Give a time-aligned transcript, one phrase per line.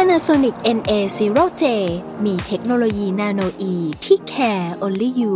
[0.00, 1.64] Panasonic NA0J
[2.24, 5.34] มีเทคโนโลยี nanoe ที่ care only you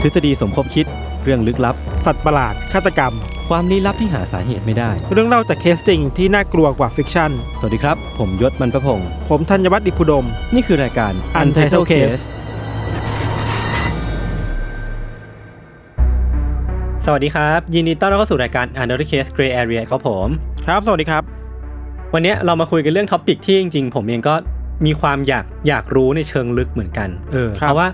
[0.00, 0.86] ทฤษฎีสมคบคิด
[1.22, 3.12] เรื่องลึกลับ สัตว์ประหลาด ฆาตกรรม
[3.48, 12.22] ความลี้ลับที่หาสาเหตุไม่ได้ เรื่องเล่าจากเคสจริงที่น่ากลัวกว่า fiction สวัสดีครับ ผมยศมันประพงศ์ผมธัญวัฒน์อิพุดม นี่คือรายการ Untitled Case
[17.06, 21.22] สวัสดีครับ ยินดีต้อนรับเข้าสู่รายการ Untitled Case Gray Area ครับผม ครับ สวัสดีครับ
[22.14, 24.34] วันนี้เรามาคุยกันเรื่อง topic ที่จริงๆ ผมเองก็
[24.86, 27.88] มีความอยากอยากรู้ในเชิงลึกเหมือนกัน เออครับเพราะว่า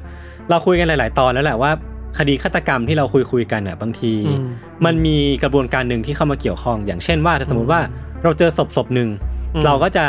[0.51, 1.71] เราคุยกันหลาย ๆ ตอนแล้วแหละว่า
[2.19, 4.47] คดีฆาตกรรมที่เราคุยคุยๆกันอะบางทีอืม
[4.85, 7.81] มันมีกระบวนการหนึ่งที่เข้ามาเกี่ยวข้อง อย่างเช่นว่าถ้าสมมติว่า
[8.23, 9.09] เราเจอศพศพหนึ่ง
[9.55, 10.05] อืมเราก็จะ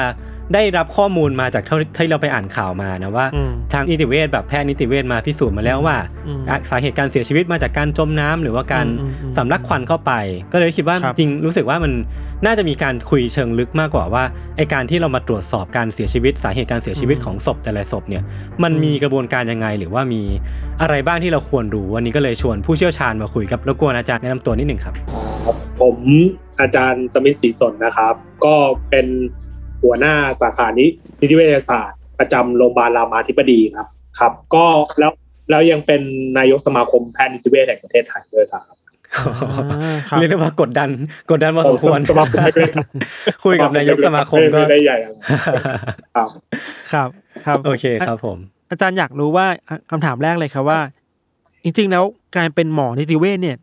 [0.53, 5.97] ได้รับข้อมูลมาจากเท่าที่เราไปอ่านข่าวมานะว่าอืมทางนิติเวชแบบแพทย์นิติเวชมาพิสูจน์มาแล้วว่า
[6.28, 10.11] อืมอะสาเหตุการเสียชีวิตมาจากการจมน้ำหรือว่าการอืมอืมสำลักควันเข้าไป
[10.52, 11.92] ก็เลยคิดว่าครับจริงรู้สึกว่ามัน
[12.45, 14.23] น่าจะมีการคุยเชิงลึกมากกว่าว่า
[14.58, 18.23] ไอการที่เรามาตรวจสอบการเสียชีวิต สาเหตุการเสียชีวิตของศพแต่ละศพเนี่ย
[18.64, 20.22] มันมีกระบวนการยังไงหรือว่ามี
[20.81, 24.95] อะไรบ้างที่เราควรรู้วันนี้ก็เลยชวนผู้เชี่ยวชาญมาคุยกับรบกวนอาจารย์แนะนำตัวนิดหนึ่งครับ
[25.45, 25.97] ครับผม
[26.61, 28.14] อาจารย์สมิทธศรีสนนะครับ
[28.45, 28.55] ก็
[28.89, 29.08] เป็น
[29.83, 30.85] หัวหน้าสาขานิ
[31.22, 33.88] นิติเวชศาสตร์ประจำโรงพยาบาลรามาธิบดีครับ
[34.19, 34.66] ครับ ก็
[34.99, 35.11] แล้ว
[35.49, 36.02] แล้วยังเป็น
[36.38, 38.63] นายกสมาคมแพทย์นิติเวชแห่งประเทศไทยด้วยครับ
[39.16, 40.89] อ่าครับเรียกได้ว่ากดดัน
[41.31, 42.71] กดดันพอสมควรสมาคมเล็ก
[43.45, 45.16] คุยกับนายกสมาคมก็ไได้ใหญ่อะไร
[46.16, 46.30] ครับ
[46.91, 47.09] ครับ
[47.45, 48.38] ครับโอเคครับผม
[48.71, 50.80] อาจารย์อยากรู้ว่าอะคำถามแรกเลยครับว่า
[51.64, 52.04] จริง ๆ แล้ว
[52.37, 53.58] การเป็นหมอนิติเวชเนี่ย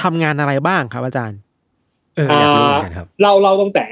[0.00, 1.38] ทำงานอะไรบ้างครับอาจารย์
[2.16, 3.84] เอออยากรู้เหมือนกันครับเล่าเล่าตั้งแต่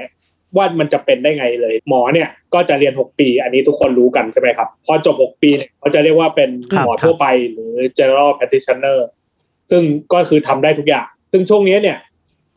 [0.57, 8.99] ว่ามันจะเป็นได้ไงเลย หมอเนี่ยก็จะเรียน 6 ปี อันนี้ทุกคนรู้กันใช่ไหมครับ พอจบ 6 ปีเนี่ยเขาจะเรียกว่าเป็นครับหมอทั่วไปหรือ general practitioner
[9.71, 9.83] ซึ่ง
[10.13, 11.97] ก็คือทำได้ทุกอย่าง ซึ่งช่วงนี้เนี่ย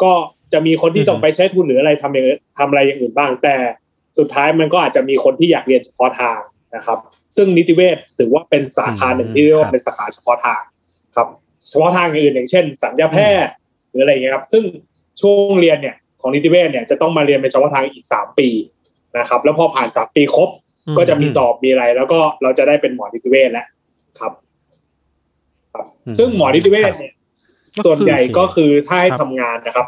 [0.02, 0.12] ก็
[0.52, 3.54] จะมีคนที่ต้องไปใช้ทุนหรืออะไรทำอย่างอื่นทำอะไรอย่างอื่นบ้าง แต่
[4.18, 6.38] สุดท้ายมันก็อาจจะมีคนที่อยากเรียนเฉพาะทาง
[6.76, 6.98] นะครับ
[7.36, 10.62] ซึ่งนิติเวชถือว่าเป็นสาขาหนึ่งที่เรียกครัว่าบเป็นสาขาเฉพาะทาง
[11.16, 11.28] ครับ
[11.68, 13.52] เฉพาะทางอื่นอย่างเช่นสัญญาแพทย์
[13.88, 14.64] หรืออะไรอย่างเงี้ยครับ ซึ่ง
[15.20, 18.48] ช่วงเรียนเนี่ย ของนิติเวชเนี่ยจะต้องมาเรียนเป็นเฉพาะทางอีกสามปี
[19.18, 20.48] นะครับ แล้วพอผ่านสามปีครบ
[20.86, 23.66] อืมก็จะมีสอบมีอะไร แล้วก็เราจะได้เป็นหมอนิติเวชแล้ว
[24.18, 24.32] ครับ
[25.72, 27.12] ครับอืมซึ่งหมอนิติเวชเนี่ย
[27.74, 29.86] ครับส่วนใหญ่ก็คือถ้าให้ครับทำงานนะครับ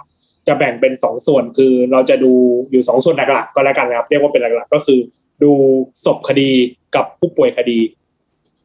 [0.49, 2.33] จะแบ่งเป็นสองส่วนคือเราจะดู
[2.71, 4.99] อยู่สองส่วนหลักๆก็แล้วกันนะครับ เรียกว่าเป็นหลักๆก็คือ
[5.43, 5.51] ดู
[6.05, 6.51] ศพคดี
[6.97, 7.79] กับผู้ป่วยคดี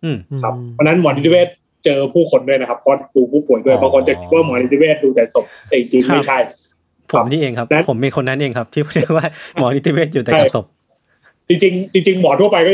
[0.03, 1.47] อืมครับเพราะฉะนั้นหมอนิติเวช
[1.85, 6.39] เจอผู้คนด้วยนะครับเพราะดูผู้ป่วยด้วยอ๋อบางคนจะคิดว่าหมอนิติเวชดูแต่ศพแต่จริงๆครับไม่ใช่
[7.13, 9.25] ผมนี่เองครับนั้นผมเป็นคนนั้นเองครับ ที่เรียกว่า
[9.55, 10.65] หมอนิติเวชอยู่แต่กับศพ
[11.47, 12.71] จริงๆจริงๆหมอทั่วไปก็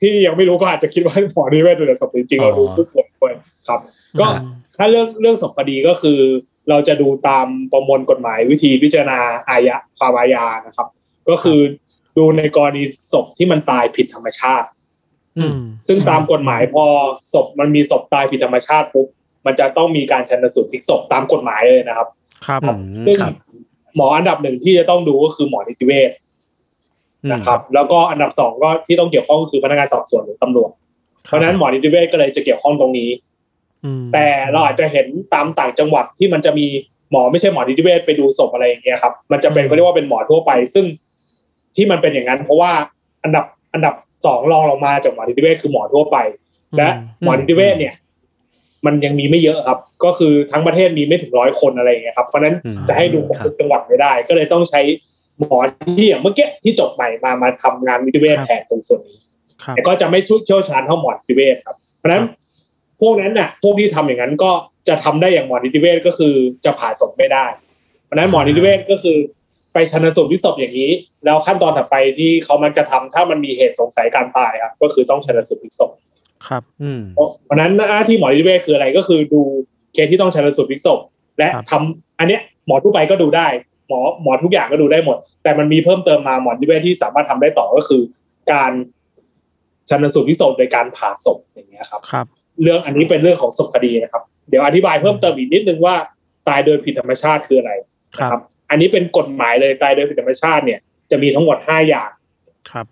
[0.00, 3.32] ที่ยังไม่รู้ก็อาจจะคิดว่าหมอนิติเวชดูแต่ศพจริงๆเราดูอ๋อผู้ป่วยด้วย
[3.68, 3.80] ครับ
[4.20, 4.40] ก็อ่า
[4.76, 6.18] ถ้าเรื่องเรื่องศพคดีก็คือ
[6.70, 10.88] เราจะดูตามประมวลกฎหมายวิธีพิจารณาอาญาความอาญานะครับ
[11.28, 11.60] ก็คือ
[12.18, 12.82] ดูในกรณี
[13.12, 14.68] ศพที่มันตายผิดธรรมชาติ
[15.38, 16.84] อืมซึ่งตามกฎหมายพอ
[17.32, 19.06] ศพมันมีศพตายผิดธรรมชาติปุ๊บ
[19.46, 22.08] มันจะต้องมีการชันสูตรพลิกศพตามกฎหมายเลยนะครับ
[22.46, 23.34] ครับอืมซึ่งครับ
[23.96, 26.10] หมออันดับหนึ่งที่จะต้องดูก็คือหมอนิติเวช
[27.24, 30.70] อืมนะครับ แล้วก็อันดับสองก็ที่ต้องเกี่ยวข้องก็คือพนักงานสอบสวนหรือตำรวจ
[31.26, 33.10] เพราะฉะนั้นหมอนิติเวชก็เลยจะเกี่ยวข้องตรงนี้
[33.84, 36.66] อืมแต่เราอาจจะเห็นตามต่างจังหวัดที่มันจะมี
[37.10, 40.84] หมอไม่ใช่หมอนิติเวชไปดูศพอะไรอย่างเงี้ยครับ มันจะเป็นก็เรียกว่าเป็นหมอทั่วไป ซึ่ง
[41.76, 42.72] ที่มันเป็นอย่างนั้น เพราะว่า
[43.24, 43.44] อันดับ
[43.74, 43.94] อันดับ
[44.26, 46.16] สองรองลงมาจากหมอนิติเวชคือหมอทั่วไป
[46.76, 46.88] และ
[47.22, 47.94] หมอนิติเวชเนี่ย
[48.86, 54.80] มันยังมีไม่เยอะครับ ก็คือทั้งประเทศมีไม่ถึงร้อยคนอะไรอย่างเงี้ยครับเพราะฉะนั้นอืมจะให้ดูครบทุกจังหวัดไม่ได้ ก็เลยต้องใช้
[55.38, 55.56] หมอ
[55.98, 59.18] ที่อย่างเมื่อกี้ที่จบใหม่มามาทำงานนิติเวชแทนตรงส่วนนี้
[59.62, 62.24] ครับแต่ก็จะไม่เชี่ยวชาญเท่าหมอนิติเวชครับ เพราะฉะนั้น
[63.00, 64.50] พวกนั้นน่ะพวกที่ทำอย่างนั้นก็
[64.88, 67.46] จะทำได้อย่างหมอนิติเวชก็คือจะผ่าศพไม่ได้
[68.04, 69.16] เพราะฉะนั้นหมอนิติเวชก็คือ
[69.72, 70.90] ไปชันสูตรพลิกศพอย่างนี้
[71.24, 75.90] แล้วขั้นตอนถัดไปที่เขามันจะทำถ้ามันมีเหตุสงสัยการตายครับก็คือต้องชันสูตรพลิกศพ
[76.48, 79.40] ครับอืมเพราะฉะนั้นหน้าที่หมอนิติเวชคืออะไรก็คือดู
[79.92, 81.00] เคสที่ต้องชันสูตรพลิกศพ
[81.38, 83.46] และครับทำอันเนี้ยหมอทั่วไปก็ดูได้
[83.88, 88.02] หมอหมอทุกอย่างก็ดูได้หมด แต่มันมีเพิ่มเติมมาหมอนิติเวชที่สามารถทำได้ต่อก็คือ
[88.52, 88.72] การ
[89.88, 92.26] ชันสูตรพลิกศพโดยการผ่าศพอย่างเงี้ยครับครับ
[92.62, 95.94] เรื่องอันนี้เป็นเรื่องของศพคดีนะครับ เดี๋ยวอธิบายเพิ่มเติมอีกนิดนึงว่า
[96.48, 97.72] ตายโดยผิดธรรมชาติคืออะไร
[98.16, 98.40] ครับนะครับ
[98.70, 100.80] อันนี้เป็นกฎหมายเลยตายโดยผิดธรรมชาติเนี่ย
[101.10, 102.10] จะมีทั้งหมดห้าอย่าง
[102.70, 102.86] ครับ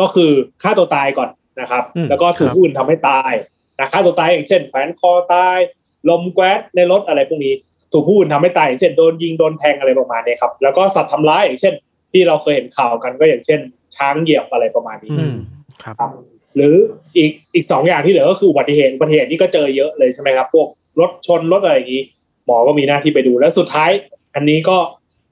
[0.00, 0.30] ก็คือ
[0.62, 1.28] ฆ่าตัวตายก่อน
[1.60, 3.32] นะครับอืมแล้วก็ถูกครับผู้อื่นทำให้ตาย
[3.78, 5.58] นะฆ่าตัวตายอย่างเช่นแขวนคอตาย
[6.08, 7.54] ลมแก๊สในรถอะไรพวกนี้
[7.92, 11.74] ถูกผู้อื่นทำให้ตายอย่างเช่นโดนยิงโดนแทงอะไรประมาณนี้ครับ แล้วก็สัตว์ทำร้ายอย่างเช่น
[12.12, 13.60] ที่เราเคยเห็นข่าวกันก็อย่างเช่น
[13.96, 15.36] ช้างเหยียบอะไรประมาณนี้อืม
[15.82, 16.10] ครับครับ
[16.56, 16.74] หรือ
[17.16, 20.66] อีกอีกสองอย่างที่เหลือก็คืออุบัติเหตุอุบัติเหตุนี่ก็เจอเยอะเลยใช่ไหมครับ พวก
[21.00, 22.02] รถชนรถอะไรอย่างนี้
[22.46, 23.90] หมอก็มีหน้าที่ไปดูแล้วสุดท้าย
[24.34, 24.76] อันนี้ก็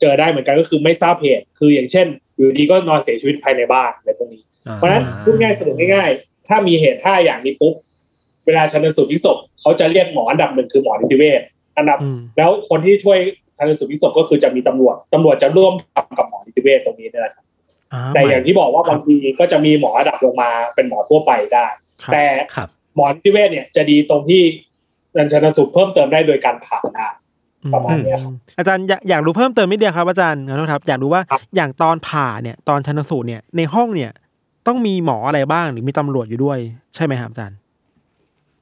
[0.01, 2.07] เจอได้เหมือนกันก็คือไม่ทราบเหตุคืออย่างเช่น
[2.37, 4.43] อยู่ดีก็นอนเสียชีวิตภายในบ้านอะไรพวกนี้
[4.77, 7.75] เพราะฉะนั้นพูดง่ายสรุปง่ายๆ ถ้ามีเหตุห้าอย่างนี้ปุ๊บ
[8.47, 11.41] เวลาชันสูตรพลิกศพเขาจะเรียกหมออันดับหนึ่งคือหมอนิติเวช
[11.77, 13.19] อันดับอืมแล้วคนที่ช่วย
[13.57, 17.45] ชันสูตรพลิกศพก็คือจะมีตำรวจตำรวจจะร่วมทำกับหมอนิติเวชตรงนี้นี่แหละครับ
[17.93, 21.67] อ่าแต่อย่างที่บอกว่าบางทีก็จะมีหมออันดับลงมาเป็นหมอทั่วไปได้
[22.03, 22.25] ครับแต่
[22.55, 24.43] ครับหมอนิติเวชเนี่ยจะดีตรงที่
[25.19, 27.09] รันชันสูตรเพิ่มเติมได้โดยการผ่าได้
[27.75, 34.11] ประมาณเนี้ยครับอาจารย์อยากอยากรู้เพิ่มเติมนิดเดียวครับอาจารย์ขอโทษครับ อยากรู้ว่าครับอย่างตอนผ่าเนี่ยตอนชันสูตรเนี่ยในห้องเนี่ย
[34.67, 36.59] ต้องมีหมออะไรบ้างหรือมีตำรวจอยู่ด้วย
[36.95, 37.59] ใช่ไหมครับอาจารย์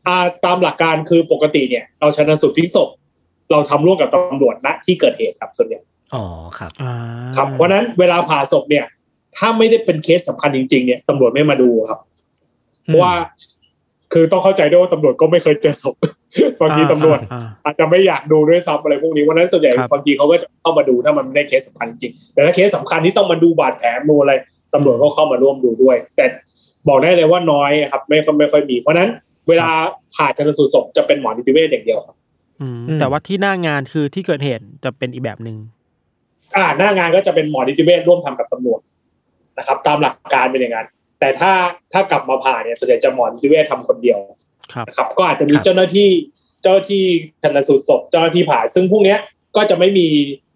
[0.07, 2.89] อ่าตามหลักการคือปกติเนี่ย เราชันสูตรพลิกศพ
[3.53, 5.81] เราทำร่วมกับตำรวจณที่เกิดเหตุครับส่วนใหญ่
[6.15, 6.25] อ๋อ
[6.59, 6.95] ครับอ่า
[7.37, 8.85] ครับเพราะฉะนั้นเวลาผ่าศพเนี่ย
[9.37, 12.01] ถ้าไม่ได้เป็นเคสสำคัญจริง ๆ เนี่ยตำรวจไม่มาดูครับ
[12.85, 13.15] เพราะว่า
[14.13, 15.95] คือต้องเข้าใจด้วยว่าตำรวจก็ไม่เคยเจอศพ
[16.61, 24.33] บางทีตำรวจอ่าอาจจะไม่อยากดูด้วยซ้ำอะไรพวกนี้วันนั้นส่วนใหญ่ครับบางทีเขาก็จะเข้ามาดูถ้ามันไม่ได้เคสสำคัญจริงๆแต่ถ้าเคสสำคัญที่ต้องมาดูบาดแผลดูอะไร
[24.77, 26.25] ตำรวจก็เข้ามาร่วมดูด้วย แต่
[26.89, 29.11] บอกได้เลยว่าน้อยครับ ไม่ค่อยไม่ค่อยมีเพราะฉะนั้น
[29.49, 29.69] เวลา
[30.15, 32.17] ผ่าชนสูตรศพจะเป็นหมอนิติเวชอย่างเดียวครับ
[32.61, 35.57] อืมอืมแต่ว่าที่หน้างานคือที่เกิดเหตุจะเป็นอีกแบบหนึ่ง
[36.57, 38.81] อ่าหน้างานก็จะเป็นหมอนิติเวชร่วมทำกับตำรวจ
[39.59, 40.87] นะครับ ตามหลักการเป็นอย่างนั้น
[41.21, 41.53] แต่ถ้า
[41.93, 44.19] ถ้ากลับมาผ่าเนี่ยส่วนใหญ่จะหมอนิติเวชทำคนเดียว
[44.73, 46.09] ครับนะครับ ก็อาจจะมีครับเจ้าหน้าที่
[46.63, 47.05] เจ้าหน้าที่
[47.43, 49.19] ชันสูตรศพเจ้าหน้าที่ผ่า ซึ่งพวกเนี้ย
[49.57, 50.07] ก็จะไม่มี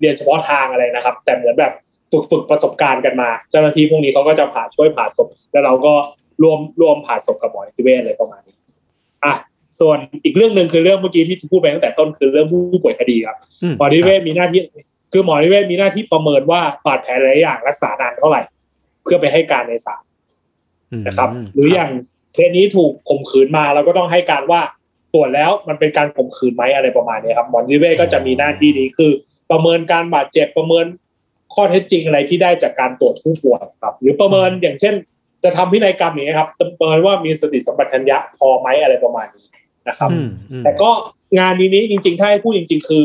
[0.00, 1.72] เรียนเฉพาะทางอะไรนะครับ แต่เหมือนแบบ
[2.12, 5.92] ฝึกฝึกประสบการณ์กันมา เจ้าหน้าที่พวกนี้เขาก็จะผ่าช่วยผ่าศพ แล้วเราก็
[6.42, 8.56] ร่วมร่วมผ่าศพกับหมอนิติเวชอะไรประมาณนี้
[9.24, 9.34] อะ
[9.80, 14.60] ส่วนอีกเรื่องหนึ่งคือเรื่องเมื่อกี้ที่พูดไปตั้งแต่ต้นคือเรื่องผู้ป่วยคดีครับอืมหมอนิติเวชมีหน้าที่
[15.12, 18.42] คือหมอนิติเวชมีหน้าที่ประเมินว่าบาดแผลหลายอย่างรักษานานเท่าไหร่
[19.02, 20.02] เพื่อไปให้การในศาล
[21.00, 21.90] มนะครับ หรืออย่าง
[22.34, 24.60] เคสนี้ถูกข่มขืนมาเราก็ต้องให้การว่า
[25.14, 29.12] ตรวจแล้วมันเป็นการข่มขืนไหมอะไรประมาณนี้ครับหมอนิติเวชก็จะมีหน้าที่นี้คือ
[29.50, 30.86] ประเมินการบาดเจ็บประเมิน
[31.54, 34.94] ข้อเท็จจริงอะไรที่ได้จากการตรวจผู้ป่วยครับ หรือประเมินอย่างเช่น
[35.44, 39.46] จะทำพินัยกรรมอย่างนี้ยครับประเมินว่ามีสติสัมปชัญญะพอไหมอะไรประมาณนี้
[39.88, 40.90] นะครับอืมอืมแต่ก็
[41.38, 43.04] งานนี้นี้จริง ๆ ถ้าให้พูดจริง ๆ คือ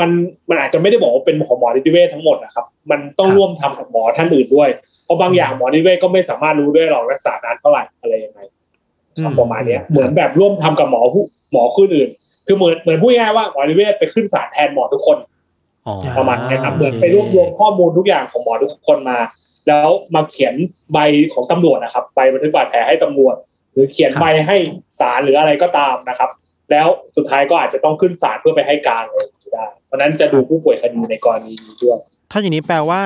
[0.00, 0.10] มัน
[0.50, 4.68] มันอาจจะไม่ได้บอกว่าเป็นของหมอนิติเวชทั้งหมดนะครับ มันต้องร่วมทำกับหมอท่านอื่นด้วย
[5.04, 8.40] เพราะบางอย่างหมอนิติเวชก็ไม่สามารถรู้ด้วยหรอกรักษานานเท่าไหร่อะไรยังไง
[9.22, 12.08] ครับประมาณเนี้ยเหมือนแบบร่วมทำกับหมอผู้หมอคนอื่น
[12.46, 15.33] คือเหมือนเหมือนพูดง่ายๆว่าหมอนิติเวชไปขึ้นศาลแทนหมอทุกคนอ๋อ
[16.18, 19.18] ประมาณนี้ครับโอเหมือนคไปรวบรวมข้อมูลทุกอย่างของหมอทุกคนมา
[19.68, 20.54] แล้วมาเขียน
[20.92, 20.98] ใบ
[21.32, 23.36] ของตำรวจนะครับใบบันทึกบาดแผลให้ตำรวจ
[23.72, 24.56] หรือเขียนใบให้
[25.00, 26.30] ศาลหรืออะไรก็ตามนะครับ
[26.70, 26.86] แล้ว
[27.16, 31.98] สุดท้ายก็อาจจะต้องขึ้นศาลเพื่อไปให้การเลยได้เพราะฉะนั้นจะดูผู้ป่วยคดีในกรณีนี้ด้วย
[32.30, 33.00] ถ้าอย่างนี้แปลว่า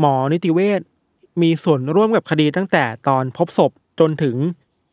[0.00, 0.80] หมอนิติเวช
[1.42, 3.70] มีส่วนร่วมกับคดีตั้งแต่ตอนพบศพ
[4.00, 4.36] จนถึง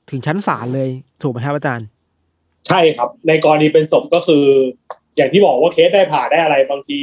[0.10, 0.90] ถึงชั้นศาลเลย
[1.22, 1.88] ถูกไหมครับอาจารย์
[2.68, 4.46] ใช่ครับ ในกรณีเป็นศพก็คือ
[5.20, 7.00] อย่างที่บอกว่าเคสได้ผ่าได้อะไรบางที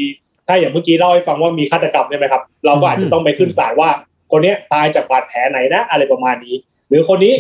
[0.46, 3.90] ถ้าอย่างเมื่อกี้เล่าให้ฟังว่ามีฆาตกรรมใช่ไหมครับ เราก็อาจจะต้องไปขึ้นศาลว่า
[4.30, 6.54] คนเนี้ยตายจากบาดแผลไหนนะ อะไรประมาณนี้
[6.88, 7.34] หรือคนนี้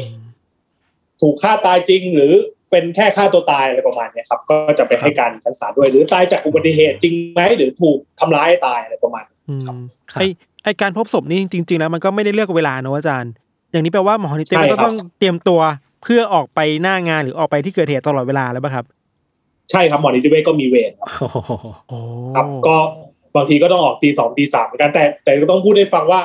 [1.20, 2.32] ถูกฆ่าตายจริงหรือ
[2.70, 9.74] เป็นแค่ฆ่าตัวตายอะไรประมาณเนี้ยครับ ก็จะไปให้การชั้นศาลด้วย หรือตายจากอุบัติเหตุจริงไหมหรือถูกทำร้ายตายอะไรประมาณนี้อืมครับ
[10.12, 10.24] ครับไอ
[10.64, 13.32] ไอการพบศพนี่จริง ๆ แล้วมันก็ไม่ได้เลือกเวลาเนอะอาจารย์
[13.72, 15.60] อย่างนี้แปลว่าหมอนิติเวชใช่ครัก็บต้องเตรียมตัว
[16.02, 18.84] เพื่อออกไปหน้างานหรือออกไปที่เกิดเหตุตลอดเวลาแล้วป่ะครับ
[19.70, 21.50] ใช่ครับหมอนิติเวชก็มีเวรครับโอ้โห
[21.88, 21.98] โอ้
[22.36, 22.76] ครับก็
[23.36, 26.20] บางทีก็ต้องออกตีสองตีสามเหมือนกันแต่แต่ก็ต้องพูดให้ฟังว่า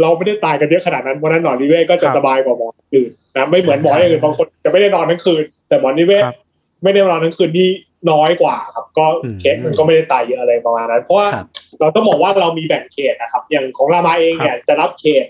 [0.00, 6.36] เราไม่ได้ตายกันเยอะขนาดนั้นเพราะฉะนั้นหมอนิเวศก็จะสบายกว่าหมออื่นนะไม่เหมือนหมออย่างอื่นบางคนจะไม่ได้นอนทั้งคืน แต่หมอนิเวศครับ
[6.82, 7.68] ไม่ได้นอนทั้งคืนนี่
[8.10, 9.06] น้อยกว่าครับก็
[9.40, 11.46] เคสมันก็ไม่ได้ตายเยอะอะไรประมาณนั้น เพราะว่าครับ
[11.80, 15.24] เราต้องบอกว่าเรามีแบ่งเขตนะครับ อย่างของรามาเองเนี่ยจะรับเขต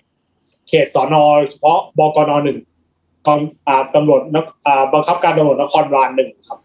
[0.68, 2.58] เขตสอนอเฉพาะบกนหนึ่ง
[3.26, 6.58] กองอ่าตำรวจนคอ่าบังคับการตำรวจนครบาลหนึ่งครับ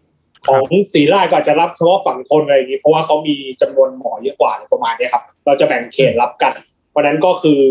[0.48, 6.54] ของศรีราชก็อาจจะรับเฉพาะฝั่งทนอะไรอย่างนี้เพราะว่าเขามีจำนวนหมอเยอะกว่าอะไรประมาณเนี้ยครับ เราจะแบ่งเขตรับกัน
[6.90, 7.62] เพราะฉะนั้นก็คือ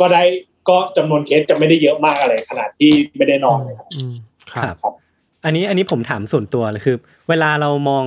[0.00, 0.22] ก็ได้
[0.68, 4.14] ก็จำนวนเคสจะไม่ได้เยอะมากอะไรขนาดที่ไม่ได้นอนเลยครับอืม
[4.52, 4.94] คครับรับ
[5.44, 6.96] อันนี้อันนี้ผมถามส่วนตัวเลยคือ
[7.28, 8.04] เวลาเรามอง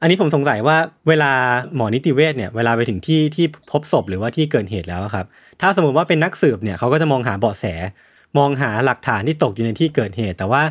[0.00, 0.76] อันนี้ผมสงสัยว่า
[1.08, 1.32] เวลา
[1.74, 5.26] หมอนิติเวชเนี่ยเวลาไปถึงที่ที่พบศพหรือว่าที่เกิดเหตุแล้วอะครับ
[5.60, 7.64] ถ้าสมมติว่าเป็นนักสืบเนี่ยเขาก็จะมองหาเบาะแส
[8.38, 10.62] มองหาหลักฐานที่ตกอยู่ในที่เกิดเหตุ แต่ว่า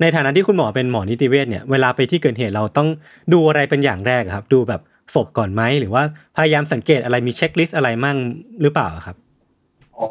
[0.00, 2.88] ในฐานะที่คุณหมอเป็นหมอนิติเวชเนี่ยเวลาไปที่เกิดเหตุเราต้อง
[3.32, 4.80] ดูอะไรเป็นอย่างแรกอะครับ ดูแบบ
[5.14, 6.02] ศพก่อนไหมหรือว่า
[6.36, 8.16] พยายามสังเกตอะไรมีเช็คลิสต์อะไรมั่ง
[8.62, 9.16] หรือเปล่าครับ
[9.98, 10.08] อ๋อ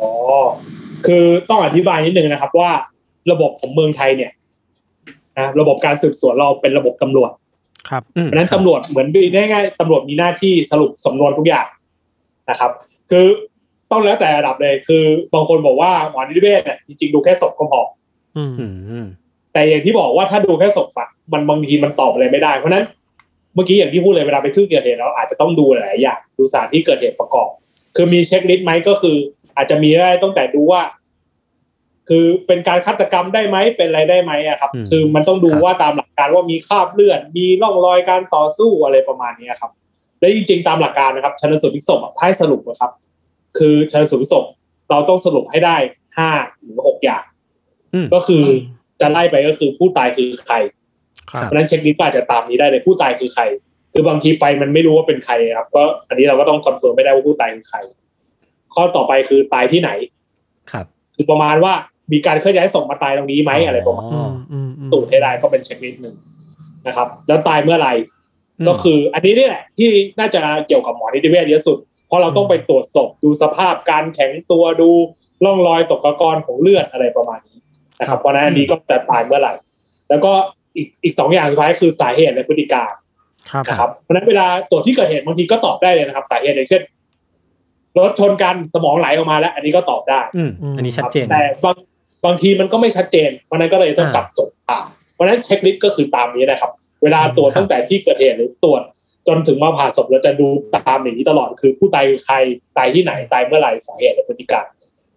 [1.06, 2.72] คือต้องอธิบายนิดนึงนะครับ ว่า
[3.32, 4.32] ระบบของเมืองไทยเนี่ย
[5.38, 7.32] นะระบบการสืบสวนเราเป็นระบบตำรวจ
[7.90, 11.66] ครับอืมเพราะฉะนั้นตำรวจเหมือนง่ายๆตำรวจมีหน้าที่สรุปสำนวนทุกอย่าง
[12.50, 12.72] นะครับ
[13.12, 13.26] คือ
[13.92, 15.04] ต้องแล้วแต่ระดับเลยคือ
[15.34, 17.82] บางคนบอกว่าหมอนิติเวชเนี่ยจริงๆดูแค่ศพก็พอ
[18.38, 19.08] อืมอืม
[19.54, 22.86] แต่อย่างที่บอกว่าถ้าดูแค่ศพอะมันบางทีมันตอบอะไรไม่ได้เพราะฉะนั้น
[23.54, 27.50] เมื่อกี้อย่างที่พูดเลยเวลาไปที่เกิดเหตุเราอาจจะต้องดูหลายๆอย่างดูสถานที่เกิดเหตุประกอบ
[27.96, 29.16] คือมีเช็คลิสต์ไหมก็คือ
[29.58, 30.82] อาจจะมีได้ตั้งแต่ดูว่า
[32.10, 39.72] คือเป็นการฆาตกรรมได้ไหมเป็นอะไรได้ไหมอะครับอืมคือมันต้องดูครับว่าตามหลักการว่ามีคราบเลือดมีร่องรอยการต่อสู้อะไรประมาณนี้ครับ
[40.20, 42.92] และจริงๆตามหลักการนะครับชันสูตรพลิกศพอะถ้าให้สรุปนะครับ
[43.58, 44.46] คือชันสูตรพลิกศพ
[44.90, 45.78] เราต้องสรุปให้ได้
[46.18, 46.30] ห้า
[46.62, 47.24] หรือหกอย่าง
[47.94, 48.44] อืมก็คือ
[49.02, 50.56] จะไล่ไปก็คือผู้ตายคือใคร
[51.32, 53.44] ครับเพราะฉะนั้น checklist ก็อาจจะตามนี้ได้เลยผู้ตายคือใคร
[53.94, 57.78] คือบางทีไปมันไม่รู้ว่าเป็นใครครับก็อันนี้เราก็ต้อง confirm ไม่ได้ว่าผู้ตายคือใคร
[58.76, 59.92] ข้อต่อไปคือตายที่ไหน
[60.72, 60.86] ครับ
[61.16, 61.74] คือประมาณว่า
[62.14, 66.16] มีการเคลื่อนย้ายศพมาตายตรงนี้ไหมอะไรประมาณอ๋อือมอืมอืมสรุปให้ได้ก็เป็น checklist หนึ่ง
[66.88, 67.94] นะครับ แล้วตายเมื่อไหร่
[68.60, 74.90] อืมก็คือ อันนี้นี่แหละที่น่าจะเกี่ยวกับหมอนิติเวชเยอะสุด เพราะเราต้องไปตรวจศพดูสภาพการแข็งตัวดู
[75.46, 77.58] ร่องรอยตกตะกอนของเลือดอะไรประมาณนี้
[78.00, 79.54] นะครับเพราะฉะนั้นอันนี้ก็จะตายเมื่อไหร่
[80.10, 80.32] แล้วก็
[80.76, 82.92] อีกอีกสองอย่างสุดท้ายคือสาเหตุและพฤติการ
[83.52, 86.82] ครับนะครับเพราะฉะนั้นเวลาตรวจที่เกิดเหตุบางทีก็ตอบได้เลยนะครับ สาเหตุอย่างเช่น
[87.98, 91.76] รถชนกันสมองไหลออกมาแล้ว อันนี้ก็ตอบได้ อืมอันนี้ชัดเจนแต่บาง
[92.26, 94.78] บางทีมันก็ไม่ชัดเจนเพราะฉะนั้นก็เลยต้องอ่าตัดศพอ่า
[95.14, 96.72] เพราะฉะนั้นเช็คลิสต์ก็คือตามนี้นะครับ
[97.04, 98.82] เวลาตรวจครับตั้งแต่ที่เกิดเหตุหรือตรวจ
[99.28, 102.36] จนถึงมาผ่าศพเราจะดูตามอย่างนี้ตลอดคือผู้ตายคือใคร
[102.78, 104.66] ตายที่ไหนตายเมื่อไหร่สาเหตุและพฤติการ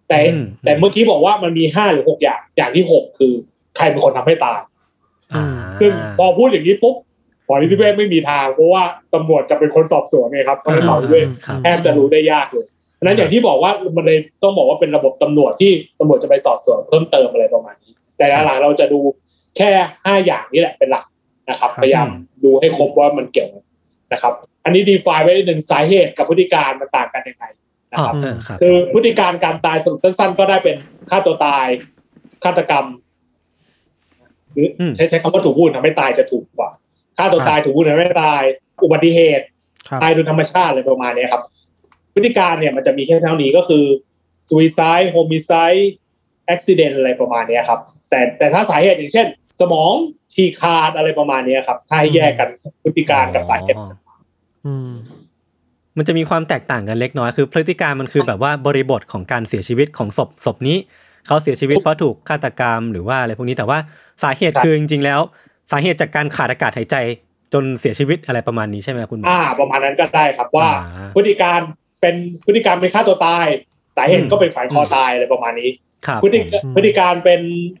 [0.09, 3.33] แต่อืมแต่เมื่อกี้บอกว่ามันมีห้าหรือหกอย่างอย่างที่หกคือ
[3.77, 4.59] ใครเป็นคนทำให้ตาย
[5.33, 5.45] อ่า
[5.81, 6.95] ซึ่งพอพูดอย่างนี้ปุ๊บ
[7.45, 12.65] หมอนิติเวชไม่มีทางเพราะว่าตำรวจจะเป็นคนสอบสวนไงครับเพราะฉะนั้นหมอนิติเวชครับแทบจะรู้ได้ยากเลย
[12.95, 18.99] เพราะฉะนั้นอย่างที่บอกว่ามันเลยต้องบอกว่าเป็นระบบตำรวจที่ตำรวจจะไปสอบสวนเพิ่มเติมอะไรประมาณนี้ แต่หลังๆเราจะดู
[19.57, 19.69] แค่
[20.05, 21.05] ห้าอย่างนี้แหละเป็นหลัก
[21.49, 22.07] นะครับครับพยายาม
[22.43, 23.63] ดูให้ครบว่ามันเกี่ยวกัน
[24.13, 27.45] นะครับ อันนี้ดีไฟไว้นิดหนึ่งสาเหตุกับพฤติการมันต่างกันยังไง
[27.91, 30.75] นะอ๋อครับเออครับคือพฤติการการตายสรุปสั้นๆ ก็ได้เป็น
[31.09, 31.67] ฆ่าตัวตาย
[32.43, 32.85] ฆาตกรรม
[34.53, 36.69] หรืออมใช้ใช้คำว่าถูกพูดทำให้ตายจะถูกกว่า
[37.17, 38.43] ฆ่าตัวตายถูกพูดทำให้ตาย
[38.83, 39.45] อุบัติเหตุ
[39.89, 41.43] ครับตายโดยธรรมชาติอะไรประมาณนี้ครับ
[42.13, 43.85] พฤติการเนี่ยมันจะมีแค่เท่านี้ก็คือ
[44.49, 45.85] suicide homicide
[46.53, 49.27] accident อะไรประมาณนี้ครับ แต่แต่ถ้าสาเหตุอย่างเช่น
[49.61, 49.93] สมอง
[50.33, 52.49] ฉีกขาดอะไรประมาณนี้ครับ ถ้าให้แยกกัน
[52.83, 53.77] พฤติการกับสาเหตุ
[54.65, 54.91] อืม
[55.97, 60.77] มันจะมีความแตกต่างกันเล็กน้อยคือ พฤติการมันคือแบบว่าบริบทของการเสียชีวิตของศพศพนี้
[61.27, 63.79] เขาเสียชีวิตเพราะถูกฆาตกรรมหรือว่าอะไรพวกนี้แต่ว่า
[64.23, 65.19] สาเหตุครับคือจริงๆแล้ว
[65.71, 66.95] สาเหตุจากการขาดอากาศหายใจ
[67.53, 71.59] จนเสียชีวิตอะไรประมาณนี้ใช่ไหมคุณหมออ่า ประมาณนั้นก็ได้ครับว่าอ่า พฤติการ
[72.01, 72.15] เป็น
[72.45, 73.45] พฤติการเป็นฆ่าตัวตาย
[73.97, 75.69] สาเหตุอืมก็เป็นแขวนคอตายอะไรประมาณนี้
[76.07, 77.80] ครับพฤติผมพฤติการเป็นอ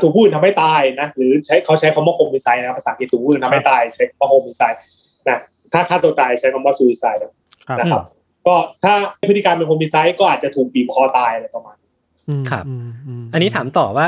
[0.00, 4.80] ถูกผู้อื่นทำให้ตายนะหรือใช้เขาใช้คำว่า homicide นะครับภาษาอังกฤษถูกผู้อื่นทำให้ตายใช้คำว่า homicide
[5.28, 5.40] นะ
[5.72, 7.32] ถ้าฆ่าตัวตายใช้คำว่า suicide ครับ
[7.78, 8.02] นะครับ
[8.46, 8.54] ก็
[8.84, 8.94] ถ้า
[9.28, 11.90] พฤติการเป็น homicide ก็อาจจะถูกบีบคอตายอะไรประมาณนี้
[12.28, 14.06] อืมครับอืมอืมอันนี้ถามต่อว่า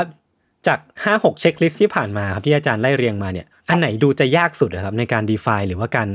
[0.67, 6.09] จากห้าหกเช็คลิสที่ผ่านมาครับที่อาจารย์ไล่เรียงมาเนี่ย อันไหนดูจะยากสุดอะครับในการ define หรือว่าการ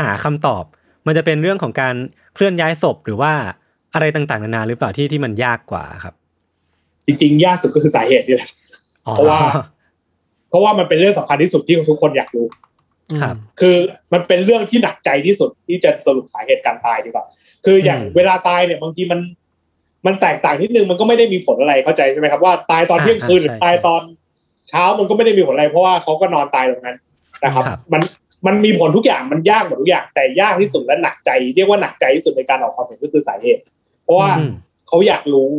[0.00, 0.64] หาคำตอบ
[1.06, 1.94] มันจะเป็นเรื่องของการ
[2.34, 3.32] เคลื่อนย้ายศพหรือว่า
[3.94, 6.14] อะไรต่างๆนานาหรือเปล่าที่ที่มันยากกว่าครับ
[7.06, 8.65] จริงๆ ยากสุดก็คือสาเหตุนี่แหละอ๋อ
[9.14, 9.40] เพราะว่า
[10.50, 12.46] เพราะว่ามันเป็นเรื่องสำคัญที่สุดที่ทุกคนอยากรู้
[13.22, 13.76] ครับ คือ
[14.12, 17.24] มันเป็นเรื่องที่หนักใจที่สุดที่จะสรุปสาเหตุการตายดีกว่า
[17.64, 19.20] คืออย่างอืมเวลาตายเนี่ยบางทีมัน
[20.06, 24.02] มันแตกต่างนิดนึงมันก็ไม่ได้มีผลอะไรเข้าใจใช่ไหมครับว่าตายตอนอ่าเที่ยงคืนหรือใช่ตายใช่ตอน
[24.68, 26.98] เช้ามันก็ไม่ได้มีผลอะไร เพราะว่าเขาก็นอนตายตรงนั้น
[27.44, 28.02] นะครับครับ มัน
[28.46, 33.62] มันมีผลทุกอย่างมันยากหมดทุกอย่างแต่ยากที่สุดและหนักใจ เรียกว่าหนักใจที่สุดในการออกความเห็นก็คือสาเหตุ
[34.02, 34.52] เพราะว่าอืม
[34.88, 35.50] เขาอยากรู้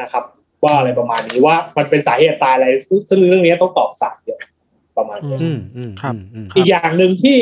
[0.00, 0.24] นะครับ
[0.64, 4.38] ว่าอะไรประมาณนี้ว่ามันเป็นสาเหตุตายอะไร ซึ่งซึ่งเรื่องนี้ต้องตอบสามเดียว
[4.98, 7.38] ประมาณนี้อืมอืมครับอืมอืมอีกอย่างหนึ่งที่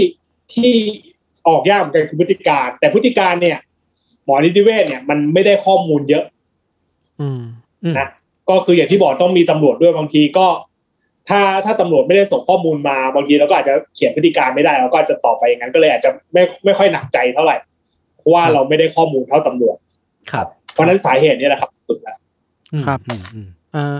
[0.54, 0.72] ที่
[1.48, 3.58] ออกยากเหมือนกันคือพฤติการ แต่พฤติการเนี่ย
[4.24, 6.24] หมอนิติเวชเนี่ยมันไม่ได้ข้อมูลเยอะ
[7.20, 7.40] อืม
[7.84, 8.08] อืมนะ
[8.50, 10.46] ก็คืออย่างที่บอกต้องมีตำรวจด้วยบางทีก็
[11.28, 17.56] ถ้าถ้าตำรวจไม่ได้ส่งข้อมูลมาบางทีเราก็อาจจะเขียนพฤติการไม่ได้เราก็อาจจะตอบไปอย่างนั้นก็เลยอาจจะไม่ไม่ค่อยหนักใจเท่าไหร่
[18.18, 19.76] เพราะว่าเราไม่ได้ข้อมูลเท่าตำรวจ
[20.32, 22.21] ครับ เพราะฉะนั้นสาเหตุนี่แหละครับสุดแล้วอืม
[22.86, 23.96] ครับอืมอืมเอ่อ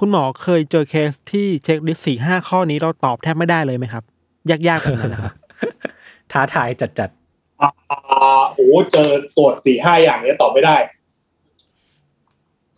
[0.00, 4.02] คุณหมอเคยเจอเคสที่เช็คลิสต์สี่ห้าข้อนี้เราตอบแทบไม่ได้เลยไหมครับ
[4.50, 5.34] ยากๆแบบนั้นนะครับ
[6.32, 7.10] ท้าทายจัดจัด
[7.60, 10.76] อ่าโอ้เจอตรวจสี่ห้าอย่างเนี้ยตอบไม่ได้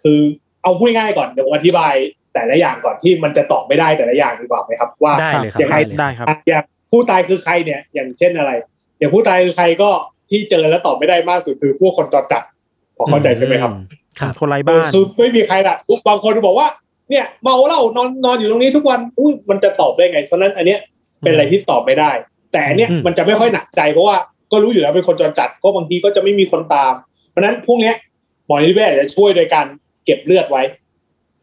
[0.03, 0.21] คือ
[0.63, 1.95] เอาพูดง่ายๆก่อนเดี๋ยวผมอธิบาย
[2.35, 8.53] แต่ละอย่างก่อนที่มันจะตอบไม่ได้แต่ละอย่างดีกว่าไหมครับ ว่าๆได้เลยครับยังไงได้เลยได้ครับอะอย่างผู้ตายคือใครเนี่ย อย่างเช่นอะไร
[8.99, 9.91] อย่างผู้ตายคือใครก็
[10.31, 12.43] ที่เจอแล้วตอบไม่ได้มากสุดคือพวกคนจอดจัด
[12.99, 13.73] พอเข้าใจใช่ไหมครับ
[14.21, 15.77] ครับคนไร้บ้านคือไม่มีใครละ
[16.09, 16.69] บางคนบอกว่า
[17.11, 20.81] เนี่ยเมาเหล้านอนนอนอยู่ตรงนี้ทุกวันอุ้ยมันจะตอบได้ไงเพราะฉะนั้นอันเนี้ย
[21.23, 22.11] เป็นอะไรที่ตอบไม่ได้
[22.53, 24.17] แต่อันเนี้ยอืมมันจะไม่ค่อยหนักใจเพราะว่า
[24.53, 26.93] ก็รู้อยู่แล้วเป็นคนจรจัดก็บางทีก็จะไม่มีคนตาม
[27.31, 27.95] เพราะฉะนั้นพวกเนี้ย
[28.47, 29.67] หมอนิติเวชจะช่วยโดยการ
[30.05, 30.63] เก็บเลือดไว้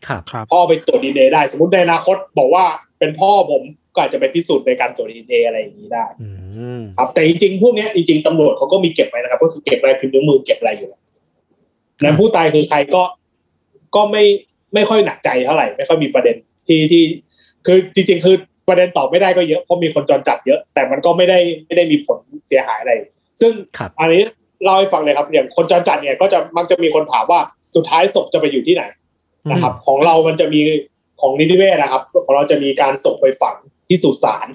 [0.07, 2.65] ครับครับพ่อไปตรวจดีเได้ สมมติในอนาคตบอกว่า
[2.99, 3.61] เป็นพ่อผม
[3.93, 6.29] ก็อาจจะไปพิสูจน์ในการตรวจดีเอะไรอย่างนี้ได้อื
[6.79, 11.01] มครับแต่จริงๆพวกเนี้ยจริงๆตำรวจเขาก็มีเก็บไว้นะครับ ก็คือเก็บลายพิมพ์นิ้วมือเก็บอะไรอยู่แล้ว
[12.03, 13.03] นั้นผู้ตายคือใครก็
[13.95, 14.23] ก็ไม่
[14.73, 16.35] ไม่ค่อยหนักใจเท่าไหร่ ไม่ค่อยมีประเด็น
[16.67, 17.03] ที่ที่
[17.65, 18.35] คือจริง ๆ คือ
[18.67, 22.91] ประเด็นตอบไม่ได้ก็เยอะเพราะมีคนจรจัดเยอะ แต่มันก็ไม่ได้ไม่ได้มีผลเสียหายอะไร
[23.41, 24.21] ซึ่งครับอันนี้
[24.63, 27.39] เล่าให้ฟังเลยครับอย่างคนจรจัดเนี่ยก็จะมักจะมีคนถามว่า
[27.75, 28.83] สุดท้ายศพจะไปอยู่ที่ไหน
[29.51, 30.61] นะครับ ของเรามันจะมี
[31.21, 33.55] ของนิติเวศนะครับ ของเราจะมีการส่งไปฝัง
[33.89, 34.47] ที่สุสาน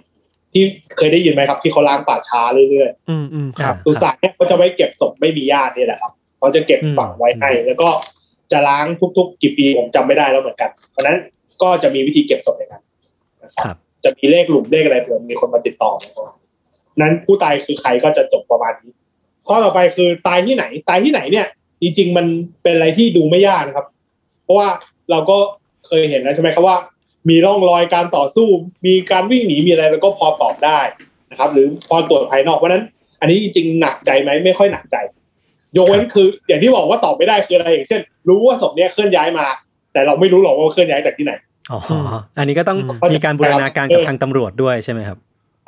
[0.52, 0.62] ที่
[0.96, 7.88] เคยได้ยินไหมครับ ที่เขาล้างป่าช้าเรื่อยๆ อืมอืมครับสุสานเนี่ยเขาจะไว้เก็บศพไม่มีญาตินี่แหละครับ เขาจะเก็บฝังไว้ให้แล้วก็
[8.52, 8.86] จะล้าง
[9.18, 11.16] ทุก ๆ กี่ปีผมจำไม่ได้แล้วเหมือนกัน เพราะฉะนั้น
[11.62, 12.84] ก็จะมีวิธีเก็บศพอย่างนั้น
[13.42, 16.36] นะคครัรับบจะมีเลขหลุมเลขอะไรเผื่อมีคนมาติดต่อนะครับ
[17.00, 18.92] นั้นผู้ตายคือใครก็จะจบประมาณนี้
[19.48, 21.46] ข้อต่อไปคือตายที่ไหน ตายที่ไหนเนี่ย
[21.82, 22.26] จริงๆมัน
[22.62, 23.86] เป็นอะไรที่ดูไม่ยากนะครับ
[24.44, 24.68] เพราะว่า
[25.10, 25.38] เราก็
[25.86, 26.76] เคยเห็นแล้วใช่ไหมครับว่า
[27.28, 28.48] มีร่องรอยการต่อสู้
[28.86, 30.80] มีการวิ่งหนีมีอะไรแล้วก็พอตอบได้
[31.30, 32.84] นะครับ หรือพอตรวจภายนอกเพราะฉะนั้น
[33.20, 34.96] อันนี้จริงๆหนักใจไหมไม่ค่อยหนักใจ
[35.76, 39.46] ยกเว้นคือ อย่างที่บอกว่าตอบไม่ได้คืออะไรอย่างเช่น รู้ว่าศพเนี้ยเคลื่อนย้ายมา
[39.92, 41.32] แต่เราไม่รู้หรอกว่าเคลื่อนย้ายจากที่ไหน
[41.72, 41.80] อ๋อ
[42.38, 45.18] อันนี้ก็ต้องอืมมีการบูรณาการกับทางตำรวจด้วยใช่ไหมครับ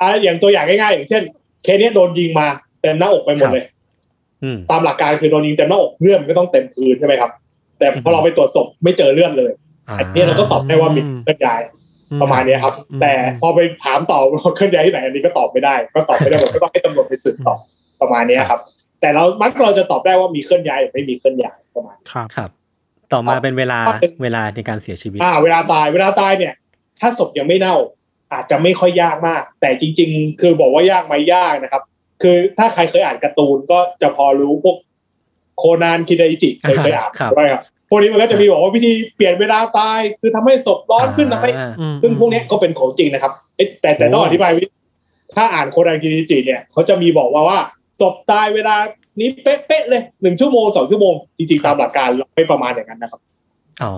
[0.01, 1.23] อะอย่างตัวอย่างง่ายๆ อย่างเช่น
[1.63, 2.47] เคสเนี้ยโดนยิงมา
[2.81, 3.65] เต็มหน้าอกไปหมดเลย
[4.43, 7.31] อืมตามหลักการคือโดนยิงเต็มหน้าอกเลือดมันก็ต้องเต็มพื้นใช่ไหมครับ
[7.79, 9.51] แต่พอเราไปตรวจศพไม่เจอเลือดเลย
[9.89, 11.61] อ่าอันนี้เราก็ตอบได้ว่ามีเคลื่อนย้าย
[12.21, 17.55] ประมาณเนี้ยครับอืมแต่พอไปถามต่อว่าเคลื่อนย้ายที่ไหนอันนี้ก็ตอบไม่ได้ ก็ตอบไม่ได้หมดก็ต้องให้ตำรวจไปสืบต่อ
[18.03, 18.61] ประมาณเนี้ยครับ
[19.01, 22.49] แต่เรามักเราจะตอบได้ว่ามีเคลื่อนย้ายหรือไม่มีเคลื่อนย้ายประมาณครับครับ
[23.13, 26.53] ต่อมาเป็นเวลาครับเวลาในการเสียชีวิต อ่า เวลาตายเวลาตายเนี่ย
[26.99, 27.75] ถ้าศพยังไม่เน่า
[28.33, 31.83] อาจจะไม่ค่อยยากมาก แต่จริง ๆ คือบอกว่ายากไหมยากนะครับ
[32.21, 34.77] คือถ้าใครเคยอ่านการ์ตูนก็จะพอรู้พวก
[35.57, 44.63] โคนานคิดาอิจิเคยเคยอ่านครับใช่ครับพวกนี้มันก็จะมีบอกว่าวิธีเปลี่ยนเวลาตาย คือทำให้ศพร้อนขึ้นทำให้อ่าอืมซึ่งพวกเนี้ยก็เป็นของจริงนะครับเอ๊ะแต่แต่ต้องโอ้อธิบายวิ
[45.35, 47.59] ถ้าอ่านโคดานกินิจิเนี่ยเขาจะมีบอกว่าว่า
[47.99, 48.75] ศพตายเวลา
[49.19, 53.21] นี้เป๊ะๆเลยหนึ่งชั่วโมงสองชั่วโมงจริงๆตามหลักการเราไม่ประมาณอย่างนั้นนะครับ
[53.83, 53.93] อ๋อ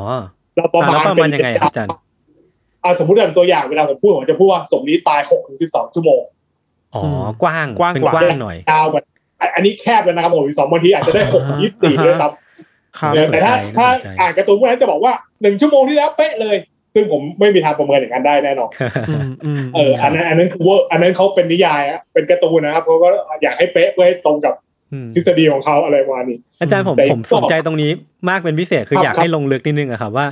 [0.56, 1.92] เราประอ่ามาณแล้วประมาณยังไงครับอาจารย์
[2.84, 6.22] อ่าสมมติอย่างตัวอย่างเวลาผมพูดผมจะพูดว่าศพนี้ตายหกถึงสิบสองชั่วโมง
[6.96, 9.02] อ๋ออืมกว้างกว้างเป็นกว่ากว้างหน่อยยาวกว่า
[9.40, 16.56] อันอันนี้แคบเลยนะครับผมสองบางทีอาจจะได้หกถึงยี่สิบสี่ด้วยซ้ำครับน่าสนใจแต่ถ้าน่าถ้าสนใจอ่านการ์ตูนพวกนั้นจะบอกว่าหนึ่งชั่วโมงที่แล้วเป๊ะเลย
[16.96, 18.70] ซึ่งผมไม่มีทางประเมินอย่างนั้นได้แน่นอน
[19.10, 23.10] อืมอืมเอออันนั้นอันนั้นคือเวอร์อันนั้นเขาเป็นนิยายอะเป็นการ์ตูนนะครับเขาก็
[23.44, 24.54] อยากให้เป๊ะเพื่อให้ตรงกับ
[25.06, 27.92] ทฤษฎีของเขาอะไรประมาณนี้ อาจารย์ผมแต่ผมสนใจตรงนี้
[28.30, 30.28] มากเป็นพิเศษคือครับอยากให้ลงลึกนิดนึงอะครับว่า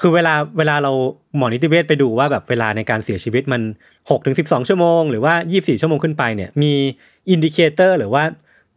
[0.00, 0.92] คือเวลาเวลาเรา
[1.36, 3.62] หมอนิติเวชไปดูว่าแบบเวลาในการเสียชีวิตมัน
[3.94, 6.72] 6 ถึงสิบชั่วโมงหรือว่า 24 ชั่วโมงขึ้นไปเนี่ยมี
[7.30, 8.22] indicator หรือว่า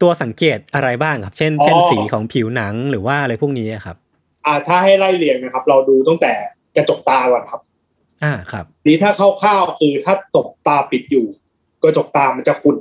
[0.02, 3.96] ตัวสังเกตอะไรบ้างครับ เช่น เช่นสีของผิวหนังหรือว่าอะไรพวกนี้อะครับ
[4.46, 6.34] อ่าถ้าให้ไล่เรียงนะครับ เราดูตั้งแต่
[6.78, 7.62] กระจกตาก่อนครับ
[8.24, 11.26] อ่าครับนี่ถ้าคร่าวๆคือถ้ากระจกตาปิดอยู่
[11.84, 12.78] กระจกตามันจะขุ่น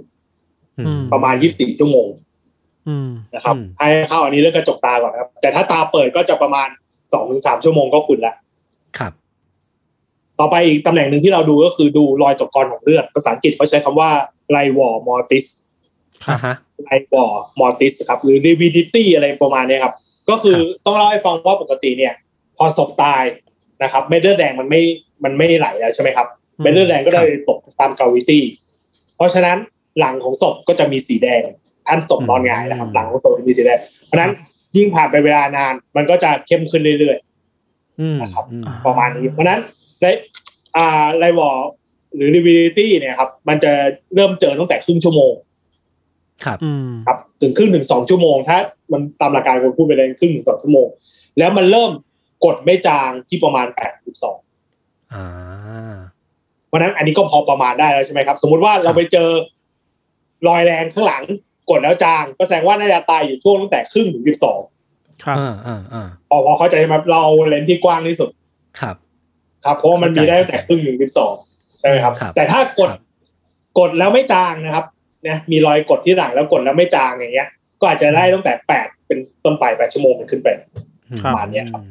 [0.79, 2.09] อืมประมาณ24ชั่วโมง
[2.89, 6.69] อืมนะครับอืมให้เข้าอันนี้เรื่องกระจกตาก่อนนะครับ แต่ถ้าตาเปิดก็จะประมาณ
[7.17, 8.37] 2-3ชั่วโมงก็ขุ่นแล้ว
[8.99, 9.13] ครับ
[10.39, 14.11] ต่อไปอีกตำแหน่งหนึ่งที่เราดูก็คือดูรอยตกกรของเลือดภาษาอังกฤษเขาใช้คำว่า
[14.51, 15.47] livor mortis
[16.25, 19.95] ครับอ่าฮะ livor mortis ครับ หรือ lividity อะไรประมาณเนี้ยครับ
[20.31, 22.15] ก็คือต้องเล่าให้ฟังว่าปกติเนี่ย
[22.57, 23.23] พอศพตาย
[23.83, 24.83] นะครับเม็ดเลือดแดงมันไม่
[25.25, 26.27] มันไม่ไหลแล้วใช่ไหมครับ
[26.63, 28.45] เม็ดเลือดแดงก็เลยตกตาม gravity
[29.17, 29.57] เพราะฉะนั้น
[29.99, 31.43] หลังของศพก็จะมีสีแดง
[31.87, 34.33] ถ้าศพนอนหงายนะครับ หลังของศพจะมีสีแดงเพราะฉะนั้น
[34.77, 37.17] ยิ่งผ่านไปเวลานาน มันก็จะเข้มขึ้นเรื่อย
[38.01, 39.61] อืมนะครับอืมๆประมาณนี้ เพราะฉะนั้น
[40.01, 40.05] ใน
[40.77, 41.69] อ่าไลวอร์
[42.15, 43.73] หรือ lividity เนี่ยครับ มันจะ
[44.15, 45.33] เริ่มเจอตั้งแต่ครึ่งชั่วโมง
[46.45, 48.59] ครับอืมครับ ถึงครึ่งถึงสองชั่วโมง ถ้า
[48.93, 50.87] มันตามหลักการคนพูดไปเลยครึ่งถึงสองชั่วโมง
[51.39, 51.91] แล้วมันเริ่ม
[52.45, 54.39] กดไม่จางที่ประมาณแปดถึงสอง
[55.15, 55.97] อ่า
[56.67, 59.29] เพราะฉะนั้นอันนี้ก็พอประมาณได้แล้วใช่ไหมครับ สมมุติว่าเราไปเจอ
[60.49, 61.25] รอยแรงข้างหลัง
[61.71, 64.61] กดแล้วจางก็แสดงว่าน่าจะตายอยู่ช่วงตั้งแต่ครึ่งถึงสิบสอง
[65.25, 68.31] ครับอ่าอ่าอ่าพอพอเข้าใจไหมเราเลนส์ที่กว้างที่สุด
[68.81, 68.97] ครับ
[69.65, 71.35] ครับ เพราะว่ามันมีได้ตั้งแต่ครึ่งถึงสิบสอง
[71.81, 73.01] ใช่ไหมครับครับแต่ถ้ากดครับ
[73.79, 74.85] กดแล้วไม่จางนะครับ
[75.23, 77.49] เนี่ยมีรอยกดที่หลังแล้วกดแล้วไม่จางอย่างเงี้ย
[77.81, 80.49] ก็อาจจะได้ตั้งแต่แปดเป็นต้นไปแปดชั่วโมงเป็นขึ้นไป
[81.25, 81.83] ประมาณเนี้ยครับ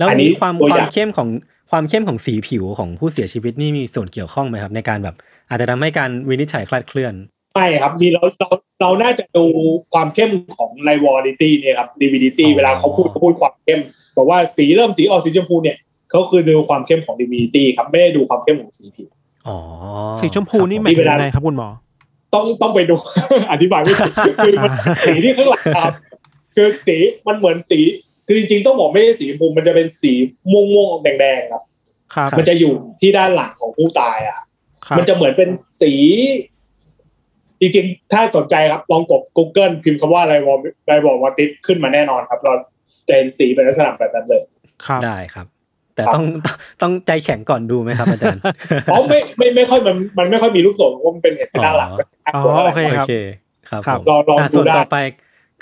[0.00, 1.28] แล้วอันนี้นี้ความตัวคอวาย่ามงเข้มของ
[1.70, 5.16] ความเข้มของสีผิวของผู้เสียชีวิตนี่มีส่วนเกี่ยวข้องไหมครับ ในการแบบ
[5.48, 7.14] อาจจะทำให้การวินิจฉัยคลาดเคลื่อน
[7.54, 8.48] ไม่ครับมีเราเรา
[8.80, 9.44] เราน่าจะดู
[9.92, 13.80] ความเข้มของไลวอริตี้เนี่ยครับดีวิดิตี้อ๋อเวลาเขาพูดเขาพูดความเข้ม
[14.16, 15.76] บอกว่าสีเริ่มสีออกสีชมพูเนี่ย
[16.10, 19.08] เขาคือดูความเข้มของดีวิดิตี้ครับไม่ได้ดูความเข้มของสีผิว
[19.48, 19.56] อ๋อ
[20.20, 21.68] สีชมพูนี่หคมารับยถึงยังไงครับคุณหมอ
[22.34, 22.94] ต้องต้องไปดู
[23.52, 24.72] อธิบายไม่ถูกคือมัน
[25.06, 25.92] สีที่ข้างหลังครับ
[26.54, 27.78] คือสีมันเหมือนสี
[28.32, 30.12] คือจริงๆต้องบอกไม่ใช่สีชมพูมันจะเป็นสี
[30.50, 31.62] ม่วงม่วงๆแดงๆครับ
[32.14, 34.38] ครับ มันจะอยู่ที่ด้านหลังของผู้ตายอะ
[34.86, 35.48] ครับมันจะเหมือนเป็น
[35.82, 35.92] สี
[37.60, 42.52] จริงๆ ถ้าสนใจครับลองกด Google พิมพ์คำว่าอะไรวอลไรวอลวอติสขึ้นมาแน่นอนครับ เรา
[43.08, 44.42] จะเห็นสีเป็นลักษณะแบบนั้นเลย
[44.86, 45.46] ครับได้ครับ
[45.94, 46.24] แต่ต้อง
[46.82, 48.40] ต้องใจแข็งก่อนดูไหมครับอาจารย์
[48.90, 51.90] อ๋อไม่ไม่ไม่ค่อยมันมันไม่ค่อยมีลูกศรเพราะมันเป็นเห็นที่ด้านหลัง
[52.34, 53.14] อ๋อโอเคโอครับเค
[53.70, 54.96] ครับ ครับผมลองลองอะดูส่วนได้ต่อไป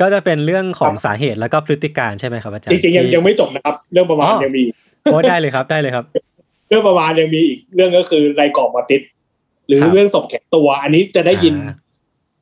[0.01, 4.63] ก็จะเป็นเรื่องของครับสาเหตุแล้วก็พฤติการใช่ไหมครับอาจารย์จริงๆยังที่ยังไม่จบนะครับ เรื่องประมาณอ๋อยังมี
[5.03, 6.05] โอ้ได้เลยครับได้เลยครับ
[6.69, 9.03] เรื่องประมาณยังมีอีกเรื่องก็คือไรกรอบมาติด
[9.67, 11.75] หรือครับเรื่องศพแข็งตัว อันนี้จะได้ยินอ่า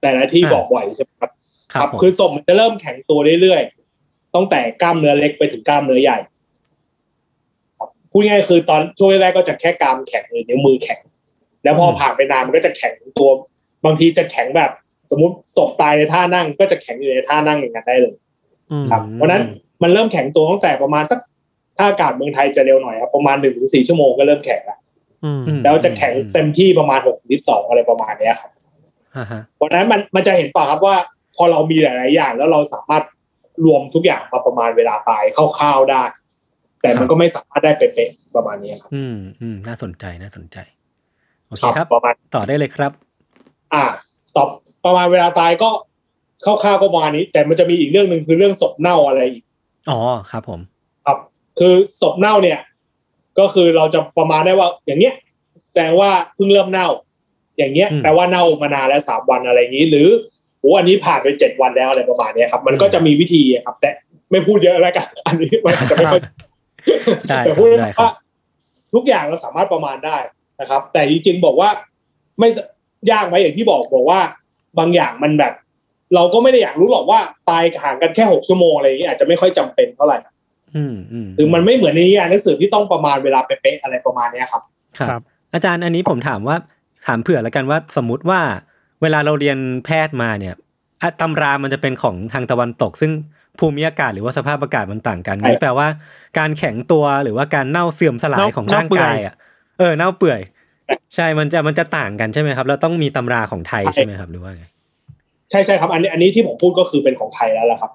[0.02, 1.30] แต่ละที่อ่าบอกบ่อยใช่ไหมครับ
[1.74, 6.18] ครับผมคือศพมันจะเริ่มแข็งตัวเรื่อยๆตั้งแต่กล้ามเนื้อเล็กไปถึงกล้ามเนื้อใหญ่
[7.78, 11.00] ครับพูดง่ายๆคือตอนช่วงแรกๆก็จะแค่กรามแข็งหรือนิ้วมือแข็ง
[11.64, 13.30] แล้วพอผ่านไปนานมันก็จะแข็งตัว
[13.84, 14.70] บางทีจะแข็งแบบ
[15.10, 18.14] สมมติศพตายในท่านั่งก็จะแข็งอยู่ในท่านั่งอย่างนั้นได้เลย
[18.70, 19.42] อืมครับเพราะฉะนั้น
[19.82, 21.18] มันเริ่มแข็งตัวตั้งแต่ประมาณสัก
[21.76, 24.78] ถ้าอากาศเมืองไทยจะเร็วหน่อยครับประมาณหนึ่งถึงสี่ชั่วโมงก็เริ่มแข็งแล้ว
[25.24, 28.50] อืมอืมแล้วจะแข็งเต็มที่ประมาณหกถึงสองอะไรประมาณเนี้ยครับ
[29.16, 30.96] อ่าฮะเพราะฉะนั้นมันมันจะเห็นป่ะครับว่า
[31.36, 33.04] พอเรามีหลาย ๆ อย่าง แล้วเราสามารถ
[33.64, 36.02] รวมทุกอย่างมาประมาณเวลาตายคร่าวๆได้
[36.80, 40.58] แต่มันก็ไม่สามารถได้เป๊ะๆประมาณนี้ครับ อืมอืมน่าสนใจน่าสนใจ
[41.46, 42.92] โอเคครับครับประมาณต่อได้เลยครับ
[43.74, 43.84] อ่า
[44.36, 44.48] ตอบ
[44.84, 45.70] ประมาณเวลาตายก็
[46.44, 49.44] คร่าวๆก็ประมาณนี้ แต่มันจะมีอีกเรื่องหนึ่งคือเรื่องศพเน่าอะไรอีก
[49.90, 49.98] อ๋อ
[50.30, 50.60] ครับผม
[51.06, 51.18] ครับ
[51.58, 52.58] คือศพเน่าเนี่ย
[53.38, 55.14] ก็คือเราจะประมาณได้ว่า อย่างเนี้ย
[55.70, 56.88] แสดงว่าเพิ่งเริ่มเน่า
[57.58, 60.08] อย่างเงี้ยอืมแปลว่าเน่ามานานแล้วสามวันอะไรอย่างนี้ หรือ
[60.60, 63.90] โอ้อันนี้ผ่านไปเจ็ดวันแล้วอะไรประมาณเนี้ยครับ มันก็จะมีวิธีครับ แต่
[64.30, 66.20] ไม่พูดเยอะแล้วกัน อันนี้มันอาจจะไม่ค่อย
[67.28, 68.12] ได้คแต่รับพูดได้ครัว่าบ
[68.94, 70.16] ทุกอย่างเราสามารถประมาณได้
[70.60, 71.68] นะครับ แต่จริงๆบอกว่า
[72.38, 72.58] ไม่ส
[73.12, 74.20] ยากไหมอย่างที่บอกบอกว่า
[74.78, 75.52] บางอย่างมันแบบ
[76.14, 80.18] เราก็ไม่ได้อยากรู้หรอกว่าตายห่างกันแค่หกชั่วโมงอะไรอย่างนี้อาจจะไม่ค่อยจำเป็นเท่าไหร่
[80.76, 84.62] อืมอืมหรือมันไม่เหมือนในนิยายหนังสือที่ต้องประมาณเวลาเป๊ะๆอะไรประมาณเนี้ยครับ
[84.98, 85.22] ครัครับบ
[85.54, 86.56] อาจารย์อันนี้ผมถามว่า
[87.06, 88.40] ถามเผื่อแล้วกันว่าสมมุติว่า
[89.02, 90.54] เวลาเราเรียนแพทย์มาเนี่ย
[91.02, 93.12] อะตำรามันจะเป็นของทางตะวันตก ซึ่ง
[93.58, 95.88] ภูมิอากาศหรือว่าสภาพอากาศมันต่างกันใช่นี่แปลว่า
[96.38, 99.34] การแข็งตัวหรือว่าการเน่าเสื่อมสลายเน่าของเน่าร่างเปื่อยกายอะ
[99.78, 100.40] เออเน่าเปื่อย
[101.16, 104.64] ใช่มันจะมันจะต่างกันใช่ไหมครับแล้วต้องมีตำราของไทยใช่ไหมครับหรือว่าไง
[105.50, 107.90] ใช่ใช่ครับอันนี้อันนี้ที่ผมพูดก็คือเป็นของไทยแล้วล่ะครับ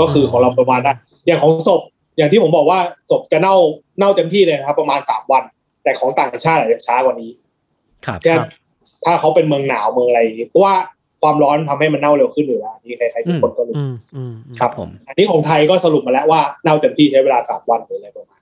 [0.00, 1.80] ก็คือของเราประมาณนั้นอย่างของศพ
[2.16, 2.78] อย่างที่ผมบอกว่า
[3.10, 3.56] ศพจะเน่า
[3.98, 5.42] เน่าเต็มที่เลยนะครับ ประมาณสามวัน
[5.82, 7.30] แต่ของต่างชาติอาจจะช้ากว่านี้
[8.06, 8.38] ครับเช่น
[9.04, 10.74] ถ้าเขาเป็นเมืองหนาวเมืองอะไรอย่างงี้เพราะว่า
[11.22, 18.41] ความร้อนทำให้มันเน่าเร็วขึ้นอยู่แล้วอันนี่ใครๆทุกคนก็รู้อืมอืมอืมครับผม อันนี้ของไทยก็สรุปมาแล้วว่าเน่าเต็มที่ใช้เวลาสามวันหรืออะไรประมาณน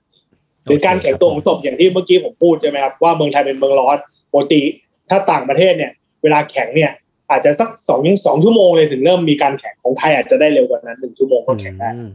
[0.65, 3.97] หรือการแข็งตัวของศพอย่างที่เมื่อกี้ผมพูดใช่ไหมครับว่าเมืองไทยเป็นเมืองร้อน
[4.31, 4.61] ปกติ
[5.09, 5.91] ถ้าต่างประเทศเนี่ย
[6.23, 6.91] เวลาแข็งเนี่ย
[7.31, 12.11] อาจจะสักสองสองชั่วโมงเลยถึงเริ่มมีการแข็งของไทยอาจจะได้เร็วกว่านั้นหนึ่งชั่วโมงก็แข็งได้อืม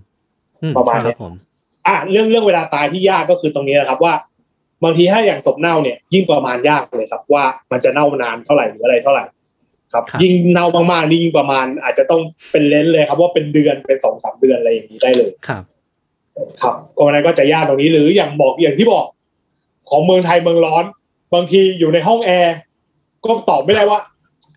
[0.63, 1.33] อืประมาณคเนี้รัยบผม
[1.87, 4.15] อะเรื่องเรื่องเวลาตายที่ยากก็คือตรงนี้นะครับว่า
[4.85, 9.25] บางทีถ้าอย่างศพเน่าเนี่ยยิ่งประมาณยากเลยครับ ว่ามันจะเน่านานเท่าไหร่หรืออะไรเท่าไหร่
[9.93, 12.21] ครับ ยิ่งเน่ามากๆนี่ยิ่งประมาณอาจจะต้อง
[12.53, 15.63] เป็นเลนส์เลยครับ ว่าเป็นเดือนเป็นสองสามเดือนอะไรอย่างนี้ได้เลยครับ
[16.63, 19.05] ครับก็วันนั้นก็จะยากตรงนี้หรืออย่างบอกอย่างที่บอก
[19.91, 20.85] ของเมืองไทยเมืองร้อน
[21.35, 22.57] บางทีอยู่ในห้องแอร์
[23.25, 23.99] ก็ตอบไม่ได้ว่า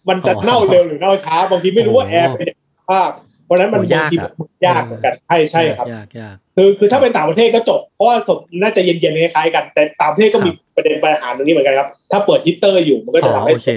[0.10, 3.10] มันจะอ๋อเน่าเร็วหรือเน่าช้า บางทีไม่รู้ว่าโอ้แอร์เป็นยังไงภาพ
[3.46, 4.32] เพราะฉะนั้นมันโอ้บางยากทีอะ
[4.66, 13.70] ยากเหมือนกันใช่ใช่ครับยากยากคือคือถ้าเป็นต่างประเทศก็จบเพราะว่าศพน่าจะเย็นๆคล้ายๆกัน แต่ต่างประเทศก็มีประเด็นปัญหาตรงนี้เหมือนกันครับ ถ้าเปิดฮีตเตอร์อยู่มันก็อ๋จะอทำให้โอเค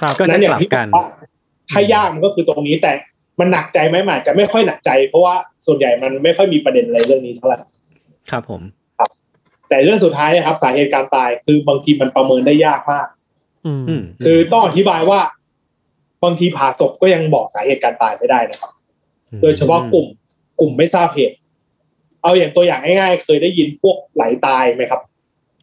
[0.00, 1.06] ครับก็จะนั้นอกย่าลังบที่กันบอกว่า
[1.70, 2.92] ถ้ายากมันก็คือตรงนี้แต่
[3.40, 5.34] มันหนักใจไหมมันอาจจะไม่ค่อยหนักใจ เพราะว่า
[5.66, 7.58] ส่วนใหญ่มันไม่ค่อยมีประเด็นอะไรเรื่องนี้เท่าไหร่
[8.30, 8.62] ครับผม
[9.68, 13.06] แต่เรื่องสุดท้ายนะครับ สาเหตุการตายคือบางทีมันประเมินได้ยากมาก
[13.66, 15.20] อืมอืมคือต้องอธิบายว่า
[16.24, 18.72] บางทีผ่าศพก็ยังบอกสาเหตุการตายไม่ได้นะครับ
[19.42, 20.06] โดยเฉพาะกลุ่ม
[20.60, 21.36] กลุ่มไม่ทราบเหตุ
[22.22, 25.00] เอาอย่างตัวอย่างง่ายๆ เคยได้ยินพวกไหลตายไหมครับ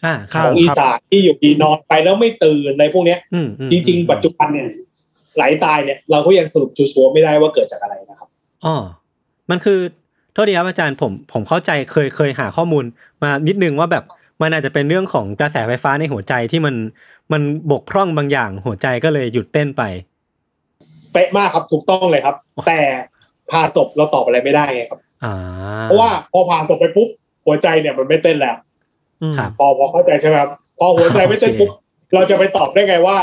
[0.05, 4.67] อ่าคครัรับบของอีสานที่อยู่ดีนอนไปแล้วไม่ตื่นในพวกเนี้ยอืมอืมจริง ๆ ปัจจุบันเนี่ย
[5.35, 8.29] ไหลตายเนี่ยเราก็ยังสรุปชัวร์ๆไม่ได้ว่าเกิดจากอะไรนะครับ
[8.65, 8.75] อ๋อ
[9.49, 9.79] มันคือ
[10.33, 12.83] โทษดีครับอาจารย์ผมผมเข้าใจเคยเคยหาข้อมูล
[13.23, 14.03] มานิดนึงว่าแบบ
[14.41, 16.75] มันอาจจะเป็นเรื่องของกระแสไฟฟ้าในหัวใจที่มัน
[17.31, 19.83] มันบกพร่องบางอย่างหัวใจก็เลยหยุดเต้นไป
[21.13, 22.35] เป๊ะมากครับถูกต้องเลยครับ
[22.67, 22.79] แต่
[23.51, 25.35] ผ่าศพเราตอบอะไรไม่ได้ไงครับอ่า
[25.83, 27.09] เพราะว่าพอผ่าศพไปปุ๊บ
[27.45, 28.55] หัวใจเนี่ยมันไม่เต้นแล้ว
[29.21, 31.71] อืมครับพอพอเข้าใจใช่ไหมครับพอหัวใจไม่เต้นปุ๊บ
[32.13, 33.17] เราจะไปตอบได้ไงว่า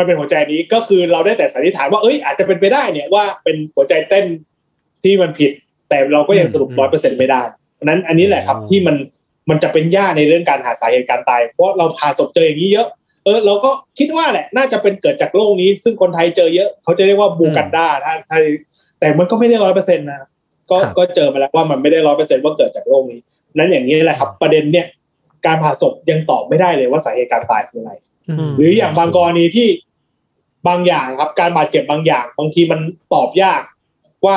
[0.00, 4.24] มมันเป็นหัวใจนี้ก็คือเราได้แต่สันนิษฐานว่าเอ้ยอาจจะเป็นไปได้เนี่ยว่าเป็นหัวใจเต้น
[5.02, 5.52] ที่มันผิด
[5.88, 7.42] แต่เราก็ยังสรุปอืมร้อยเปอร์เซ็นต์ไม่ได้
[7.74, 8.96] เพราะฉะนั้นอันนี้แหละครับอ๋อที่มัน
[9.50, 12.88] มันจะเป็นยากในเรื่องการหาสาเหตุการตาย เพราะเราผ่าศพเจออย่างนี้เยอะ
[13.24, 18.38] เออเราก็คิดว่าแหละน่าจะเป็นเกิดจากโรคนี้ ซึ่งคนไทยเจอเยอะ เขาจะเรียกว่าบูกันดาถ้าถ้า
[19.00, 20.20] แต่มันก็ไม่ได้ร้อยเปอร์เซ็นต์นะ
[20.70, 23.20] ก็ครับก็เจอมาแล้วว่ามันไม่ได้ร้อยเปอร์เซ็นต์ว่าเกิดจากโรคนี้
[23.56, 24.86] นั้นอย่างนี้แหละครับ ประเด็นเนี่ย
[25.46, 27.92] การผ่าศพยังตอบไม่ได้เลยว่าสาเหตุการตายคืออะไร
[28.48, 29.68] มหรืออย่างบางกรณีที่
[30.68, 32.80] บางอย่างครับ การบาดเจ็บบางอย่าง บางทีมัน
[33.14, 33.62] ตอบยาก
[34.26, 34.36] ว่า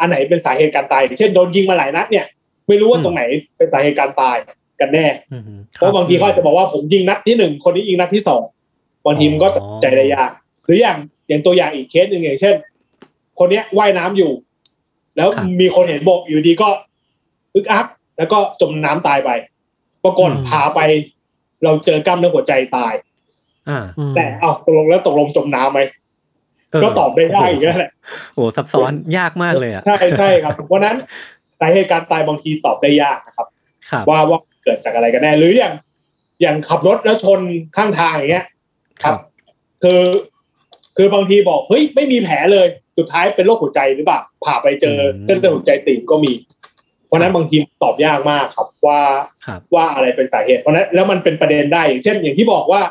[0.00, 2.26] อันไหนเป็นสาเหตุการตายอย่างเช่นโดนยิงมาหลายนัดเนี่ย
[2.68, 3.22] ไม่รู้ว่าตรงไหน
[3.56, 4.36] เป็นสาเหตุการตาย
[4.80, 5.42] กันแน่อืม
[5.76, 8.42] เพราะบางทีเขาอาจจะบอกว่าผมยิงนัดที่หนึ่งคนนี้ยิงนัดที่สอง
[9.06, 10.30] บางทีมันก็อ๋อตัดสินใจได้ยาก
[10.64, 10.96] หรืออย่าง
[11.28, 12.54] อย่างตัวอย่างอีกเคสหนึ่งอย่างเช่น
[13.38, 14.32] คนเนี้ยว่ายน้ำอยู่
[15.16, 15.28] แล้ว
[15.60, 16.68] มีคนเห็นบกอยู่ดีก็
[17.54, 17.86] อึกอัก
[18.18, 19.30] แล้วก็จมน้ำตายไป
[20.04, 20.80] ปรากฏพาไป
[21.64, 23.11] เราเจอกล้ามเนื้อหัวใจตายอ่าอืม
[24.16, 25.80] แต่เอ้าตกลงแล้วตกลงจมน้ำไหม
[26.80, 27.90] เก็ตอบได้ยากอีกแล้วแหละ
[28.34, 30.96] โอ้โหซับซ้อนยากมากเลยอะใช่ใช่ครับเพราะฉะนั้น
[31.60, 33.46] สาเหตุการตายบางทีตอบได้ยากนะครับ
[33.90, 35.74] ครับว่าว่าเกิดจากอะไรกันแน่หรืออย่าง
[36.42, 37.40] อย่างขับรถแล้วชน
[37.76, 38.46] ข้างทางอย่างเงี้ย
[39.02, 39.18] ครับ
[39.82, 40.02] คือ
[40.96, 42.66] คือบางทีบอกเฮ้ยไม่มีแผลเลย
[42.98, 44.96] สุดท้ายเป็นโรคหัวใจหรือเปล่าผ่าไปเจอ
[45.26, 46.32] เส้นเลือดหัวใจตีบก็มี
[47.06, 49.00] เพราะฉะนั้นบางทีตอบยากมากครับว่า
[49.46, 52.82] ครับว่าอะไรเป็นสาเหตุ เพราะฉะนั้นแล้วมันเป็นประเด็นได้อย่างเช่น อย่างที่บอกว่า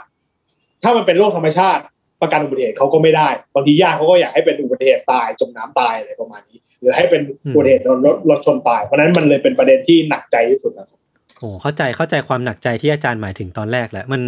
[0.83, 1.83] ถ้ามันเป็นโรคธรรมชาติ
[2.21, 7.21] ประกันอุบัติเหตุเขาก็ไม่ได้บางทีญาติเขาก็อยากให้เป็นอุบัติเหตุตายจมน้ำตายอะไรประมาณนี้ หรือให้เป็น
[7.53, 10.99] อุบัติเหตุโดนรถรถชนตายเพราะฉะนั้นมันเลยเป็นประเด็นที่หนักใจที่สุดนะครับ
[11.37, 14.21] โอ้เข้าใจเข้าใจความหนักใจที่อาจารย์หมายถึงตอนแรกแหละมัน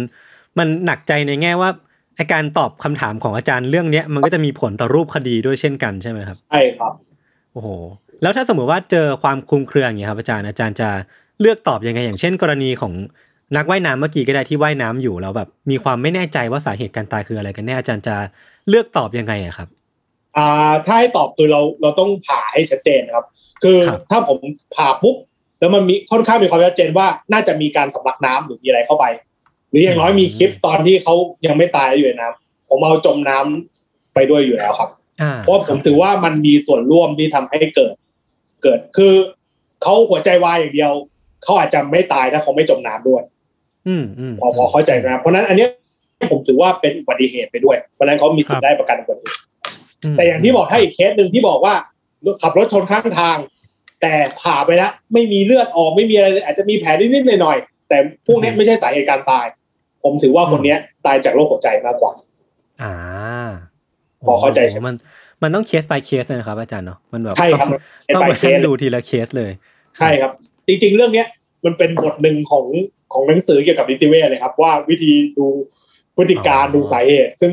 [0.58, 1.70] มันหนักใจในแง่ว่า
[2.16, 6.92] ไอการตอบคำถามของอาจารย์เรื่องเนี้ยมันก็จะมีผลต่อรูปคดีด้วยเช่นกันใช่ไหมครับใช่ครับ
[7.52, 7.68] โอ้โห
[8.22, 10.88] แล้วถ้าสมมติว่าเจอความคลุมเครืออย่างเงี้ยครับอาจารย์อาจารย์จะ
[11.40, 12.92] เลือกตอบยังไงอย่างเช่น กรณีของ
[13.56, 18.16] นักว่ายน้ำเมื่อกี้ก็ได้ที่ว่ายน้ำอยู่แล้วแบบมีความไม่แน่ใจว่าสาเหตุการตายคืออะไรกันแน่อาจารย์จะ
[18.68, 19.68] เลือกตอบยังไงอะครับ
[20.36, 23.26] อ่าถ้าให้ตอบคือเราเราต้องผ่าให้ชัดเจนนะครับ
[23.62, 24.38] คือครับถ้าผม
[24.76, 25.16] ผ่าปุ๊บ
[25.58, 29.04] แล้วมันมีค่อนข้างมีความชัดเจนว่าน่าจะมีการสำลักน้ำหรือมีอะไรเข้าไป
[29.70, 31.14] หรืออย่างน้อยมีคลิปตอนที่เขา
[31.46, 34.90] ยังไม่ตายอยู่ในน้ำผมเอาจมน้ำไปด้วยอยู่แล้วครับ
[35.22, 37.94] อ่าเพราะผมถือว่ามันมีส่วนร่วมที่ทำให้เกิด
[38.62, 39.14] เกิดคือ
[39.82, 40.92] เขาหัวใจวายอย่างเดียว
[41.42, 43.22] เขาอาจจะไม่ตายถ้าเขาไม่จมน้ำด้วย
[43.88, 45.68] อืมอืมพอพอเข้าใจนะครับเพราะฉะนั้นอันเนี้ย
[46.30, 49.40] ผมถือว่าเป็นอุบัติเหตุไปด้วย เพราะฉะนั้นเขามีสิทธิ์ได้ประกันอุบัติเหตุ
[50.12, 51.74] มแต่อย่างที่บอกถ้าอีกเคสหนึ่งที่บอกว่า
[52.42, 53.38] ขับรถชนข้างทาง
[54.02, 59.46] แต่ผ่าไปแล้วไม่มีเลือดออกไม่มีอะไรเลยอาจจะมีแผลนิดๆหน่อยๆแต่พวกนี้ไม่ใช่สาเหตุการตาย
[60.02, 62.12] ผมถือว่าคนเนี้ย ตายจากโรคหัวใจมากกว่า
[62.82, 62.94] อ่า
[64.26, 64.94] พอเข้าใจใช่ไหมมัน
[65.42, 67.68] มันต้องเคส by เคสเลยนะครับอาจารย์เนาะมันแบบใช่ครับ
[68.14, 69.50] ต้องต้องไปมาเคนั่สงดูทีละเคสเลย
[69.98, 70.30] ใช่ครับ
[70.68, 71.26] จริงๆ เรื่องเนี้ย
[71.64, 72.66] มันเป็นบทหนึ่งของ
[73.12, 75.46] ของหนังสือเกี่ยวกับนิติเวชเลยครับ ว่าวิธีดู
[76.16, 77.52] พฤติการอ๋อดูสาเหตุ ซึ่ง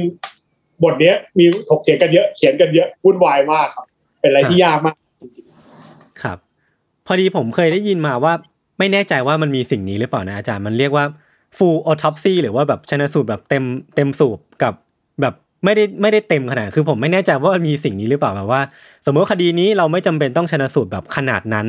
[0.83, 3.85] บทเนี้ยมีถกเถียงกันเยอะเขียนกันเยอะวุ่นวายมากครับ
[4.19, 5.45] เป็นอะไรที่ยากมากจริง
[6.23, 6.37] ครับ
[7.05, 8.33] พอดีผมเคยได้ยินมาว่า
[8.79, 11.05] ไม่แน่ใจว่ามันมีสิ่งนี้หรือเปล่านะอาจารย์มันเรียกว่า
[11.57, 13.63] full autopsy หรือว่าแบบชนสูตรแบบเต็ม
[13.95, 14.73] เต็มสูบกับ
[15.21, 15.33] แบบ
[15.65, 18.61] ไม่ได้ไม่ได้เต็มขนาด คือผมไม่แน่ใจว่ามันมีสิ่งนี้หรือเปล่าแบบว่า
[19.05, 21.67] สมมติว่าคดีนี้เราไม่จำเป็นต้องชนสูตรแบบขนาดนั้น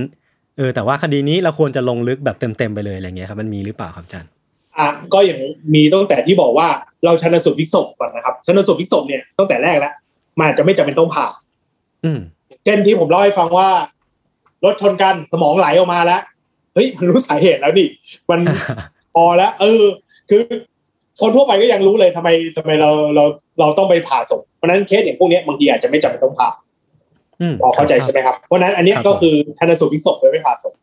[0.56, 5.40] เออแต่ว่าคดีนี้เราควรจะลงลึกแบบเต็มๆไปเลยอะไรเงี้ยครับมันมีหรือเปล่าครับอาจารย์ๆอะก็อย่าง
[5.74, 6.68] มีตั้งแต่ที่บอกว่า
[7.04, 9.92] เราชันสูตรพลิกศพก่อนนะครับชันสูตรพลิกศพเนี่ยตั้งแต่แรกแล้ว
[10.38, 11.26] มันอาจจะไม่จำเป็นต้องผ่า
[12.04, 12.20] อืม
[12.64, 13.68] เช่นที่ผมเล่าให้ฟังว่า
[14.64, 16.20] รถชนกันสมองไหลออกมาแล้ว
[16.74, 17.86] เฮ้ยมันรู้สาเหตุแล้วนี่
[18.30, 18.40] มัน
[19.14, 19.82] พอแล้ว เออ
[20.30, 20.40] คือ
[21.20, 23.24] คนทั่วไปก็ยังรู้เลยทำไมทำไมเราเรา
[23.60, 26.71] เราต้องไปผ่าศพเพราะฉะนั้นเคสอย่างพวกเนี้ยบางทีอาจจะไม่จำเป็นต้องผ่าอืม
[27.62, 30.74] พอเข้าใจใช่ไหมครับ เพราะฉะนั้นอันเนี้ยครับก็คือชันสูตรพลิกศพโดยไม่ผ่าศพ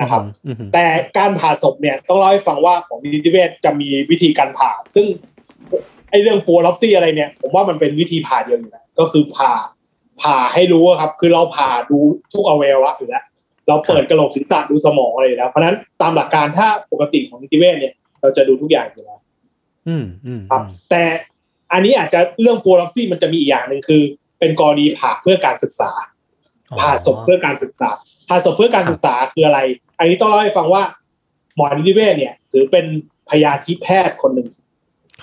[0.00, 0.84] นะครับอืมอืมแต่
[1.18, 5.06] การผ่าศพเนี่ยต้องเล่าให้ฟังว่าของนิติเวชจะมีวิธีการผ่า ซึ่ง
[6.10, 9.52] ไอ้เรื่องฟูลอปซี่อะไรเนี่ย ผมว่ามันเป็นวิธีผ่าเดียวอยู่แล้วก็คือผ่า
[10.22, 11.98] ผ่าให้รู้อะครับ คือเราผ่าดู
[12.32, 13.24] ทุกอวัยวะอยู่แล้ว
[13.68, 19.18] เราเปิดกระโหลกศีรษะดูสมองอะไรอยู่แล้วเพราะฉะนั้นตามหลักการถ้าปกติของนิติเวชเนี่ย เราจะดูทุกอย่างอยู่แล้ว
[19.88, 21.02] อืมอืมครับ แต่
[21.72, 24.02] อันนี้อาจจะเรื่องฟูลอปซี่มันจะมีอีกอย่างหนึ่งคือ
[24.40, 25.90] เป็นกรณีผ่าเพื่อการศึกษา
[26.80, 27.90] ผ่าศพเพื่อการศึกษา
[28.28, 29.60] ผ่าศพเพื่อการศึกษาคืออะไร
[29.98, 30.82] อันนี้ต้องเล่าให้ฟังว่า
[31.56, 32.86] หมอนิติเวชเนี่ย ถือเป็น
[33.30, 34.48] พยาธิแพทย์คนหนึ่ง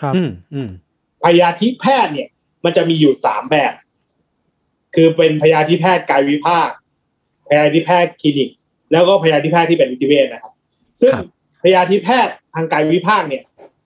[0.01, 0.69] ครับอืมอืม
[1.25, 2.29] พยาธิแพทย์เนี่ย
[2.63, 3.73] มันจะมีอยู่สามแบบ
[4.95, 6.69] คือเป็นพยาธิแพทย์กายวิภาค
[7.47, 8.49] พยาธิแพทย์คลินิก
[8.91, 10.53] แล้วก็พยาธิแพทย์ที่เป็นนิติเวชนะครับ
[11.01, 11.13] ซึ่ง
[11.63, 13.43] พยาธิแพทย์ทางกายวิภาคเนี่ย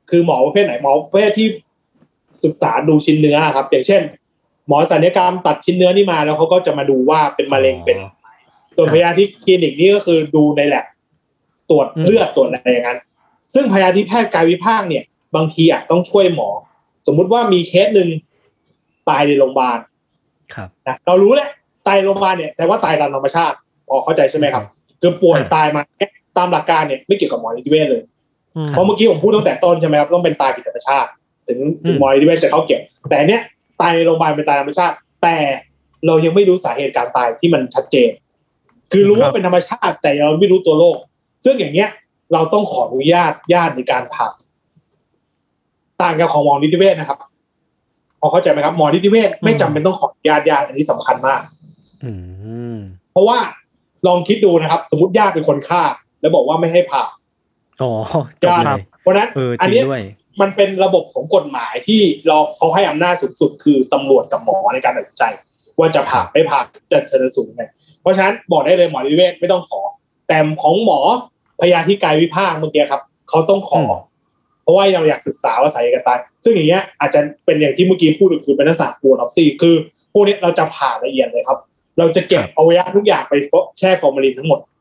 [0.10, 1.48] คือหมอประเภทไหนหมอประเภทที่
[2.44, 4.02] ศึกษาดูชิ้นเนื้อครับ อย่างเช่น
[4.68, 7.98] หมอศัลยกรรมตัดชิ้นเนื้อนี่มาแล้วเขาก็จะมาดูว่าเป็นมะเร็งเป็น
[8.76, 10.86] ส่วนพยาธิคลินิกนี่ก็คือดูในแลบ
[11.70, 13.00] ตรวจเลือดตรวจอะไรอย่างนั้น
[13.54, 15.04] ซึ่งพยาธิแพทย์กายวิภาคเนี่ย
[15.36, 16.50] บางทีอาจต้องช่วยหมอ
[17.08, 18.10] สมมุติว่ามีเคสหนึ่ง
[19.10, 19.80] ตายในโรงพยาบาล
[20.54, 21.50] ครับนะเรารู้แหละ
[21.88, 23.56] ตายในโรงพยาบาลเนี่ยแสดงว่าตายตามธรรมชาติ
[23.88, 24.64] พอเข้าใจใช่ไหมครับ
[25.02, 28.02] คือป่วยอ่าตายมาเนี่ยตามหลักการเนี่ยไม่เกี่ยวกับหมอนิติเวชเลย
[28.56, 31.10] อืมเพราะเมื่อกี้ผมพูดตั้งแต่ต้นใช่ไหมครับต้องเป็นตายผิดธรรมชาติ
[31.48, 33.42] ถึงถึงอืมหมอนิติเวชจะเข้าเก็บแต่อันเนี้ย
[33.82, 35.38] ตายในโรงพยาบาลเป็นตายธรรมชาติ แต่
[36.06, 38.10] เรายังไม่รู้สาเหตุการตายที่มันชัดเจน
[38.92, 40.98] คือรู้ว่าเป็นธรรมชาติ แต่เราไม่รู้ตัวโรค
[41.46, 41.90] ซึ่งอย่างเงี้ย
[42.34, 44.28] เราต้องขออนุญาตญาติในการผ่า
[46.02, 47.20] ต่างกับของหมอนิติเวชนะครับ
[48.20, 51.42] พอเข้าใจไหมครับหมอนิติเวชไม่จำเป็นต้องขออนุญาตญาติอันนี้สำคัญมาก
[52.04, 52.12] อื
[52.76, 52.78] ม
[53.12, 53.40] เพราะว่า
[54.08, 55.82] ลองคิดดูนะครับ สมมติญาติเป็นคนฆ่า
[56.22, 57.04] แล้วบอกว่าไม่ให้ผ่า
[57.82, 57.92] อ๋อ
[58.44, 60.04] จบญาติเลยเพราะฉะนั้นเออจอันริงเนี้ยด้วย
[60.42, 65.24] มันเป็นระบบของกฎหมายที่เราเขาให้อำนาจสูงสุดคือตำรวจกับหมอในการตัดสินใจ
[65.80, 66.60] ว่าจะผ่าไม่ผ่า
[66.92, 67.64] จะชนสูตรยังไง
[68.02, 69.82] เพราะฉะนั้นบอกได้เลยหมอนิติเวชไม่ต้องขอ
[70.28, 71.00] แต่ของหมอ
[71.62, 74.12] พยาธิกายวิภาคเมื่อกี้ครับเขาต้องขออืม
[74.64, 79.76] เพราะว่าเราอยากศึกษาว่าสาเหตุการตายซึ่งอย่างเงี้ยอาจจะเป็นอย่างที่เมื่อกี้พูดคือเป็นลักษณะ full autopsy คือ
[80.14, 81.58] พวกนี้เราจะผ่าละเอียดเลยครับ
[81.98, 83.34] เราจะเก็บอวัยวะทุกอย่างไป
[83.80, 84.81] แช่ฟอร์มาลินทั้งหมดอือห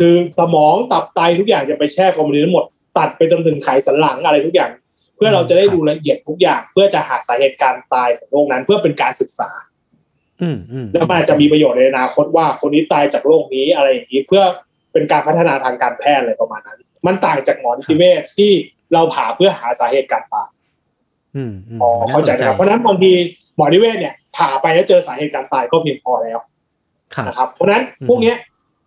[0.00, 2.64] คือสมองตับไตทุกอย่างจะไปแช่ฟอร์มาลินทั้งหมด
[2.98, 4.70] ตัดไปจนถึงไขสันหลังอะไรทุกอย่าง
[5.16, 9.50] เพื่อเราจะได้ดูละเอียดทุกอย่าง เพื่อจะหาสาเหตุการตายของโรคนั้นเพื่อเป็นการศึกษา
[10.42, 14.42] อืมอืมแล้วมันอาจจะมีประโยชน์ในอนาคตว่าคนนี้ตายจากโรคนี้อะไรอย่างนี้เพื่อ
[14.92, 18.52] เป็นการพัฒนาทางการแพทย์อะไรประมาณนั้น มันต่างจากหมอนิติเวชที่
[18.92, 20.48] เราผ่าเพื่อหาสาเหตุการตาย
[21.36, 23.10] อืมอืมอ๋อเข้าใจนะครับเพราะฉะนั้นบางที
[23.56, 26.38] หมอนิติเวชเนี่ยผ่าไปแล้วเจอสาเหตุการตายก็เพียงพอแล้ว
[27.14, 28.36] ครับนะครับ เพราะฉะนั้นอืมพวกเนี้ย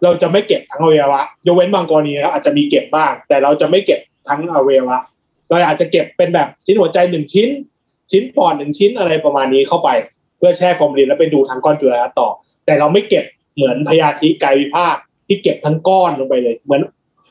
[0.03, 4.97] เราจะไม่เก็บทั้งอวัยวะยกเว้นบางกรณีนะครับอาจจะมีเก็บบ้าง แต่เราจะไม่เก็บทั้งอวัยวะ
[5.49, 7.49] เราอาจจะเก็บเป็นแบบชิ้นหัวใจหนึ่งชิ้น
[8.11, 9.89] ชิ้นปอดหนึ่งชิ้นอะไรประมาณนี้เข้าไป
[10.37, 12.29] เพื่อแช่ฟอร์มาลินแล้วไปดูทางก้อนจุลทรรศน์ต่อ
[12.65, 14.95] แต่เราไม่เก็บเหมือนพยาธิกายวิภาค
[15.27, 16.81] ที่เก็บทั้งก้อนลงไปเลย เหมือน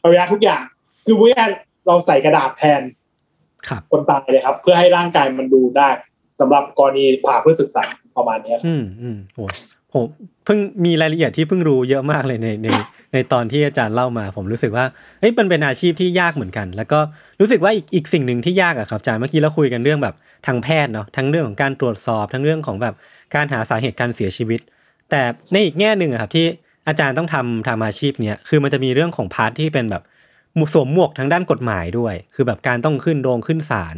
[0.03, 0.63] อวัยวะทุกอย่าง
[1.07, 2.83] คือพูดง่ายๆเราใส่กระดาษแทน
[3.69, 5.89] ครับคนตายเลยครับ เพื่อให้ร่างกายมันดูได้
[6.41, 7.85] สำหรับกรณีผ่าเพื่อศึกษา
[8.17, 9.39] ประมาณเนี้ยครับอืมอืมโห
[9.93, 10.07] ผม
[10.45, 12.69] เพิ่งมีรายละเอียดที่เพิ่งรู้เยอะมากเลยในใน
[13.13, 14.85] ในตอนที่อาจารย์เล่ามา ผมรู้สึกว่า
[15.21, 17.01] เฮ้ยมันเป็นอาชีพที่ยากเหมือนกัน แล้วก็
[17.41, 20.15] รู้สึกว่าอีกอีกสิ่งหนึ่งที่ยากอะครับอาจารย์เมื่อกี้เราคุยกันเรื่องแบบ
[20.47, 22.95] ทางแพทย์เนาะทั้งเรื่องของการตรวจสอบทั้งเรื่องของแบบ
[23.35, 24.61] การหาสาเหตุการเสียชีวิต
[25.11, 26.47] แต่ในอีกแง่หนึ่งอะครับที่
[26.89, 30.03] อาจารย์ต้องทำทำอาชีพเนี้ยคือมันจะมีเรื่องของพาร์ทที่เป็นแบบ
[30.75, 33.97] สวมหมวกทางด้านกฎหมายด้วย คือแบบการต้องขึ้นโรงขึ้นศาล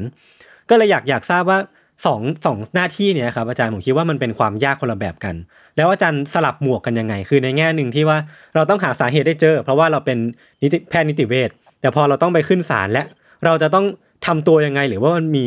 [0.70, 1.58] ก็เลยอยากอยากทราบว่า
[2.06, 5.34] สองสองหน้าที่เนี่ยครับอาจารย์ผมคิดว่ามันเป็นความยากคนละแบบกัน
[5.76, 8.18] แล้วอาจารย์สลับหมวกกันยังไง คือในแง่หนึ่งที่ว่า
[8.54, 10.18] เราต้องหาสาเหตุได้เจอ เพราะว่าเราเป็น
[10.62, 13.04] นิติแพทย์นิติเวชแต่พอเราต้องไปขึ้นศาลและ
[13.44, 13.86] เราจะต้อง
[14.26, 15.46] ทำตัวยังไง หรือว่ามันมี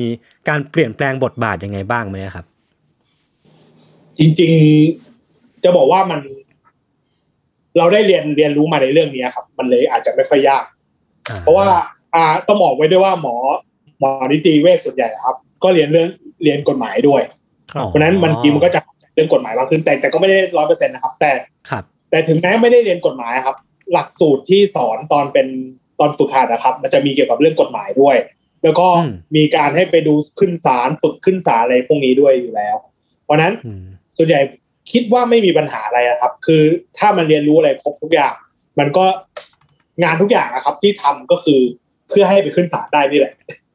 [0.50, 2.46] การเปลี่ยนแปลงบทบาทยังไงบ้างไหมครับ
[4.20, 6.20] จริงๆจะบอกว่ามัน
[7.78, 10.64] เราได้เรียนเรียนรู้มาในเรื่องนี้ครับ มันเลยอาจจะไม่ค่อยยาก
[11.42, 11.68] เพราะว่า
[12.16, 13.36] อ่าต้องบอกไว้ด้วยว่าหมอ
[14.00, 16.10] หมอนิติเวชส่วนใหญ่ครับ ก็เรียนเรื่อง
[16.44, 17.22] เรียนกฎหมายด้วย
[17.74, 18.82] ครับเพราะฉะนั้นมันทีมันก็จะ
[19.14, 21.32] เรื่องกฎหมายมากขึ้นแต่แต่ก็ไม่ได้ร้อยเปอร์เซ็นต์นะครับ แต่
[21.70, 23.56] ครับแต่ถึงแม้ไม่ได้เรียนกฎหมายครับ
[23.94, 25.48] หลักสูตรที่สอนตอนเป็น
[26.00, 28.16] ตอนฝึกหัดนะครับ มันจะมีเกี่ยวกับเรื่องกฎหมายด้วย
[28.64, 32.76] แล้วก็อืมมีการให้ไปดูขึ้นศาลฝึกขึ้นศาลอะไรพวกนี้ด้วยอยู่แล้ว
[33.24, 33.86] เพราะฉะนั้นอืม
[34.18, 34.42] ส่วนใหญ่
[34.92, 36.64] คิดว่าไม่มีปัญหาอะไรอะครับ คือ
[36.98, 38.34] ถ้ามันเรียนรู้อะไรครบทุกอย่าง
[38.80, 39.06] มันก็
[40.04, 41.60] งานทุกอย่างนะครับ ที่ทำก็คือ
[42.10, 43.67] เพื่อให้ไปขึ้นศาลได้นี่แหละอืม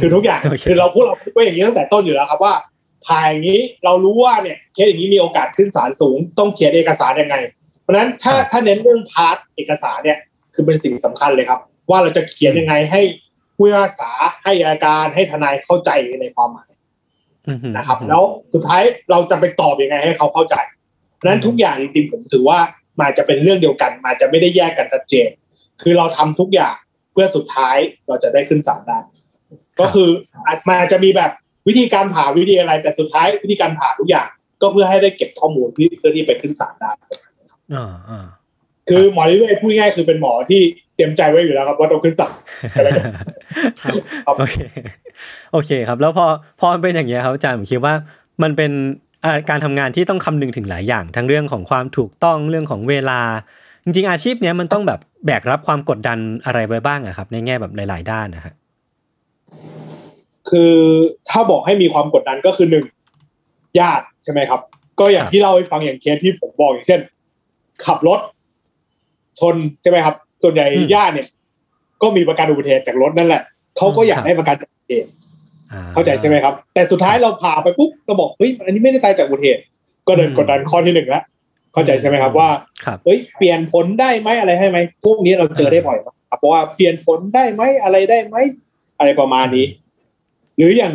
[0.00, 2.54] คือทุกอย่างโอเคคือเราพูดเราพูดไว้อย่างนี้ตั้งแต่ต้นอยู่แล้วครับว่า
[3.06, 7.36] ภายอย่างนี้เรารู้ว่าเนี่ยเคสอย่างนี้มีโอกาสขึ้นศาลสูง ต้องเขียนเอกสารยังไง
[7.82, 10.18] เพราะฉะนั้นถ้าถ้าเน้นเรื่องพาร์ทเอกสารเนี่ย
[10.54, 13.00] คือเป็นสิ่งสำคัญเลยครับ ว่าเราจะเขียนยังไงให้
[13.56, 14.10] ผู้พิพากษา
[14.44, 16.70] ให้อัยการให้ทนายเข้าใจในความหมาย
[17.46, 20.56] อืมนะครับ แล้วสุดท้ายเราจะไปตอบยังไงให้เขาเข้าใจ
[21.16, 22.58] เพราะฉะนั้นทุกอย่างจริงๆผมถือว่า
[23.00, 25.28] มันจะเป็นเรื่องเดียวกันมันจะไม่ได้แยกกันชัดเจน
[25.82, 26.76] คือเราทำทุกอย่าง
[27.12, 27.76] เพื่อสุดท้าย
[28.06, 28.98] เราจะได้ขึ้นศาลได้
[29.80, 30.08] ก็คือ
[30.46, 31.30] อาจมันอาจจะมีแบบ
[31.68, 34.26] วิธีการผ่าวิธีอะไร แต่สุดท้ายวิธีการผ่าทุกอย่าง
[34.62, 36.90] ก็เพื่อให้ได้เก็บข้อมูลเพื่อที่ไปขึ้นศาลได้
[37.74, 38.26] อ่าอ่า
[38.88, 40.60] คือหมอนิเวศพูดง่ายๆคือเป็นหมอที่
[40.94, 42.32] เตรียมใจไว้อยู่แล้วครับว่าต้องขึ้นศาล
[42.74, 43.20] อะไรแบบนี้
[43.82, 43.94] ครับ
[44.26, 44.56] ครับโอเค
[45.52, 46.26] โอเคครับ แล้วพอ
[46.60, 47.94] พอมันเป็นอย่างเงี้ยครับอาจารย์ผมคิดว่า
[48.42, 48.72] มันเป็น
[49.24, 53.20] อ่าการทำงานที่ต้องคำนึงถึงหลายอย่าง ทั้งเรื่องของความถูกต้องเรื่องของเวลา
[53.84, 58.54] จริงๆอาชีพเนี้ยมันต้องแบบแบกรับความกดดันอะไรไว้บ้างอะครับ ในแง่แบบหลาย ๆ ด้านนะฮะ
[60.50, 60.74] คือ
[61.30, 62.84] ถ้าบอกให้มีความกดดันก็คือหนึ่ง
[63.80, 64.60] ญาติใช่ไหมครับ
[65.00, 67.00] ก็อย่างที่เล่าให้ฟังอย่างเคสที่ผมบอกอย่างเช่น
[67.84, 68.20] ขับรถ
[69.40, 71.26] ชนใช่ไหมครับ ส่วนใหญ่ญาติเนี่ย
[72.02, 73.42] ก็มีประกันอุบัติเหตุจากรถนั่นแหละ
[73.76, 75.10] เขาก็อยากได้ประกันจากอุบัติเหตุ
[75.72, 79.62] อ่เข้าใจใช่ไหมครับ แต่สุดท้ายเราผ่าไปปุ๊บเราบอกเฮ้ยอันนี้ไม่ได้ตายจากอุบัติเหตุ
[80.08, 81.22] ก็เดินกดดันข้อที่หนึ่งแล้ว
[81.72, 82.48] เข้าใจใช่ไหมครับว่า
[82.84, 88.36] ครับเฮ้ยเปลี่ยนผลได้ไหมอะไรให้ไหมพวกนี้เราเจอได้บ่อยมากครับเพราะว่าเปลี่ยนผลได้ไหมอะไรได้ไหม
[88.98, 89.66] อะไรประมาณนี้
[90.56, 90.92] หรืออย่าง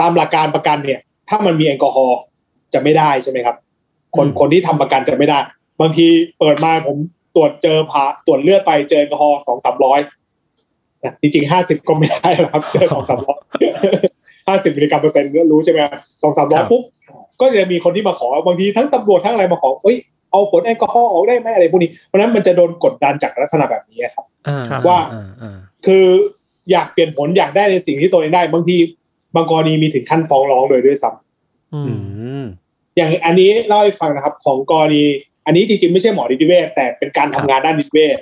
[0.00, 2.18] ตามหลักการประกันเนี่ย ถ้ามันมีแอลกอฮอล์
[2.74, 3.56] จะไม่ได้ใช่ไหมครับ
[4.16, 5.38] คนอืมคนที่ทำประกันจะไม่ได้
[5.80, 6.06] บางที
[6.38, 6.96] เปิดมาผม
[7.36, 10.00] ตรวจเจอพาตรวจเลือดไปเจอแอลกอฮอล์สองสามร้อย
[11.04, 13.38] นะจริงๆห้าสิบก็ไม่ได้หรอกครับเจอสองสามร้อย
[14.48, 15.78] ห้าสิบมิลลิกรัมเปอร์เซ็นต์ก็รู้ใช่ไหม
[16.22, 16.82] สองสามร้อยปุ๊บ
[17.40, 19.96] ก็จะมีคนที่มาขอบางทีทั้งตำรวจทั้งอะไรมาขอเอ้ย
[20.30, 26.06] เอาผลแอลกอฮอล์ออกได้ไหมอะไรพวกนี้เพราะฉะนั้นมันจะโดนกดดันจากลักษณะแบบนี้ครับอ่าว่าอ่าอ่าคือ
[26.70, 28.76] อยากเปลี่ยนผลอยากได้ในสิ่งที่ตัวเองได้บางที
[29.34, 32.44] บางกรณีมีถึงขั้นฟ้องร้องโดยด้วยซ้ำอือืมม
[32.96, 35.02] อย่างอันนี้เล่าให้ฟังนะครับ ของกรณี
[35.46, 38.18] อันนี้จริงๆไม่ใช่หมอนิติเวชแต่เป็นการทำงานด้านนิติเวช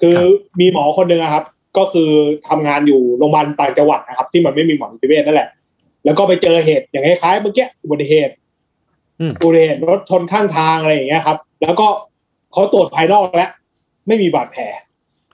[0.00, 0.26] คือครับ
[0.60, 1.44] มีหมอคนหนึ่งนะครับ
[1.76, 2.10] ก็คือ
[2.48, 5.48] ทำงานอยู่โรงพยาบาลต่างจังหวัดนะครับ ที่มันไม่มีหมอนิติเวชนั่นแหละ
[6.04, 8.32] แล้วก็ไปเจอเหตุอย่างคล้ายๆเมื่อกี้อุบัติเหตุ
[9.20, 11.86] อืมอุบัติเหตุรถชนข้างทางอะไรอย่างเงี้ยครับ แล้วก็
[12.52, 13.50] เขาตรวจภายนอกแล้ว
[14.06, 14.62] ไม่มีบาดแผล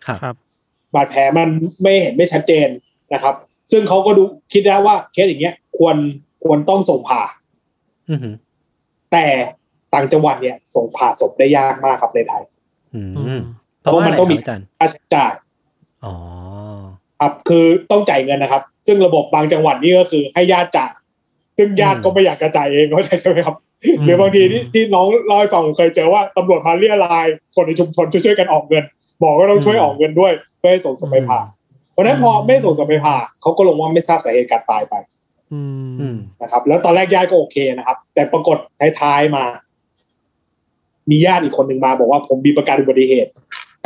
[0.06, 0.32] ครับครั
[0.92, 1.48] บบาดแผลมัน
[1.82, 2.68] ไม่เห็นไม่ชัดเจน
[3.12, 3.34] นะครับ
[3.70, 4.22] ซึ่งเขาก็ดู
[4.52, 5.96] คิดได้ว่าเคสอย่างเงี้ย ควร
[6.44, 7.22] ควรต้องส่งผ่า
[8.10, 8.34] อือหือ
[9.12, 9.26] แต่
[9.94, 12.42] ต่างจังหวัดเนี่ย ส่งผ่าศพได้ยากมากครับในไทย
[12.94, 13.42] อือืมม
[13.80, 15.32] เพราะว่าอะไรเพราะมันต้องคมีรับอาจารย์ค่าใช้จ่าย
[16.04, 16.14] อ๋อ
[17.20, 20.92] ครับคือต้องจ่ายเงินนะครับ ซึ่งระบบบางจังหวัดนี่ก็คือให้ญาติจ่าย
[21.58, 23.56] ซึ่งญาติก็ไม่อยากจะจ่ายเองเข้าใจใช่ไหมครับ
[24.04, 28.84] หรือบางทีที่ที่น้องเล่าให้ฟังผมเคยเจอว่าตำรวจมาเรียรายคนในชุมชนช่วยๆกันออกเงิน
[29.22, 30.32] บอกก็ต้องช่วยออกเงินด้วย
[30.62, 31.38] เพื่อให้ส่งศพไปผ่า
[31.92, 34.94] เพราะฉะนั้นพอไม่ส่งศพไปผ่าเขาก็ลงว่าไม่ทราบสาเหตุการตายไป
[35.52, 35.60] อื
[35.90, 38.58] มอืมนะครับ แล้วตอนแรกญาติก็โอเคนะครับ แต่ปรากฏ
[39.00, 39.44] ท้ายๆมา
[41.10, 43.30] มีญาติอีกคนหนึ่งมา บอกว่าผมมีประกันอุบัติเหตุ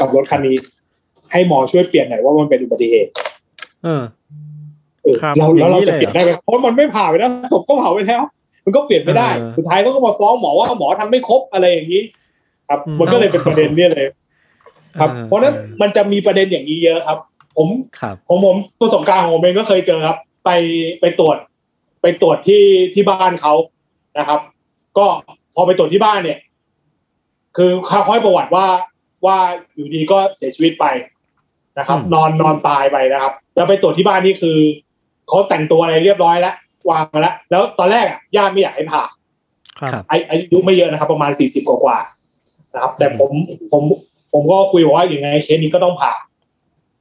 [0.00, 0.56] กับรถคันนี้
[1.32, 3.10] ให้หมอช่วยเปลี่ยนหน่อยว่ามันเป็นอุบัติเหตุ
[3.84, 4.02] เออ
[5.02, 8.22] เออครับเราแล้วเราจะอย่างนี้เปลี่ยนได้ไหมเพราะมันไม่ผ่าไปแล้วศพก็เผาไปแล้ว
[8.64, 12.02] มันก็เปลี่ยนไม่ได้เออสุดท้ายเขาก็มาฟ้องหมอว่าหมอทำไม่ครบอะไรอย่างนี้
[12.68, 14.06] ครับอืมมันก็เลยเป็นประเด็นเนี่ยเลย
[14.98, 17.18] ครับออเพราะฉะนั้นมันจะมีประเด็นอย่างนี้เยอะครับ
[17.56, 17.68] ผม
[18.00, 20.50] ครับผมผมประสบการณ์ของผมเองก็เคยเจอครับ ไป
[21.00, 21.36] ไปตรวจ
[22.02, 22.62] ไปตรวจที่
[22.94, 23.54] ที่บ้านเขา
[24.18, 24.40] นะครับ
[24.98, 25.06] ก็
[25.54, 26.38] พอไปตรวจที่บ้านเนี่ย
[27.56, 28.66] คือเขาค่อยประวัติว่า
[29.26, 29.38] ว่า
[29.74, 30.86] อยู่ดีก็เสียชีวิตไป
[31.78, 34.58] นะครับอืมนอนนอนตายไปนะครับ แล้วไปตรวจที่บ้านนี่คือ
[35.28, 36.54] เขาแต่งตัวอะไรเรียบร้อยแล้ว
[36.90, 39.02] วางมาแล้วแล้วตอนแรกอะญาติไม่อยากให้ผ่า
[39.80, 43.30] ครับครับอาอายุไม่เยอะนะครับ ประมาณสี่สิบกว่าๆนะครับ แต่ผม
[43.72, 43.82] ผม
[44.32, 46.12] ผมก็คุยบอกว่าอย่างไงเคสนี้ก็ต้องผ่า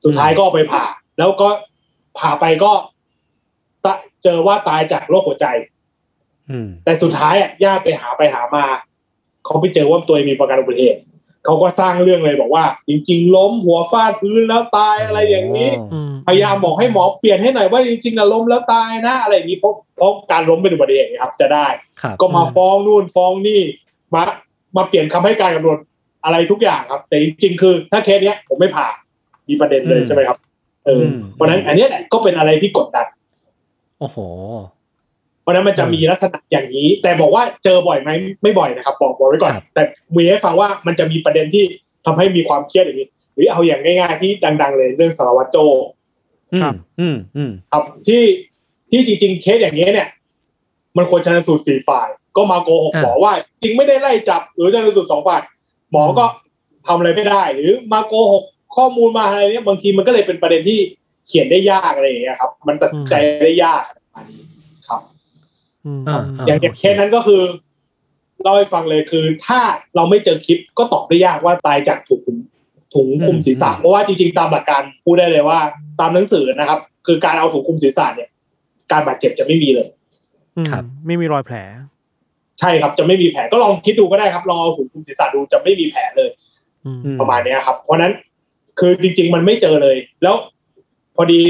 [0.05, 0.83] สุดท้ายก็เอาไปผ่า
[1.19, 1.49] แล้วก็
[2.19, 2.71] ผ่าไปก็
[3.85, 5.47] ตะเจอว่าตายจากโรคหัวใจ
[6.49, 8.65] อืมแต่สุดท้ายอะญาติไปหาไปหามา
[9.45, 11.01] เขาไปเจอว่าตัวเองมีประกันอุบัติเหตุ
[11.45, 21.67] เขาก็สร้างเรื่องเลยบอกว่า จริง ๆ ล้มหัวฟาดพื้นแล้วตายอะไรอย่างนี้อืมพยายามบอกให้หมอเปลี่ยนให้หน่อยว่าจริงๆนะล้มแล้วตายนะอะไรอย่างนี้เพราะเพราะการล้มเป็นอุบัติเหตุนะครับ จะได้
[22.01, 23.61] ครับก็มาฟ้องนู่นฟ้องนี่
[24.13, 24.21] มา
[24.75, 25.79] มาเปลี่ยนคำให้การกับตำรวจ
[26.25, 28.93] อะไรทุกอย่างครับ แต่จริงๆคือ ถ้าเคสเนี้ยผมไม่ผ่าน
[29.49, 30.37] มีประเด็นเลยใช่ไหมครับ
[30.85, 33.07] เอออเพราะฉะนั้นอันเนี้ยแหละก็เป็นอะไรที่กดดัน
[33.99, 34.17] โอ้โห
[35.41, 38.09] เพราะฉะนั้นมันจะมีลักษณะอย่างนี้ แต่บอกว่าเจอบ่อยไหม
[38.43, 39.83] ไม่บ่อยนะครับ บอกบอกไว้ก่อนครับแต่
[40.15, 41.65] มีให้ฟังว่ามันจะมีประเด็นที่
[42.05, 45.57] ทำให้มีความเครียดอย่างนี้ หรือเอาอย่างง่ายๆที่ดัง ๆ เลยเรื่องสารวัตรโจ
[46.53, 48.23] อืครัมบอืมอืมครับที่
[48.91, 50.07] ที่จริง ๆ เคสอย่างนี้เนี่ย
[50.97, 52.07] มันควรชันสูตรสี่ฝ่าย
[52.37, 55.41] ก็มาโกหกอ่าหมอว่า จริงไม่ได้ไล่จับ หรือชันสูตรสองฝ่าย
[55.91, 56.25] หมอก็
[56.87, 58.43] ทำอะไรไม่ได้ หรือมาโกหก
[58.75, 60.79] ข้อมูลมาอะไรเนี่ยบางทีมันก็เลยเป็นประเด็นที่
[61.27, 63.13] เขียนได้ยากอะไรอย่างเงี้ยครับ มันตัดสินใจ
[63.43, 63.83] ได้ยาก
[64.15, 64.43] อันนี้
[64.87, 65.01] ครับ
[65.85, 67.41] อืมอ่าอย่างอย่างเคสนั้นก็คือ
[68.41, 69.59] เล่าให้ฟังเลยคือ ถ้า
[69.95, 72.37] เราไม่เจอคลิปก็ตอบได้ยากว่าตายจากถูกถุง
[72.93, 75.59] ถุงคลุมศีรษะอืมเพราะว่าจริงๆตามหลักการพูดได้เลยว่า
[75.99, 78.29] ตามหนังสือนะครับ คือการเอาถุงคลุมศีรษะเนี่ย
[78.91, 79.87] การบาดเจ็บจะไม่มีเลย
[80.57, 81.55] อืมครับ ไม่มีรอยแผล
[81.94, 86.29] ใช่ครับจะไม่มีแผลก็ลองคิดดูก็ได้ครับลองเอาถุงคลุมศีรษะดูจะไม่มีแผลเลย
[86.85, 88.13] อืมอืมประมาณเนี้ยครับ เพราะฉะนั้น
[88.79, 90.35] คือจริง ๆ มันไม่เจอเลย แล้ว
[91.15, 91.41] พอดี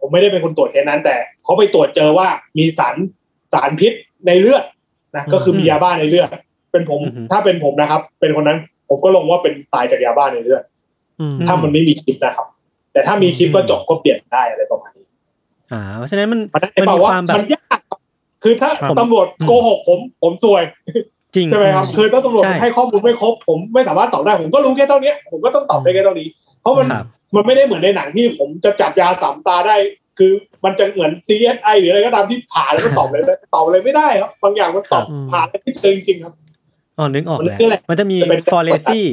[0.00, 2.28] ผมไม่ได้เป็นคนตรวจแค่นั้น แต่เขาไปตรวจเจอว่า
[2.58, 2.96] มีสาร
[3.52, 3.92] สารพิษ
[4.26, 4.64] ในเลือด
[5.16, 6.28] นะก็คือมียาบ้าในเลือด
[6.72, 10.62] เป็นผมอือฮึถ้าเป็นผมนะครับ เป็นคนนั้น ผมก็ลงว่าเป็นตายจากยาบ้าในเลือด
[11.20, 12.46] อืมถ้ามันไม่มีคลิปนะครับ
[12.92, 15.06] แต่ถ้ามีคลิปก็จบก็เปลี่ยนได้อะไรประมาณนี้
[15.72, 17.80] อ่าเพราะฉะนั้นมันมันได้มันแปลมีว่าความแบบมันยาก
[18.62, 20.62] ครับคือถ้าครับตำรวจโกหกผมผมซวย
[21.34, 26.28] จริงใช่ไหมครับคือถ้าตำรวจใช่ให้ข้อมูลไม่ครบผมไม่สามารถตอบได้ผมก็รู้แค่เท่านี้ผมก็ต้องตอบได้แค่เท่านี้
[26.62, 29.76] เพราะมันครับมันไม่ได้เหมือนในหนังที่ผมจะจับยาสามตาได้
[30.18, 30.32] คือ
[30.64, 36.34] มันจะเหมือน CSI หรืออะไรก็ตามที่ผ่านแล้วก็ตอบเลยได้ตอบเลยไม่ได้ครับ บางอย่างมันตอบครับผ่านแล้วไม่เจอจริงๆครับ
[36.98, 39.04] อ๋อนึกออกแล้วนี่แหละมันจะมีจะเป็นฟอร์เรซี่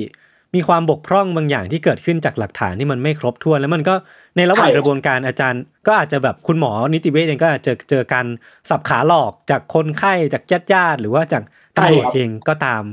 [0.55, 3.95] มีความบกพร่องบางอย่างที่เกิดขึ้นจากหลักฐานที่มันไม่ครบถ้วน แล้วมันก็
[4.37, 8.25] ในระหว่างใช่กระบวนการอาจารย์ ก็อาจจะแบบคุณหมอนิติเวชเองก็อาจจะเจอการ
[8.69, 11.43] สับขาหลอกจากคนไข้จากญาติญาติๆหรือว่าจาก
[11.77, 12.83] ตำรวจเองก็ตาม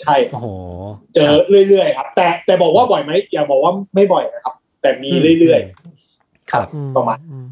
[0.00, 0.46] ใช่คโอ้รับโห
[1.14, 1.32] เจอ
[1.68, 5.60] เรื่อยๆครับ แต่แต่บอกว่าบ่อยไหมอย่าบอกว่าไม่บ่อยนะครับ แต่มีเรื่อย
[6.52, 7.48] ครับอืประมาณอืม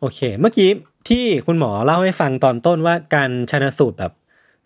[0.00, 0.70] โอเค เมื่อกี้
[1.08, 4.12] ที่คุณหมอเล่าให้ฟังตอนต้นว่าการชนสูตรแบบ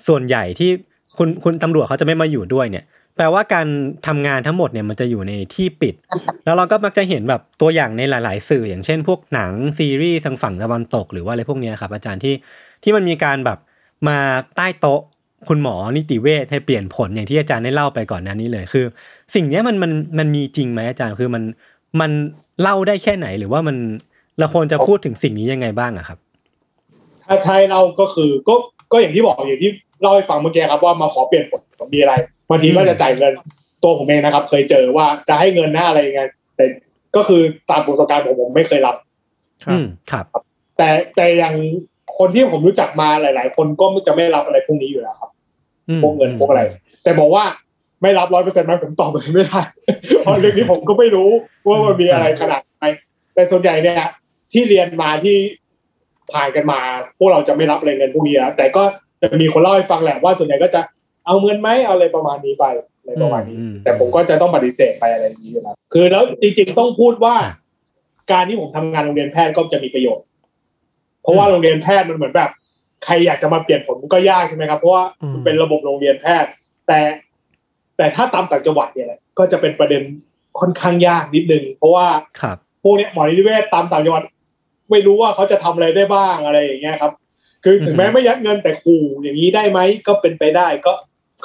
[0.07, 0.71] ส่วนใหญ่ที่
[1.17, 2.85] คุณคุณตำรวจเขาจะไม่มาอยู่ด้วยเนี่ย
[3.17, 3.67] แปลว่าการ
[4.07, 5.95] ทำงานทั้งหมดเนี่ยมันจะอยู่ในที่ปิด
[6.45, 12.35] แล้วเราก็มักจะเห็นแบบตัวอย่างในหลาย ๆ สื่อ อย่างเช่น พวกหนังซีรีส์ทางฝั่งตะวันตก หรือว่าอะไรพวกนี้ครับ อาจารย์ที่
[12.83, 13.59] ที่มันมีการแบบ
[14.09, 14.19] มา
[14.57, 15.01] ใต้โต๊ะ
[15.49, 18.85] คุณหมอนิติเวชให้เปลี่ยนผลอย่างที่อาจารย์ได้เล่าไปก่อนหน้านี้เลยคือ
[19.35, 21.43] สิ่งนี้มันมันมันมีจริงไหมอาจารย์คือมัน
[22.01, 22.11] มัน
[22.63, 23.77] เล่าได้แค่ไหนหรือว่ามัน
[24.39, 26.19] เราควรจะพูดถึงสิ่งนี้ยังไงบ้างอะครับ
[27.25, 28.55] ถ้าไทยเราก็คือก็
[28.93, 29.71] ก็อย่างที่บอกอย่างที่
[30.01, 31.61] เล่าให้ฟังเมื่อกี้ครับว่ามาขอเปลี่ยนผล
[31.95, 32.15] มีอะไร
[32.51, 33.33] บางทีก็จะจ่ายเงิน
[33.83, 36.23] ตัวผมเองนะครับ เคยเจอว่าจะให้เงินหน้าอะไรยังไง
[36.57, 36.65] แต่
[37.17, 38.97] ก็คือตามประสบการณ์ผมผมไม่เคยรับ
[39.65, 40.25] ครับอืมครับ
[40.77, 41.55] แต่แต่อย่าง
[42.19, 45.31] คนที่ผมรู้จักมาหลาย ๆ คนก็จะไม่รับอะไรพวกนี้อยู่แล้วครับ
[45.89, 46.63] อืมพวกเงินพวกอะไร
[47.03, 47.45] แต่บอกว่า
[48.03, 49.61] ไม่รับร้อยเปอร์เซ็นต์ไหมผมตอบอะไรไม่ได้
[50.23, 51.31] เพราะเรื่องนี้ผมก็ไม่รู้
[51.67, 52.85] ว่ามันมีอะไรขนาดไหน
[53.35, 53.97] แต่ส่วนใหญ่เนี่ย
[54.53, 55.37] ที่เรียนมาที่
[56.33, 56.81] ผ่านกันมา
[57.19, 58.85] พวกเราจะไม่รับอะไรเงินพวกนี้แล้วแต่ก็
[59.23, 60.81] จะมีคนเล่าให้ฟังแหละว่าส่วนใหญ่ก็จะ
[61.27, 62.65] เอาเงินไหมเอาอะไรประมาณนี้ไป
[63.01, 67.37] อะไรประมาณนี้อืมแต่ผมก็จะต้องปฏิเสธไปอะไรอย่างนี้อยู่แล้วคือแล้วจริงๆต้องพูดว่า
[68.33, 70.25] การที่ผมทำงานโรงเรียนแพทย์ก็จะมีประโยชน์
[71.23, 72.51] เพราะว่าโรงเรียนแพทย์มันเหมือนแบบ
[73.05, 76.51] ใครอยากจะมาเปลี่ยนผลมันก็ยากใช่ไหมครับเพราะว่าอืมมันเป็นระบบโรงเรียนแพทย์
[76.87, 76.99] แต่
[77.97, 80.03] แต่ถ้าตามต่างจังหวัดเนี่ยแหละก็จะเป็นประเด็น
[80.61, 82.07] ค่อนข้างยากนิดนึงเพราะว่า
[82.41, 84.25] ครับพวกเนี้ยหมอนิติเวชตามต่างจังหวัด
[84.91, 87.13] ไม่รู้ว่าเขาจะทำอะไรได้บ้างอะไรอย่างเงี้ยครับ
[87.65, 90.93] คือถึงแม้ไม่ยัดเงินแต่ขู่อย่างนี้ได้ไหมก็เป็นไปได้ก็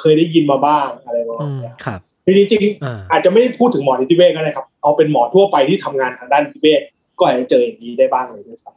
[0.00, 6.80] เคยได้ยินมาบ้างอะไรประมาณเนี้ยครับคือจริงๆอ่าอาจจะไม่ได้พูดถึงหมอนิติเวชก็ได้ครับเอาเป็นหมอทั่วไปที่ทำงานทางด้านนิติเวช
[7.18, 8.72] ก็อาจจะเจออย่างนี้ได้บ้างเลยด้วยซ้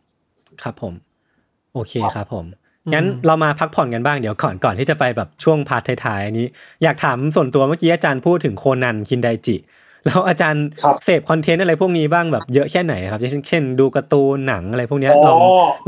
[0.63, 0.93] ครับผม
[1.73, 2.45] โอเคครับผม
[2.93, 6.47] งั้นเรามาพักผ่อนกันบ้างเดี๋ยวก่อนก่อนที่จะไปแบบช่วง part ท้ายๆอันนี้
[6.83, 9.55] อยากถามส่วนตัวเมื่อกี้อาจารย์พูดถึงโคนันคินไดจิ
[10.05, 15.39] แล้วอาจารย์ครับเสพคอนเทนต์อะไรพวกนี้บ้างแบบเยอะแค่ไหนครับเช่นเช่น ดูการ์ตูนหนังอะไรพวกเนี้ยอ๋อลอง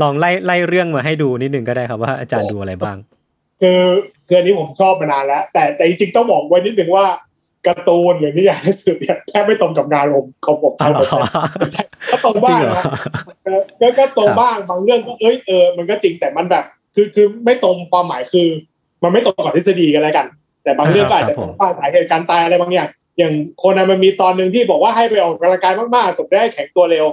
[0.02, 3.80] ลองไล่ไล่เรื่องมาให้ดูนิดนึงก็ได้ครับว่าอาจารย์ดูอะไรบ้างำคือ
[4.26, 7.06] คืออันนี้ผมชอบมานานแล้ว แต่แต่จริงๆต้องบอกไว้นิดนึงว่า
[7.66, 11.02] การ์ตูนหรือนิยายหนังสือเนี่ยแทบไม่ตรงกับงานผมของผมอ๋อเหรอ
[12.10, 12.84] ก็ตรงจริบ้างงเหรอนะ
[13.44, 18.46] เออก็ก็ตรงบ้างบางเรื่องก็เอ้ยเออมันก็จริงแต่มันแบบ คือคือไม่ตรงความหมายคือ
[19.02, 20.26] มันไม่ตรงกับทฤษฎีกันแล้วกัน
[20.64, 22.88] แต่บางเรื่องก็อาจจะครับผมตรงว่าสาเหตุการตายอะไรบางอย่าง
[23.18, 23.32] อย่าง
[23.62, 27.06] คนนั้นมันมีตอนหนึ่งที่บอกว่าให้ไปออกกำลังกายมากๆสมได้แข็งตัวเร็ว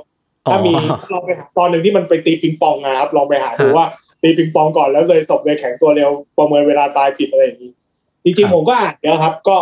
[0.52, 3.86] ถ้ามีอ๋อลองไปหาตอนหนึ่งที่มันไปตีปิงปองนะครับลองไปหาดูฮะว่า
[4.22, 7.72] ตีปิงปองก่อนแล้วเลยศพเลยแข็งตัวเร็วประเมินเวลาตายผิดอะไรอย่างนี้
[8.24, 9.58] จครัริงบๆผมก็อ่านเยอะครับ ก็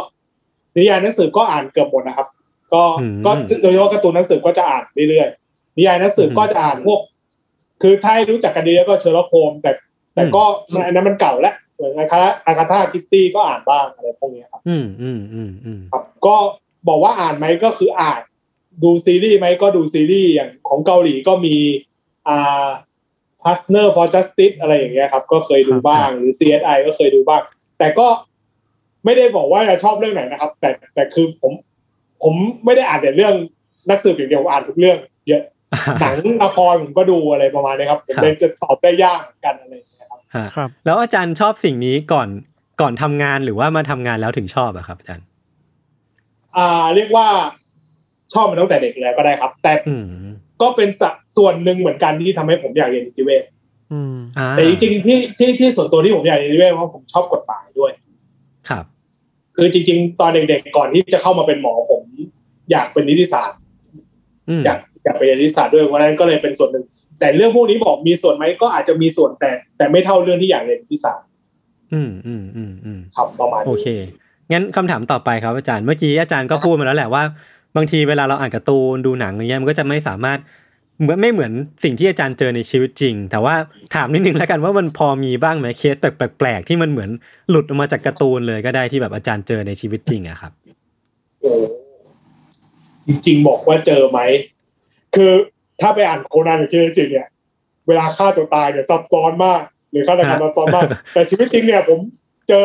[0.78, 2.28] นิยายหนังสือก็อ่านเกือบหมดนะครับ
[2.74, 3.32] ก็อืมก็
[3.62, 7.00] โดยเฉพาะการ์ตูนหนังสือก็จะอ่านเรื่อยๆนิยายหนังสืออมก็จะอ่านพวก
[7.82, 9.72] คือถ้าให้รู้จักกันดีแล้วก็เชอร์ล็อกโฮมส์แต่
[10.14, 16.36] แต่ก็มันอันนั้นมันเก่าแล้วเหมือนอากาอากาธาคริสตี้ก็อ่านบ้างอะไรพวกนี้ครับ อืมอืมอืมอืมครับก็
[16.88, 18.22] บอกว่าอ่านไหมก็คืออ่าน
[18.84, 21.55] ดูซีรีส์ไหมก็ดูซีรีส์อย่างของเกาหลีก็มี
[22.28, 22.68] อ่า
[23.43, 27.41] Partner for Justice อะไรอย่างเงี้ยครับ ก็เคยดูบ้างหรือ CSI ก็เคยดูบ้าง
[27.80, 28.07] แต่ก็
[29.05, 31.51] ไม่ได้บอกว่าจะชอบเรื่องไหนนะครับ แต่แต่คือผม
[32.24, 32.34] ผม
[32.65, 33.36] ไม่ได้อ่านแต่เรื่อง
[33.89, 34.97] นักสืบอย่างเดียวผมอ่านทุกเรื่อง
[35.28, 35.41] เยอะ
[36.01, 42.30] หนังละครผมก็ดูอะไรประมาณนี้ครับผมเลยจะตอบได้ยากเหมือนกันอะไรอย่างเงี้ยครับฮะครับ แล้วอาจารย์ชอบสิ่งนี้ก่อน
[42.82, 45.25] ก่อนทำงานหรือว่ามาทำงานแล้วถึงชอบอะครับอาจารย์
[46.57, 47.28] อ่า เรียกว่า
[48.34, 50.05] ชอบมันตั้งแต่เด็กแล้วก็ได้ครับ แต่อืม
[50.61, 53.43] ก็เป็นสัดส่วนหนึ่งเหมือนกันที่ทำให้ผมอยากเรียนนิติเวช
[53.91, 57.91] อืมอ่าแต่จริงๆที่ที่ที่ส่วนตัวที่ผมอยากเรียนนิติเวชเพราะผมชอบกฎหมายด้วย
[58.69, 58.86] ครับ
[59.55, 62.03] คือจริง ๆ ตอนเด็กๆก่อนที่จะเข้ามาเป็นหมอผม
[62.71, 63.59] อยากเป็นนิติศาสตร์
[64.49, 66.86] อืมอยากอยากไปเรียนนิติศาสตร์ด้วยเพราะฉะนั้นก็เลยเป็นส่วนหนึ่ง
[67.19, 71.26] แต่เรื่องพวกนี้บอกมีส่วนไหมก็อาจจะมีส่วนแต่ แต่ไม่เท่าเรื่องที่อยากเรียนนิติศาสตร์
[71.94, 73.88] อืมอืมอืมอืมครับประมาณโอนี้เค
[74.52, 77.24] งั้นคำถามต่อไปครับอาจารย์เมื่อกี้อาจารย์ก็พูดมาแล้วแหละว่า
[77.76, 80.40] บางทีเวลาเราอ่านการ์ตูนดูหนังอย่างเงี้ยมันก็จะไม่สามารถ
[81.02, 81.52] เหมือนไม่เหมือน
[81.84, 83.56] สิ่งที่อาจารย์เจอในชีวิตจริง แต่ว่า
[83.96, 87.10] ถามนิดนึงแล้วกันว่ามันพอมีบ้างไหมเคสแปลกๆที่มันเหมือน
[87.50, 90.52] หลุดออกมาจากการ์ตูนเลยก็ได้ที่แบบอาจารย์เจอในชีวิตจริงอะครับ
[91.42, 91.52] โอ้
[93.08, 94.20] จริงๆบอกว่าเจอไหม
[95.16, 95.32] คือ
[95.82, 97.28] ถ้าไปอ่านโคนันหรือเคจิเนี่ย
[97.88, 99.62] เวลาฆ่าตัวตายเนี่ยซับซ้อนมาก
[99.92, 102.00] หรือฆาตกรรมซับซ้อนมากแต่ชีวิตจริงเนี่ยผม
[102.50, 102.64] เจอ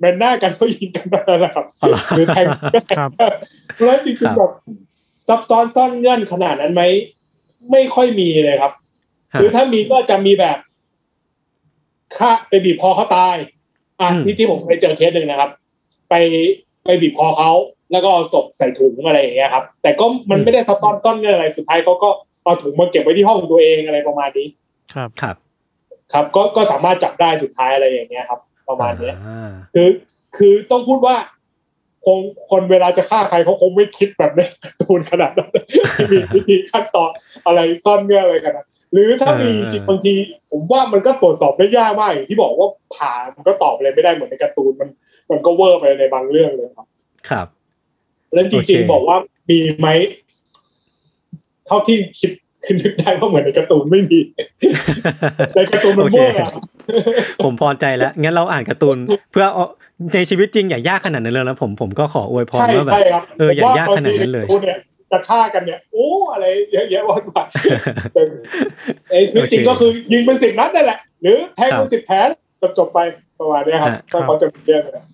[0.00, 3.10] แมนหน้ากันก็ยิงกันนั่นแหละครับอ๋อเหรอหรือแทงก็แทงครับ
[3.84, 4.52] แล้วจริครังบๆแบบ
[5.28, 6.82] ซับซ้อนซ่อนเงื่อนขนาดนั้นไหม
[7.70, 8.72] ไม่ค่อยมีเลยครับ
[9.34, 10.58] ฮะหรือถ้ามีก็จะมีแบบ
[12.16, 13.36] ฆ่าไปบีบคอเขาตาย
[14.00, 15.50] อะอืมที่ที่ผมเคยเจอเคสหนึ่งนะครับ
[16.10, 16.14] ไป
[16.84, 17.50] ไปบีบคอเขา
[17.92, 22.08] แล้วก็เอาศพใส่ถุงอะไรอย่างเงี้ยครับ แต่ก็มันไม่ได้ซับซ้อนซ่อนเงื่อนอะไรสุดท้ายเขาก็
[22.44, 24.46] เอาถุงมาเก็บไว้ที่ห้องตัวเองอะไรประมาณนี้
[24.94, 25.36] ครับครับ
[26.14, 29.88] ครับก็ก็สามารถจับได้สุดท้ายอะไรอย่างเงี้ยครับ ประมาณเนี้ยอ่าคือ
[30.36, 31.16] คือต้องพูดว่า
[32.06, 35.50] คงคนเวลาจะฆ่าใครเขาคงไม่คิดแบบในการ์ตูนขนาดนั้น
[36.10, 37.10] มีวิธีขั้นตอน
[37.46, 40.12] อะไรซ่อนเงื่อนอะไรกันนะหรือถ้ามีเออจริงบางที
[40.50, 44.88] ผมว่ามันก็ตรวจสอบได้ยากมากอย่างที่บอกว่าผ่านมันก็ตอบอะไรไม่ได้เหมือนในการ์ตูนมัน
[45.30, 46.86] มันก็เวอร์ไปในบางเรื่องเลยครับ
[47.30, 47.46] ครับ
[48.32, 49.16] แล้วจโอเคริงๆบอกว่า
[49.48, 49.88] มีไหม
[51.66, 52.30] เท่าที่คิด
[52.66, 54.18] ขึ้นนึกได้ว่าเหมือนในการ์ตูนไม่มี
[55.56, 56.52] ในการ์ตูนมันโอเคเวอร์อะ
[57.44, 58.96] ผมพอใจแล้ว งั้นเราอ่านการ์ตูน
[59.32, 59.66] เพื่อเอา
[60.14, 64.76] ในชีวิตจริงอย่ายากขนาดนั้นเลยแล้วผมผมก็ขออวยพรใช่ว่าแบบใช่ครับเอออย่ายากขนาดนั้นเลยผมว่บงทีใการ์ตูเนี่ย
[65.12, 67.38] จะฆ่ากันเนี่ยโอ้อะไรเยอะแยะวันไป
[68.14, 68.22] แต่
[69.10, 72.16] ไอ้ชีวิตจริงโอเคก็คือยิงเป็นสิบนัดนั่นแหละ หรือแทงครัเป็บนสิบแผล
[72.60, 72.98] จบจบๆไป
[73.38, 75.04] ประมาณเนี้ยครับอะถ้าเขาจะมีเรื่องเนี่ย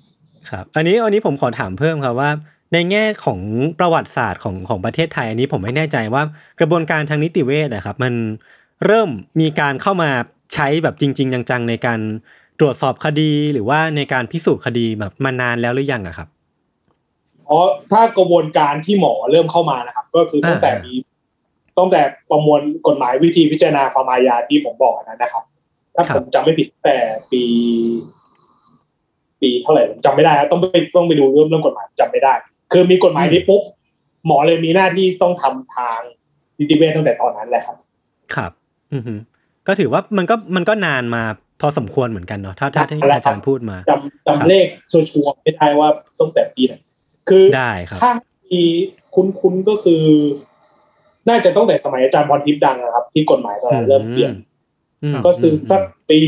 [0.50, 2.30] ครับ อันนี้อันนี้ผมขอถามเพิ่มครับว่า
[2.72, 3.40] ในแง่ของ
[3.78, 6.22] ประวัติศาสตร์ของของประเทศไทยอันนี้ผมไม่แน่ใจว่า
[6.60, 8.14] กระบวนการทางนิติเวชนะครับ มัน
[8.86, 9.08] เริ่ม
[9.40, 10.10] มีการเข้ามา
[10.54, 12.00] ใช้แบบจริง ๆ จังๆในการ
[12.60, 16.28] ตรวจสอบคดีหรือว่าในการพิสูจน์คดีแบบมานานแล้วหรือยังอะครับ
[17.48, 17.58] อ๋อ
[17.90, 22.00] ถ้ากระบวนการที่หมอเริ่มเข้ามานะครับ ก็คือตั้งแต่อ่ามีมีตั้งแต่
[22.30, 25.44] ประมวลกฎหมายวิธีพิจารณาความอาญาที่ผมบอกอันนั้นนะครับ
[25.94, 26.98] ถ้าครับผมจำไม่ผิดตั้งแต่
[27.32, 27.42] ปี
[29.40, 32.34] ปีเท่าไหร่ผมจำไม่ได้นะต้องไปต้องไปดูเรื่องเรื่องกฎหมายจำไม่ได้
[32.72, 33.62] คือมีกฎหมายนี้ปุ๊บ
[34.26, 36.00] หมอเลยมีหน้าที่ต้องทำทาง
[36.58, 37.76] นิติเวชตั้งแต่ตอนนั้นแหละครับ
[38.34, 38.52] ครับ
[38.92, 39.14] อือฮึ
[39.66, 41.22] ก็ถือว่ามันก็มันก็นานมา
[41.60, 45.88] พอสมควรเหมือนกันเนาะถ้าถ้าที่อะไรครับอาจารย์พูดมาจำจำเลขชัวร์ๆไม่ได้ว่า
[46.20, 46.74] ตั้งแต่ปีไหน
[47.28, 48.10] คือได้ครับถ้า
[48.52, 48.62] มี
[49.14, 50.02] คุ้นๆก็คือ
[51.28, 54.34] น่าจะตั้งแต่สมัยอาจารย์พรทิพย์ดังนะครับ ที่กฎหมายตอนนั้นเริ่มเปลี่ยน
[55.02, 56.20] อืมก็คือสักปี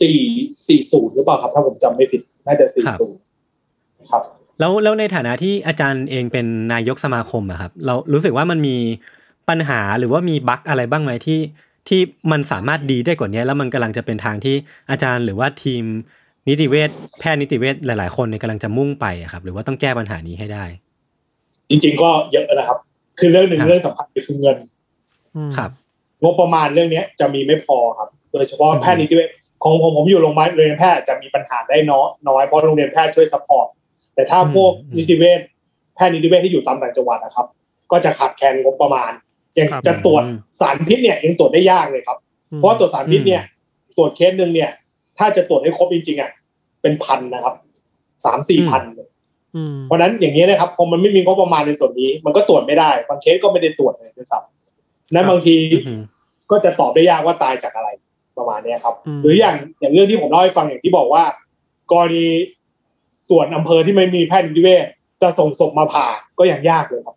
[0.00, 0.18] สี่
[0.68, 3.27] สี่ศูนย์หรือเปล่าครับ ถ้าผมจำไม่ผิด น่าจะสี่ศูนย์ครับ
[4.58, 8.76] แล้วแล้วในฐานะที่อาจารย์เองเป็นนายกสมาคมอะครับ เรารู้สึกว่ามันมี
[9.48, 11.40] ปัญหาหรือว่ามีบั๊กอะไรบ้างไหมที่
[11.88, 12.00] ที่
[12.32, 14.56] มันสามารถดีได้กว่านี้ แล้วมันกำลังจะเป็นทางที่
[14.90, 15.84] อาจารย์หรือว่าทีม
[16.48, 20.64] นิติเวชแพทย์นิติเวชหลาย ๆ คนเนี่ยกำลังจะมุ่งไปอะครับ หรือว่าต้องแก้ปัญหานี้ให้ได้
[21.70, 22.78] จริง ๆ ก็เยอะนะครับ
[23.18, 24.56] คือเรื่องหนึ่งครับเรื่องสำคัญคือเงิน
[25.36, 25.70] อืมครับ
[26.22, 29.28] งบประมาณเรื่องเนี้ยจะมีไม่พอครับ โดยเฉพาะอืมแพทย์นิติเวช
[29.62, 33.68] ของผมผมอยู่โรงพยาบาลโรงเรียนแพทย์จะมีปัญหาได้น้อยน้อยเพราะโรงเรียนแพทย์ช่วย support
[34.18, 35.40] แต่ถ้าพวกนิติเวช
[35.94, 37.46] แพทย์นิติเวชที่อยู่ตามต่างจังหวัดนะครับ
[37.90, 39.12] ก็จะขาดแคลนงบประมาณ
[39.54, 42.18] อย่างครับจะตรวจอืมสารพิษเนี่ยยังตรวจได้ยากเลยครับ
[42.56, 43.42] เพราะว่าตรวจสารพิษเนี่ย
[43.96, 44.70] ตรวจเคสหนึ่งเนี่ย
[45.18, 46.30] ถ้าจะตรวจให้ครบจริงๆอะ
[46.82, 47.54] เป็นพันนะครับ
[48.24, 48.82] สามสี่พัน
[49.56, 55.94] อืมเพราะฉะนั้นอย่างนี้ยนะครับพอมันไม่มีงบประมาณในส่วนนี้ มันก็ตรวจไม่ได้บางเคสก็ไม่ได้ตรวจเลยด้วยซ้ำนั้นบางทีอือฮึ
[56.50, 57.88] ก็จะตอบได้ยากว่าตายจากอะไร
[58.38, 61.22] ประมาณเนี้ยครับอืมหรืออย่างอย่างเรื่องที่ผมเล่าให้ฟังอย่างที่บอกว่า
[61.92, 62.26] กรณี
[63.30, 64.84] ส่วนอำเภอที่ไม่มีแพทย์นิติเวช
[65.22, 66.06] จะส่งศพมาผ่า
[66.38, 67.16] ก็ยังยากเลยครับ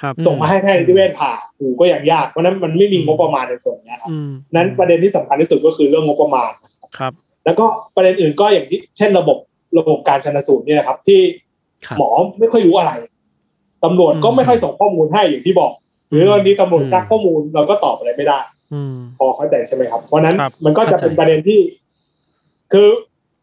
[0.00, 6.50] ครับ ส่งมาให้แพทย์นิติเวชผ่าหูก็ยังยากเพราะฉะนั้นมันไม่มีงบประมาณในส่วนเนี้ยครับอืมนั้นประเด็นที่สำคัญที่สุดก็คือเรื่องงบประมาณ
[6.98, 7.12] ครับ
[7.44, 7.66] แล้วก็
[7.96, 9.38] ประเด็นอื่นก็อย่างที่เช่นระบบ
[9.78, 11.20] ระบบการชันสูตรเนี่ยนะครับ ที่
[11.86, 12.92] ครับหมอไม่ค่อยรู้อะไร
[13.84, 15.72] ตำรวจก็ไม่ค่อยส่งข้อมูลให้อย่างที่บอก
[16.10, 18.38] หรือวันนี้ตำรวจอืมกักข้อมูลเราก็ตอบอะไรไม่ได้
[18.72, 21.60] อืมพอเข้าใจใช่ไหมครับ เพราะฉะนั้นครับมันก็จะเป็นประเด็นที่
[22.72, 22.88] คือ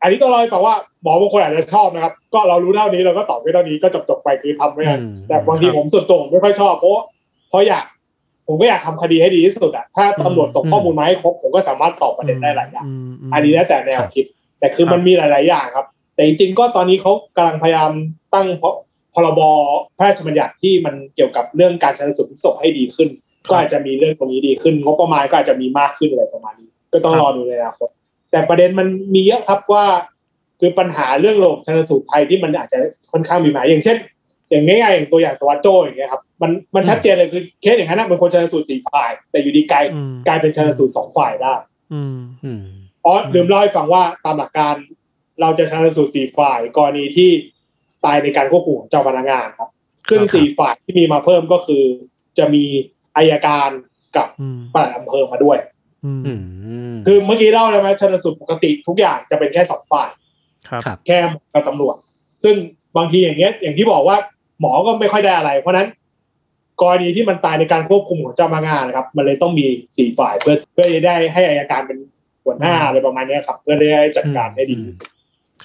[0.01, 6.93] อันนี้ต้องเล่าให้ฟังว่าหมอบางคนอาจจะชอบนะครับ ก็เรารู้เท่านี้เราก็ตอบแค่เท่านี้ก็จบจบๆไปคือทำไม่ได้อืมแต่บางทีครับผมส่วนตัวผมไม่ค่อยชอบเพราะ
[7.49, 7.85] เพราะอยาก
[8.47, 14.25] ผมก็อยากทำคดีให้ดีที่สุดอะถ้าตำรวจส่งข้อมูลมาให้ครบผมก็สามารถตอบประเด็นได้หลายอย่างมมอันนี้แล้วแต่แนวครับคิด
[14.59, 15.85] แต่คือครับมันมีหลาย ๆ อย่างครับ
[16.15, 17.91] แต่จริงๆก็ตอนนี้เขากำลังพยายาม
[18.33, 18.63] ตั้งพ
[19.13, 19.41] พรบ
[19.97, 23.09] พระราชบัญญัติที่มันเกี่ยวกับเรื่องการชันสูตรพลิกศพให้ดีขึ้น
[23.49, 27.89] ก็อาจจะมีเรื่องตรงนี้ดีขึ้นงบประมาณก็อาจจะมีมากขึ้นอะไรประมาณนี้ ก็ต้องรอดูในอนาคต
[28.31, 29.85] แต่ประเด็นมันมีเยอะครับว่า
[30.59, 32.79] คือปัญหาเรื่องระบบชันสูตรไทยที่มันอาจจะ
[33.11, 33.97] ค่อนข้างมีปัญหาอย่างเช่น
[34.49, 41.53] อย่างง่ายๆอย่างตัวอย่างสวัสดิ์โจอย่างเงี้ยครับมันมันชัดเจนเลยคือเคสอย่างนั้นนะมันควรชันสูตรสี่ฝ่าย แต่อยู่ดีกลายอืมกลายเป็นชันสูตรสองฝ่ายได้
[41.93, 42.63] อืมอืม
[43.05, 44.75] อ๋อลืมเล่าให้ฟังว่าตามหลักการ
[45.41, 47.29] เราจะชันสูตรสี่ฝ่ายกรณีที่
[48.05, 49.69] ตายในการควบคุมของเจ้าพนักงานครับ
[50.09, 51.83] ซึ่งครับสี่ฝ่ายที่มีมาเพิ่มก็คือ
[52.37, 52.63] จะมี
[53.17, 53.69] อายการ
[54.15, 55.80] กับอืมปลัดอำเภอมาด้วยอืมอืม
[57.05, 60.09] คือเมื่อกี้เล่าแล้วไหมชันสูตรปกติทุกอย่างจะเป็นแค่สองฝ่าย
[60.69, 61.95] ครับครับแค่หมอกับตำรวจ
[62.43, 62.55] ซึ่ง
[62.97, 64.17] บางทีอย่างเงี้ย อย่างที่บอกว่า
[64.59, 65.87] หมอก็ไม่ค่อยได้อะไร เพราะฉะนั้น
[66.81, 69.65] กรณีที่มันตายในการควบคุมของเจ้าพนักงานนะครับ มันเลยต้องมี
[69.97, 71.97] สี่ฝ่ายเพื่อเพื่อจะได้ให้อายการเป็น
[72.43, 75.09] หัวหน้าอะไรประมาณเนี้ยครับ เพื่อได้จัดการให้ดีที่สุด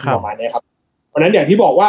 [0.04, 0.64] ครับประมาณเนี้ยครับ
[1.08, 1.88] เพราะฉะนั้นอย่างที่บอกว่า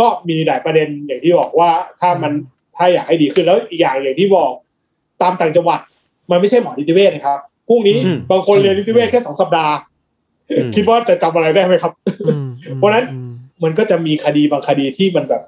[0.00, 1.70] ก็มีหลายประเด็นอย่างที่บอกว่า
[2.00, 2.32] ถ้ามัน
[2.76, 4.52] ถ้าอยากให้ดีขึ้นแล้วอีกอย่างอย่างที่บอก
[5.22, 5.80] ตามต่างจังหวัด
[6.30, 9.74] มันไม่ใช่หมอนิติเวชนะครับพรุ่งนี้อืมบางคนเรียนนิติเวชแค่สองสัปดาห์
[10.50, 11.92] อืมคิดว่าจะจำอะไรได้ไหมครับ
[12.26, 13.30] อืมอืมเพราะฉะนั้นอืม
[13.62, 15.42] มันก็จะมีคดีบางคดีที่มันแบบ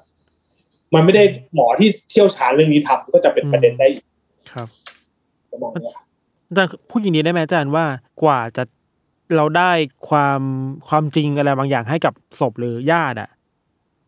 [0.93, 1.23] มันไม่ได้
[1.55, 4.03] หมอที่เชี่ยวชาญเรื่องนี้ทำก็จะเป็นประเด็นได้อีก
[4.51, 4.67] ครับ
[5.51, 6.05] ประมาณนี้ครับ
[6.47, 7.85] อาจารย์พูดอย่างนี้ได้ไหมอาจารย์ว่า
[8.23, 8.63] กว่าจะ
[9.35, 9.71] เราได้
[10.09, 10.41] ความ
[10.87, 13.29] ความจริงอะไรบางอย่างให้กับศพหรือญาติอะ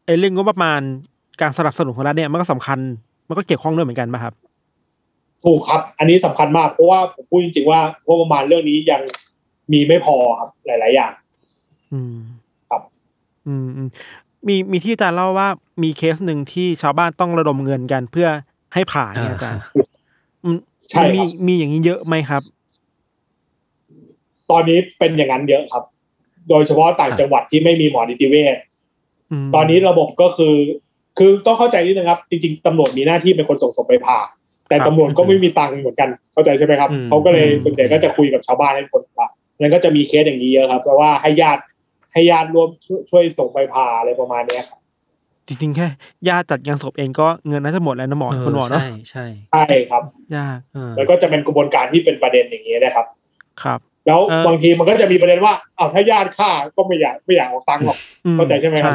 [0.05, 0.81] ไอ้เรื่องงบประมาณ
[1.41, 2.79] การสนับสนุนของรัฐเนี่ยมันก็สำคัญ
[3.27, 4.33] มันก็เกี่ยวข้องด้วยเหมือนกันป่ะครับ
[5.45, 9.01] ถูกครับ อันนี้สำคัญมากเพราะว่าผมพูดจริงๆว่างบประมาณเรื่องนี้ยัง
[9.73, 11.11] มีไม่พอครับหลาย ๆ อย่าง
[11.93, 12.15] อืม
[12.69, 12.81] ครับ
[13.47, 13.89] อืมอืม
[14.47, 15.47] มีมีที่อาจารย์เล่าว่า
[15.83, 18.27] มีเคสหนึ่งที่ชาวบ้านต้องระดมเงินกันเพื่อ
[18.73, 19.61] ให้ผ่าเนี่ยอาจารย์
[20.43, 20.57] อืม
[20.89, 22.41] ใช่มีครับมีอย่างนี้เยอะไหมครับ
[24.51, 25.83] ตอนนี้เป็นอย่างนั้นเยอะครับ
[26.49, 28.55] โดยเฉพาะต่างจังหวัดที่ไม่มีหมอนิติเวช
[29.45, 30.55] มตอนนี้ระบบก็คือ
[31.17, 34.19] คือต้องเข้าใจนิดนึงครับ จริง ๆตำรวจมีหน้าที่เป็นคนส่งศพไปผ่า
[34.69, 39.27] แต่ครับตำรวจก็ไม่มีตังค์เหมือนกันเข้าใจใช่ไหมครับอืมเขาก็เลยอืมส่วนใหญ่ก็จะคุยกับชาวบ้านให้คนผ่า
[39.59, 41.61] แล้วก็จะมีเคสอย่างนี้เยอะครับเพราะว่าให้ญาติ
[42.13, 44.79] ให้ญาติร่วมช่วยช่วยส่งไปผ่าอะไรประมาณเนี้ยครับ
[45.47, 45.87] จริงๆแค่
[46.29, 50.03] ญาติจัดงานศพเองก็เงินน่าจะหมดแล้วนะหมอเออคุณหมอเนาะใช่ใช่ใช่ครับ
[50.35, 53.05] ยากเออแล้วก็จะเป็นกระบวนการที่เป็นประเด็นอย่างนี้นะครับ
[53.63, 58.93] ครับ แล้วเอ่อบางทีมันก็จะมีประเด็นว่าอ้าวถ้าญาติฆ่าก็ไม่อยากไม่อยากออกตังค์หรอกอืเข้าใจใช่ไหมครับ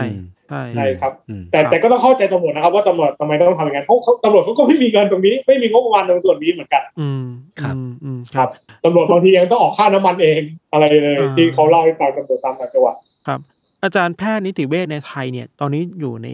[0.51, 7.25] ใช่ใช่ใช่ครับอืมแต่ครับแต่ก็ต้องเข้าใจตำรวจนะครับ ว่าตำรวจทำไมต้องทำอย่างนั้นเพราะเขาตำรวจเขาก็ไม่มีเงินตรงนี้ ไม่มีงบประมาณตรงส่วนนี้เหมือนกัน อืม
[7.63, 8.51] ครับอืมอืมคครัรับบ
[8.85, 10.41] ตำรวจบางทียังต้องออกค่าน้ำมันเอง
[10.73, 13.41] อะไรเลยอ่าที่เขาเล่าให้ฟังตำรวจตามต่างจังหวัดครับ
[13.83, 16.29] อาจารย์แพทย์นิติเวชในไทยเนี่ย ตอนนี้อยู่ใน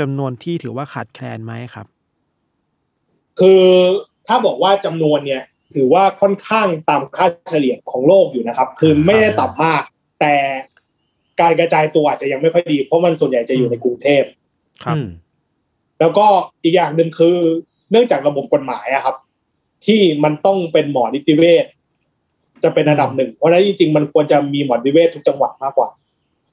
[0.00, 1.86] จำนวนที่ถือว่าขาดแคลนไหมครับ
[3.40, 3.62] คือ
[4.26, 5.42] ถ้าบอกว่าจำนวนเนี่ย
[5.74, 9.82] ถือว่าค่อนข้างตามค่าเฉลี่ยของโลกอยู่นะครับ คือไม่ได้ต่ำมาก
[10.20, 10.34] แต่
[11.40, 14.22] การกระจายตัวอาจจะยังไม่ค่อยดี เพราะมันส่วนใหญ่จะอยู่ในกรุงเทพ
[14.84, 15.08] ครับอืม
[16.00, 16.26] แล้วก็
[16.64, 17.36] อีกอย่างหนึ่งคือ
[17.90, 19.16] เนื่องจากระบบกฎหมายอะครับ
[19.86, 21.64] ที่มันต้องเป็นหมอนิติเวช
[22.64, 25.88] จะเป็นอันดับหนึ่งเพราะฉะนั้นจริงๆมันควรจะมีหมอนิติเวชทุกจังหวัดมากกว่า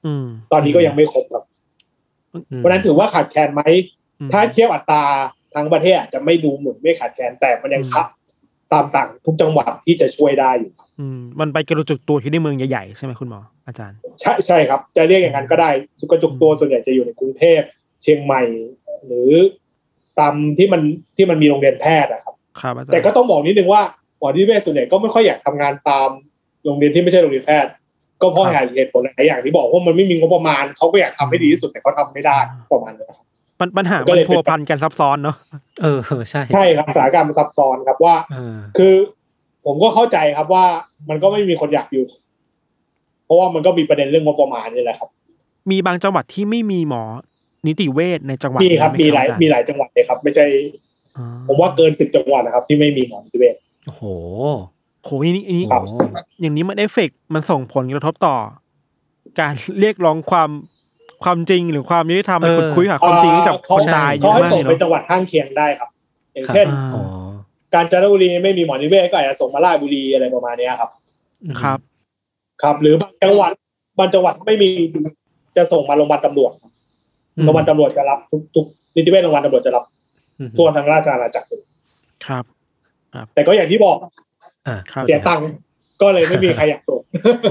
[0.06, 1.44] อืม ตอนนี้ก็ยังไม่ครบครับ
[2.56, 3.62] เพราะฉะนั้นถือว่าขาดแคลนไหม
[4.20, 5.04] อืมถ้าเทียบอัตรา
[5.54, 8.06] ทั้งประเทศอาจจะไม่ดูเหมือนไม่ขาดแคลนแต่มันยังอืมคับ
[8.74, 15.70] ตามต่างทุกจังหวัดที่จะช่วยได้อยู่อืมมันไปกระจุกตัวที่ในเมืองใหญ่ๆใช่ไหมคุณหมออาจารย์ ใช่ใช่ครับ จะเรียกอย่างนั้นก็ได้
[16.10, 17.60] กระจุกตัวส่วนใหญ่จะอยู่ในกรุงเทพ
[18.02, 18.42] เชียงใหม่
[19.06, 19.30] หรือ
[20.18, 20.82] ตามที่มัน
[21.16, 23.82] ที่มันมีโรงเรียนแพทย์นะครับครับอาจารย์แต่ก็ต้องบอกนิดนึงว่า
[24.18, 26.08] หมอนิติเวชส่วนใหญ่ก็ไม่ค่อยอยากทำงานตาม
[26.64, 27.70] โรงเรียนที่ไม่ใช่โรงเรียนแพทย์
[28.22, 28.44] ก็เพราะ
[28.74, 32.38] เหตุผลหลายอย่างที่บอกว่ามันไม่มีงบประมาณเขาก็อยากทำให้ดีที่สุดแต่เขาทำไม่ได้
[32.72, 33.23] ประมาณนี้ครับ
[33.64, 35.36] ปัญปัญหาก็มันเลยเป็นพัวพันกันซับซ้อนเนาะ
[35.82, 36.00] เออ
[36.30, 38.94] ใช่ใช่ครับสถานการณ์มันซับซ้อนครับว่าเออคือ
[39.66, 40.64] ผมก็เข้าใจครับว่า
[41.08, 42.06] มันก็ไม่มีคนอยากอยู่
[43.24, 45.08] เพราะว่ามันก็มีประเด็นเรื่องงบประมาณนี่แหละครับ
[45.70, 47.02] มีบางจังหวัดที่ไม่มีหมอ
[47.66, 50.44] นิติเวชในจังหวัดมีครับไหมีหลายอจรมีหลายจังหวัดเลยครับ ไม่ใช่
[51.16, 53.54] อ๋อผมว่าเกินสิบจังหวัดนะครับ ที่ไม่มีหมอนิติเวช
[53.86, 54.02] โอ้โห
[55.04, 55.98] โหอันนี้อันนี้ครับโอ้
[56.40, 58.36] อย่างนี้มันเอฟเฟกต์มันส่งผลกระทบต่อ
[59.40, 60.50] การเรียกร้องความ
[61.24, 65.88] ความจริงหรือความยุติธรรมไปขุดคุยหาความจริงให้กับเขาคนตายเยเขาอะให้มากส่งเลยไปจัเนาะงหวัดข้างเคียงได้ครับ
[66.32, 67.02] อย่างครับเช่นอ่าอ๋อ
[67.74, 70.90] การจนบุรีไม่มีหมอนิติเวชก็อาจจะส่งมาราชบุรีอะไรประมาณเนี้ยครับ
[71.62, 71.78] ครับ
[72.62, 73.52] ครับหรือบางจังหวัด
[73.98, 74.68] บางจังหวัดไม่มี
[75.56, 76.52] จะส่งมาโรงพยาบาลตำรวจ
[77.36, 78.66] อืมโรงพยาบาลตำรวจจะรับทุกทุก
[78.96, 79.84] นิติเวชโรงพยาบาลตำรวจจะรับ
[80.38, 81.62] อืมทั่วทั้งราชอาณาจักรเลย
[82.26, 82.44] ครับ
[83.34, 83.96] แต่ก็อย่างที่บอก
[84.66, 85.50] อ่าครับเสียตังค์
[86.02, 87.00] ก็เลยไม่มีใครอยากส่ง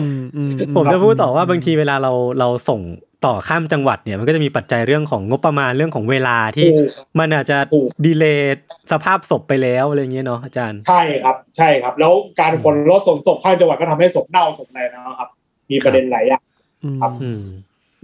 [0.02, 2.80] อืมอืมอืผมจะพูดต่อว่าบางทีเวลาเราเราส่ง
[3.26, 8.58] ต่อข้ามจังหวัดเนี่ยมันก็จะมีปัจจัยเรื่องของงบประมาณเรื่องของเวลาที่ถูกมันอาจจะถูกดีเลย์
[8.92, 15.30] สภาพศพไปแล้วอะไรอย่างเงี้ยเนาะอาจารย์ ใช่ครับ ใช่ครับ แล้วการขนรถส่งศพข้ามจังหวัดก็ทำให้ศพเน่าศพอะไรนะครับ
[15.72, 16.44] มีประเด็นหลายอย่าง
[16.84, 17.44] อืมครับอืม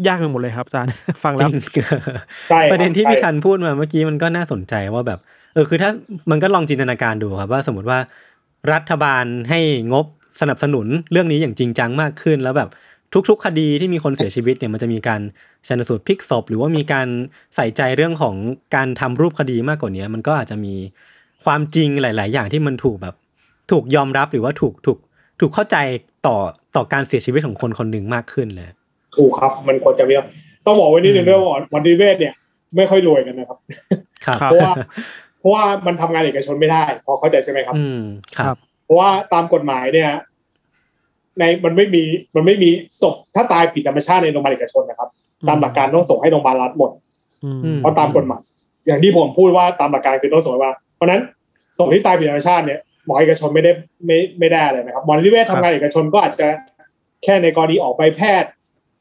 [0.08, 0.92] ยากไปหมดเลยครับอาจารย์
[1.24, 1.56] ฟังจแล้วริง
[2.50, 5.20] ใช่ครับประเด็นที่พี่ใช่ทันพูดมาเมื่อกี้มันก็น่าสนใจว่าแบบ
[5.54, 5.92] เออคือถ้า
[6.32, 8.00] มันก็ลองจินตนาการดูครับว่าสมมติว่า
[8.74, 9.60] รัฐบาลให้
[9.94, 10.06] งบ
[10.42, 12.70] สนับสนุนเรื่องนี้อย่างจริงจังมากขึ้นแล้วแบบ
[13.14, 15.22] ทุก ๆ คดีที่มีคนเสียชีวิตเนี่ยมันจะมีการ
[15.68, 17.08] ชันสูตรพลิกศพหรือว่ามีการ
[17.56, 18.36] ใส่ใจเรื่องของ
[18.76, 20.76] การทำรูปคดีมากกว่านี้มันก็อาจจะมี
[21.46, 23.16] ความจริงหลาย ๆ อย่างที่มันถูกแบบ
[23.72, 24.98] ถูกยอมรับหรือว่าถูกถูก
[25.40, 25.78] ถูกเข้าใจ
[26.28, 26.38] ต่อ
[26.76, 28.68] ต่อการเสียชีวิตของคนคนหนึ่งมากขึ้นเลย
[29.18, 30.14] ถูกครับ มันควรจะมี
[30.66, 32.34] ต้องบอกไว้นิดนึงด้วยว่าวันดีเวชเนี่ย
[32.76, 33.58] ไม่ค่อยรวยกันนะครับ
[34.26, 34.74] ครับครับเพราะว่า
[35.40, 38.02] เพราะว่ามันทำงานเอกชนไม่ได้ พอเข้าใจใช่ไหมครับ อืม
[38.38, 38.56] ครับ
[38.86, 40.12] เพราะว่าตามกฎหมายเนี่ย
[41.40, 42.04] ในมันไม่มี
[42.36, 42.70] มันไม่มี
[43.02, 45.10] ศพถ้าตายผิดธรรมชาติในโรงพยาบาลเอกชนนะครับ
[45.48, 46.92] ตามหลักการต้องส่งให้โรงพยาบาลรัฐหมด
[47.44, 48.42] อืมอืมเพราะตามกฎหมาย
[48.88, 51.22] อย่างที่ผมพูดว่าตามหลักการคือต้องส่งว่า เพราะฉะนั้น
[51.78, 53.72] ศพที่ตายผิดธรรมชาติเนี่ยหมอเอกชนไม่ได้
[54.06, 56.48] ไม่ไม่ได้เลยนะครับหมอนิติเวชทำงานเอกชนก็อาจจะ
[57.24, 58.50] แค่ในกรณีออกใบแพทย์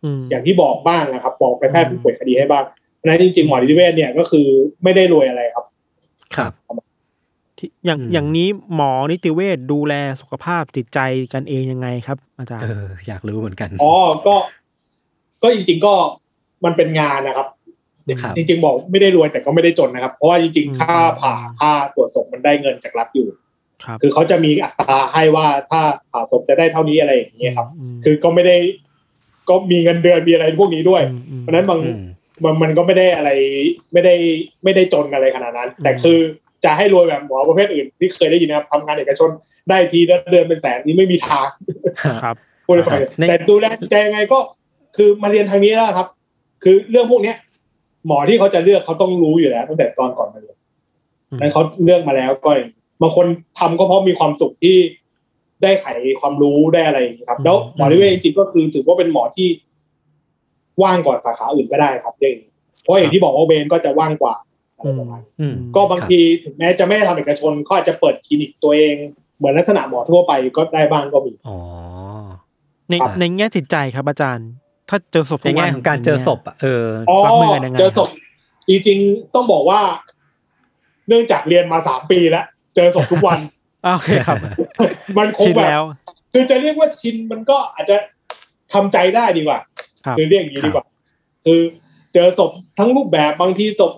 [0.04, 2.64] อืมอย่างที่บอกบ้างนะครับบอกไปแพทย์ผู้ป่วยคดีให้บ้าง
[2.96, 4.46] เพราะฉะนั้นจริงๆหมอนิติเวชเนี่ยก็คือ
[4.82, 5.64] ไม่ได้รวยอะไรครับ
[6.36, 6.52] ครับ
[7.58, 10.98] ที่อย่างอืมอย่างนี้หมอนิติเวชดูแลสุขภาพจิตใจ
[11.32, 13.94] กันเองยังไงครับ อาจารเอย์ออยากรู้เหมือนกันอ๋อ
[14.26, 14.34] ก็
[15.42, 15.94] ก็จริง ๆก็
[16.64, 17.48] มันเป็นงานนะครับ
[18.22, 23.28] ครับจริงๆบอกไม่ได้รวยแต่ก็ไม่ได้จนนะครับ เพราะว่าจริงๆ ค่าผ่าค่าตรวจศพมันได้เงินจากรัฐอยู่
[23.84, 25.80] ครับคือเขาจะมีอัตราให้ว่าถ้า
[26.10, 28.56] ผ่าศพจะได้เท่านี้อะไรอย่างเงี้ยครับมคือก็ไม่ได้
[29.48, 32.06] ก็มีเงินเดือนมีอะไรพวกนี้ด้วยมอืมเพราะฉะนั้นบางอืม
[32.44, 33.30] มันมันก็ไม่ได้อะไร
[33.92, 34.14] ไม่ได้
[34.64, 36.18] ไม่ได้จนอะไรขนาดนั้น แต่อืมคือ
[36.64, 39.30] จะให้รวยแบบหมอประเภทอื่นที่เคยได้ยินนะครับทำงานเอกชน
[39.68, 41.48] ได้ทีละเดือนเป็นแสนนี่ไม่มีทาง
[42.24, 42.36] ครับ
[42.66, 44.38] พูดให้ฟังในแต่ดูแลใจยังไงก็
[44.96, 46.08] คือมาเรียนทางนี้แล้วครับ
[46.62, 47.36] คือเรื่องพวกเนี้ย
[48.06, 50.56] หมอที่เขาจะเลือกเขาต้องรู้อยู่แล้วตั้งแต่ตอนก่อนมาเรียน
[51.30, 52.50] อืมนั้นเขาเลือกมาแล้วก็
[53.02, 53.26] บางคน
[53.58, 54.76] ทำก็เพราะมีความสุขที่
[55.62, 55.86] ได้ไข
[56.20, 59.48] ความรู้ได้อะไรอย่างนี้ครับ แล้วหมอนิเวศจริงๆก็คือถือว่าเป็นหมอที่
[60.82, 62.50] ว่างกว่าสาขาอื่นก็ได้ครับอย่างนี้
[62.82, 64.34] เพราะอย่างที่บอกว่าเบนก็จะว่างกว่า
[64.78, 68.94] อะไรประมาณนี้อืมก็บางทีถึงแม้จะไม่ได้ทำเอกชนเขาอาจจะเปิดคลินิกตัวเอง
[69.38, 71.58] เหมือนลักษณะหมอทั่วไปก็ได้บ้างก็มีอ๋อ
[72.88, 74.48] ในครับในแง่จิตใจครับอาจารย์
[74.88, 78.08] ถ้าเจอศพในทุวัแง่ของการเจอศพอะเอออ๋อรับมือกันยังไงเจอศพ
[78.68, 79.80] จริงๆต้องบอกว่า
[81.08, 82.44] เนื่องจากเรียนมาสามปีแล้ว
[82.76, 83.38] เจอศพทุกวัน
[83.84, 84.36] อ่าโอเคครับ
[85.18, 85.84] มันคงชินแบบแล้ว
[86.32, 87.96] คือจะเรียกว่าชินมันก็อาจจะ
[88.72, 89.58] ทำใจได้ดีกว่า
[90.04, 90.84] ครับคือเรียกอย่างนี้ดีกว่า
[91.44, 91.60] คือ
[92.14, 93.92] เจอศพทั้งรูปแบบบางทีศพ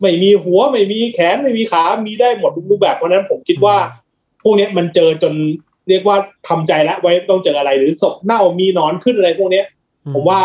[0.00, 3.76] ไม่มีหัวไม่มีแขนไม่มีขา มีได้หมดทุกรูปแบบเพราะฉะนั้นผมคิดว่า
[4.42, 5.34] พวกเนี้ยมันเจอจน
[5.88, 6.16] เรียกว่า
[6.48, 9.66] ทำใจแล้วไว้ต้องเจออะไรหรือศพเน่ามีหนอนขึ้นอะไรพวกเนี้ย
[10.14, 10.40] ผมว่า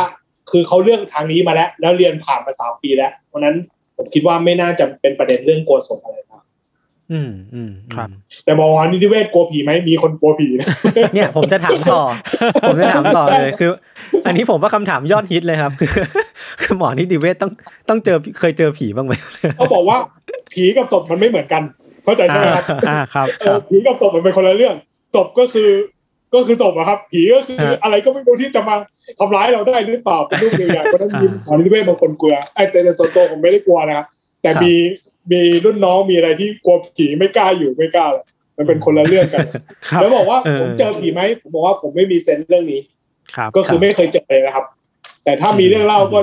[0.51, 3.55] คือเขาเลือกทางนี้มาแล้ว แล้วเรียนผ่านมาสามปีแล้ว เพราะฉะนั้น
[3.97, 6.30] ผมคิดว่าไม่น่าจะเป็นประเด็นเรื่องกลัวศพอะไรครับ
[7.12, 8.09] อืมอืมครับ
[8.45, 10.68] แต่บอกว่านิติเวศกลัวผีไหมมีคนกลัวผีนะ
[11.14, 12.01] เนี่ย ผมจะถามต่อ
[12.68, 13.70] ผมจะถามต่อเลยคือ
[14.26, 15.91] อันนี้ผมว่าคำถามยอดฮิตเลยครับ คือ
[16.62, 17.51] คือหมอนิติเวชต้อง
[17.89, 19.14] ต้องเจอเคยเจอผีบ้างไหม
[19.57, 19.97] เขาบอกว่า
[20.53, 21.62] ผีกับศพมันไม่เหมือนกัน
[22.03, 24.76] เข้าใจใช่ไหมครับอ่าครับเออผีกับศพมันเป็นคนละเรื่อง
[25.16, 25.70] ศพก็คือ
[26.34, 28.76] ก็คือศพอะครับ ผีก็คือฮะอะไรก็ไม่รู้ที่จะมา
[29.20, 34.05] ทำร้ายเราได้หรือเปล่าเป็นรูปตัวอย่างเพราะฉะนั้นมีหมอนิติเวศบางคนกลัวไอ้แต่ในส่วนตัวผมไม่ได้กลัวนะครับ
[34.41, 34.73] แต่มี
[35.31, 38.25] มีรุ่นน้องมีอะไรที่กลัวผีไม่กล้าอยู่ไม่กล้าเลย
[38.57, 39.47] มันเป็นคนละเรื่องกัน
[39.89, 42.81] ครับแล้วบอกว่าเออผมเจอผีไหมผมบอกว่าผมไม่มีเซนส์เรื่องนี้
[43.35, 44.65] ครับก็คือไม่เคยเจอเลยนะครับ
[45.23, 46.19] แต่ถ้ามีเรื่องเล่าก็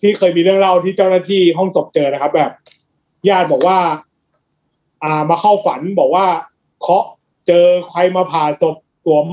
[0.00, 2.50] ที่เคยมีเรื่องเล่าที่เจ้าหน้าที่ห้องศพเจอนะครับ แบบ
[3.28, 3.78] ญาติบอกว่า
[5.04, 6.26] อ่ามาเข้าฝันบอกว่า
[6.82, 7.04] เคาะ
[7.46, 9.26] เจอใครมาผ่าศพสวม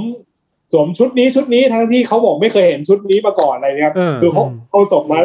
[0.71, 5.19] สวมชุดนี้ชุดนี้ทั้งที่เขาบอกไม่เคยเห็นชุดนี้มาก่อนอะไรเนี่ยครับเออคือเขาเอาศพมา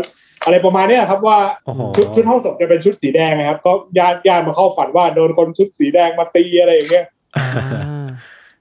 [0.47, 7.05] อะไรประมาณเนี้ยครับว่าโอ้โหชุดชุดห้องศพจะเป็นชุดสีแดงนะครับ ก็ญาติญาติมาเข้าฝันว่าโดนคนชุดสีแดงมาตีอะไรอย่างเงี้ย
[7.37, 8.07] อ่า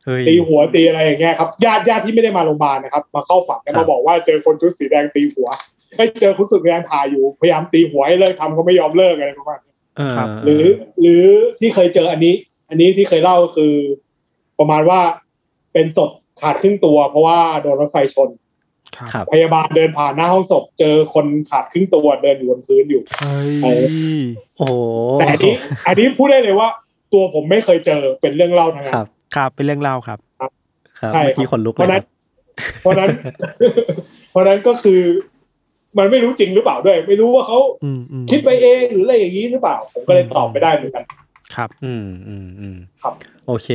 [0.06, 5.50] เฮ้ยตีหัวตีอะไรอย่างเงี้ยครับญาติญาติที่ไม่ได้มาโรงพยาบาลนะครับ มาเข้าฝันแล้วครัมาบบอกว่าเจอคนชุดสีแดงตีหัว
[5.98, 10.14] ไม่เจอคุณสุดพยายามผ่าอยู่พยายามตีหัวให้เลิกทำก็ไม่ยอมเลิกอะไรประมาณนี้เออ
[10.44, 10.66] หรือ
[11.02, 11.24] หรือ
[11.60, 12.36] ที่เคยเจออันนี้
[12.70, 13.74] อันนี้ที่เคยเล่าคือ
[14.60, 15.00] ประมาณว่า
[15.74, 16.12] เป็นศพ
[16.42, 18.45] ขาดครึ่งตัว เพราะว่าโดนรถไฟชนครับครับ
[19.34, 24.22] พยาบาลเดินผ่านหน้าห้องศพเจอคนขาดครึ่งตัวเดินอยู่บนพื้นอยู่เฮ้ย
[24.58, 24.74] โอ้โห
[25.20, 25.54] แต่อันนี้
[25.88, 26.70] อันนี้พูดได้เลยว่า
[27.14, 30.52] ตัวผมไม่เคยเจอเป็นเรื่องเล่าทั้งคนั้รับนครับเป็นเรื่องเล่าครับ ครับ
[31.14, 32.06] ใช่ครับเมื่อกี้ขนลุกเพราะเลฉะยนั้คนรับ
[32.82, 33.10] เพราะฉะนั้น
[34.32, 35.02] เพราะฉะนั้นก็คือ
[35.98, 41.04] มันไม่รู้จริงหรือเปล่าด้วย ไม่รู้ว่าเขาอืมอืมคิดไปเองหรืออะไรอย่างนี้หรือเปล่า ผมก็เลยตอบไม่ได้เหมือนกัน
[41.56, 43.14] ครับ อืมอืมอืมครับ
[43.48, 43.70] โอเค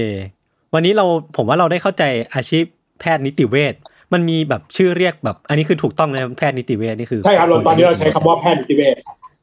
[0.74, 1.04] วันนี้เรา
[1.36, 2.04] ผมว่าเราได้เข้าใจ
[2.34, 2.64] อาชีพ
[3.00, 3.74] แพทย์นิติเวช
[4.12, 8.96] มันมีแบบชื่อเรียกแบบ อันนี้คือถูกต้องเลยแพทย์นิติเวชนี่คือใช่ครับเราตอนนี้เราใช้คำว่าแพทย์นิติเวช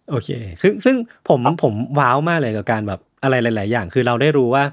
[0.10, 0.30] โอเค
[0.62, 0.96] ซึ่งซึ่ง
[1.28, 4.64] ผมผมว้าวมากเลยกับการแบบอะไรหลาย ๆ อย่าง คือเราได้รู้ว่า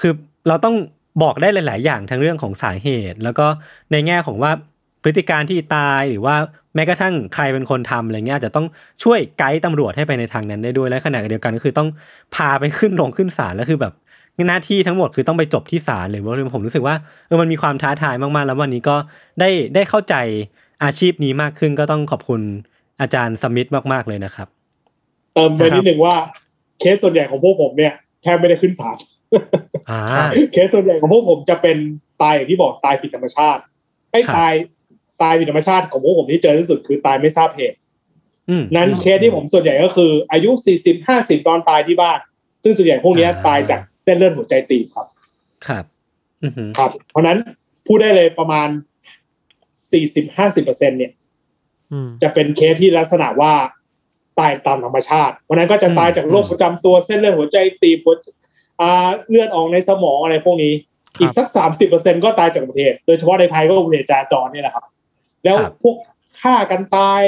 [0.00, 0.12] คือ
[0.48, 0.76] เราต้อง
[1.22, 3.46] บอกได้หลาย ๆ อย่างทั้งเรื่องของสาเหตุ แล้วก็
[3.92, 4.52] ในแง่ของว่า
[5.02, 6.36] พฤติการที่ตายหรือว่า
[6.74, 8.66] แม้กระทั่งใครเป็นคนทำอะไรเงี้ยอาจจะต้อง
[9.02, 11.88] ช่วยไกด์ตำรวจให้ไปในทางนั้นได้ด้วยและขณะเดียวกันก็คือต้อง
[12.34, 13.92] พาไปขึ้นลงขึ้นศาลแล้วคือแบบ
[14.48, 16.94] หน้าที่ทั้งหมดคือต้องไปจบที่ศาลเลยว่าผมรู้สึกว่า
[17.26, 18.96] เออมันมีความท้าทายมากๆ แล้ววันนี้ก็
[19.40, 20.14] ได้ได้เข้าใจ
[20.84, 22.40] อาชีพนี้มากขึ้นก็ต้องขอบคุณ
[23.00, 24.48] อาจารย์สมิธมากๆเลยนะครับ
[25.34, 26.14] เติมไปนิดหนึ่งว่า
[26.80, 28.96] เคสส่วนใหญ่ของพวกผมเนี่ยแทบไม่ได้ขึ้นศาล
[29.90, 30.00] อ่า
[30.52, 31.76] เคสส่วนใหญ่ของพวกผมจะเป็น
[32.22, 33.60] ตายอย่างที่บอกตายผิดธรรมชาติ
[34.12, 34.54] ไอ้ครับตาย
[35.22, 37.76] ตายผิดธรรมชาติของพวกผมที่เจอที่สุดคือตายไม่ทราบเหตุ
[38.48, 42.18] อืมนั้นเคสที่ผมส่วนใหญ่ก็คือ อายุสี่สิบห้าสิบตอนตายที่บ้าน
[42.64, 45.06] ซึ่งส่วนใหญ่พวกเนี้ยอ่าตายจากเส้นเลือดหัวใจตีบครับ
[45.66, 45.84] ครับ
[46.42, 47.38] อือหือครับ เพราะฉะนั้น
[47.86, 48.68] พูดได้เลยประมาณ
[49.92, 51.12] สี่สิบห้าสิบเปอร์เซ็นเนี่ย
[51.92, 53.52] อืมจะเป็นเคสที่ลักษณะว่า
[54.38, 58.14] ตายตามธรรมชาติวันนั้นก็จะตายจากโรคประจำตัวเส้นเลือดหัวใจตีบหัว
[58.80, 60.72] อ่าเลือดออกในสมองอะไรพวกนี้
[61.20, 64.84] อีกสักสามสิบเปอร์เซ็นก็ตายจากอุบัติเหตุ โดยเฉพาะในไทยก็อุบัติเหตุจราจรเนี่ยแหละครับ
[65.44, 65.96] แล้วพวก
[66.40, 67.22] ฆ่ากันตาย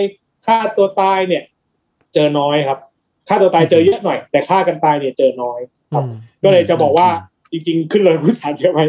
[0.46, 1.42] ฆ่าตัวตายเนี่ย
[2.14, 2.78] เจอน้อยครับ
[3.28, 5.60] ฆ่าตัวตายเจอเยอะหน่อย แต่ฆ่ากันตายเนี่ยเจอน้อย
[5.92, 6.12] ครับอืม
[6.44, 7.08] ก็เลยจะบอกว่า
[7.52, 8.80] จริง ๆ ขึ้นเลยผู้สารเยอะไหม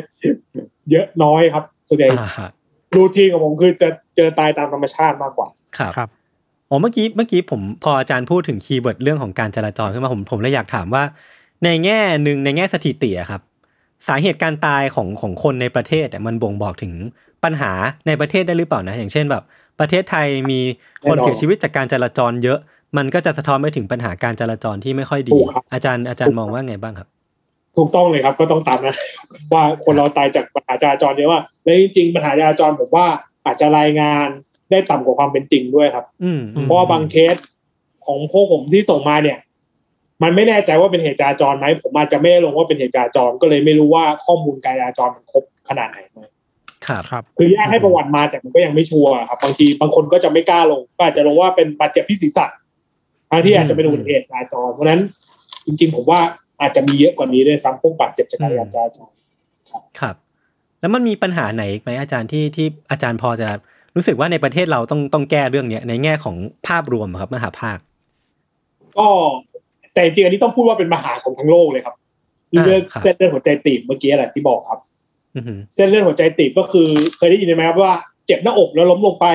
[0.92, 2.50] เยอะน้อยครับส่วนใหญ่อ่าฮะ
[2.96, 6.10] รูทีนของผมคือจะเจอตายตามธรรมชาติมากกว่าครับครับ
[6.70, 11.04] อ๋อเมื่อกี้เมื่อกี้ผมพออาจารย์พูดถึงคีย์เวิร์ดเรื่องของการจราจรขึ้นมาผมผมเลยอยากถามว่า
[11.64, 13.42] ในแง่หนึ่งในแง่สถิติอะครับ
[14.08, 16.94] สาเหตุการตายของของคนในประเทศอะมันบ่งบอกถึง
[17.44, 17.72] ปัญหา
[18.08, 19.44] ในประเทศได้หรือเปล่านะ อย่างเช่นแบบ
[19.80, 20.60] ประเทศไทยมี
[21.04, 22.60] คนแน่นอนเสียชีวิตจากการจราจรเยอะ
[22.98, 27.08] มันก็จะสะท้อนไปถึงปัญหาการจราจรที่ไม่ค่อยดีถูกครับอาจารย์อาจารย์มองว่าไงบ้างครับ
[27.78, 28.96] ถูกต้องเลยครับก็ต้องตามนะ
[29.54, 33.08] ว่าคนเราตายจากปัญหาจราจรเยอะว่าแล้วจริงๆปัญหาจราจรผมว่า
[33.46, 34.28] อาจจะรายงาน
[34.72, 37.36] ได้ต่ำกว่าความเป็นจริงด้วยครับอืมอืมเพราะว่าบางเคส
[38.06, 39.38] ของพวกผมที่ส่งมาเนี่ย
[40.24, 46.28] มันไม่แน่ใจว่าเป็นเหตุจราจรไหมผมอาจจะไม่ได้ลงว่าเป็นเหตุจราจรก็เลยไม่รู้ว่าข้อมูลการจราจรมันครบขนาดไหนไหม
[46.88, 52.46] ครับครับคือแยกให้ประวัติมาแต่มันก็ยังไม่ชัวร์ครับบางทีบางคนก็จะไม่กล้าลงก็อาจจะลงว่าเป็นบาดเจ็บที่ศีรษะ
[53.34, 55.02] บางที่อาจจะเป็นอุบัติเหตุจราจรเพราะฉะนั้น
[55.66, 56.20] จริงๆ ผมว่า
[56.62, 59.10] อาจจะมีเยอะกว่านี้ด้วยซ้ำพวกบาดเจ็บจากการจราจร
[60.00, 60.16] ครับ
[60.82, 63.50] แล้วมันมีปัญหาไหนอีกไหมอาจารย์ที่ที่อาจารย์พอจะ
[63.96, 66.36] รู้สึกว่าในประเทศเราต้องต้องแก้เรื่องเนี้ยในแง่ของ
[66.68, 67.78] ภาพรวมอะครับมหาภาค
[68.98, 69.08] ก็
[69.94, 71.96] แต่จริงๆอันนี้ต้องพูดว่าเป็นมหาของทั้งโลกเลยครับ
[72.58, 74.80] อ่าเรื่องครับเส้นเลือดหัวใจตีบเมื่อกี้แหละที่บอกครับ
[75.36, 77.94] อืมเส้นเลือดหัวใจตีบก็คือเคยได้ยินไหมครับว่า
[78.26, 79.28] เจ็บหน้าอกแล้วล้มลงไป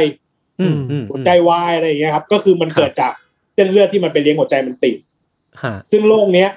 [0.61, 3.13] อืมอืมหัวใจวายอะไรอย่างเงี้ยครับ ก็คือมันครับเกิดจาก
[3.59, 4.99] เส้นเลือดที่มันไปเลี้ยงหัวใจมันตีบ
[5.63, 6.49] ฮะซึ่งโรคเนี้ย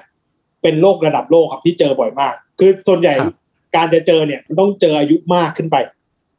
[0.62, 3.34] เป็นโรคระดับโลกครับที่เจอบ่อยมาก คือส่วนใหญ่ครับ
[3.76, 5.76] การจะเจอเนี่ยมันต้องเจออายุมากขึ้นไป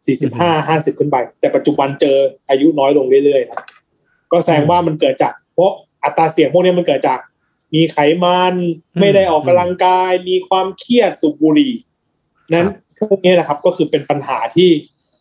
[0.08, 2.18] 45 50ขึ้นไป แต่ปัจจุบันเจอ
[2.50, 3.62] อายุน้อยลงเรื่อยๆครับ
[4.32, 5.72] ก็แสดงว่ามันเกิดจาก เพราะ
[6.04, 7.20] อัตราเสี่ยงพวกเนี้ยมันเกิดจาก
[7.76, 8.54] มีไขมัน
[9.00, 11.74] ไม่ได้ออกกำลังกาย มีความเครียดสูบบุหรี่
[12.54, 12.68] นั้น
[13.00, 14.70] พวกนี้แหละครับ ก็คือเป็นปัญหาที่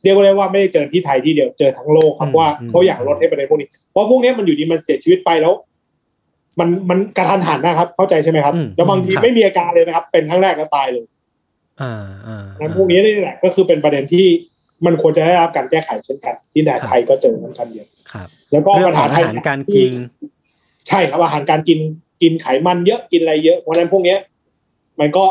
[0.02, 5.54] เรียกได้ว่าไม่ได้เจอที่ไทยที่เดียวเจอทั้งโลกครับว่าเขาอยากลดให้ประเด็นพวกนี้ เพราะพวกนี้มันอยู่ดีมันเสียชีวิตไปแล้ว
[6.58, 11.04] มันมันกระทันหันนะครับ เข้าใจใช่ไหมครับแล้วบางทีไม่มีอาการเลยนะครับ เป็นครั้งแรกก็ตายเลย
[11.80, 11.92] อ่า
[12.26, 14.26] อ่านั้นพวกนี้นี่แหละก็คือเป็นประเด็นที่
[14.86, 19.90] มันควรจะได้รับการแก้ไขเช่นกัน ที่ในไทยก็เจอเหมือนกันเดียวครับ แล้วก็เรื่อปังญขอหางไทอายหารการกิน
[20.88, 21.78] ใช่ครับอาหารการกิน
[22.22, 24.18] กินไขมันเยอะกินอะไรเยอะเพราะฉะนั้นพวกเนี้ย
[25.00, 25.24] มันก็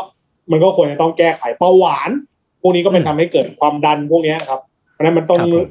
[0.50, 2.10] มันก็ควรจะต้องแก้ไขเบาหวาน
[2.62, 4.60] พวกนี้ก็เป็นอืมทำให้เกิดความดันพวกเนี้ยครับ
[4.92, 5.66] เพราะฉะนั้นมันต้องครับผม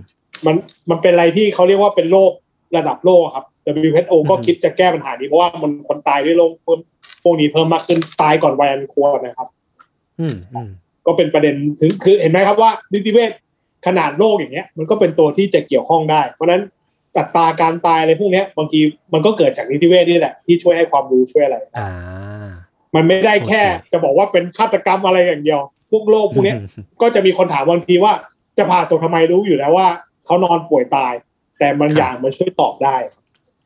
[0.46, 0.56] มัน
[0.90, 2.32] มันเป็นอะไรที่เขาเรียกว่าเป็นโรค
[2.78, 3.46] ระดับโลกครับ
[3.90, 6.80] WHO ก็อืมคิดจะแก้ปัญหานี้เพราะว่ามันคนตายด้วยโรคเพิ่ม
[7.24, 9.48] พวกนี้เพิ่มมากขึ้นตายก่อนวัยอันควรนะครับ
[10.20, 10.70] อืมอืม
[11.06, 13.32] ก็เป็นประเด็นถึงคือเห็นไหมครับว่านิติเวช
[13.88, 16.62] ขนาดโรคอย่างเงี้ย มันก็เป็นตัวที่จะเกี่ยวข้องได้ เพราะฉะนั้น
[17.18, 18.80] อัตราการตายอะไรพวกเนี้ยบางที
[19.14, 21.90] มันก็เกิดจากนิติเวชนี่แหละที่ช่วยให้ความรู้ช่วยอะไรอ่า
[22.96, 25.60] มันไม่ได้แค่โอเคจะบอกว่าเป็นฆาตกรรมอะไรอย่างเดียว
[25.92, 28.14] พวกโรคพวกเนี้ยอืมก็จะมีคนถามบางทีว่า
[28.58, 29.88] จะผ่าศพทำไมรู้อยู่แล้วว่า
[30.26, 31.14] เขานอนป่วยตาย
[31.62, 32.96] แต่มันครับอย่างมันช่วยตอบได้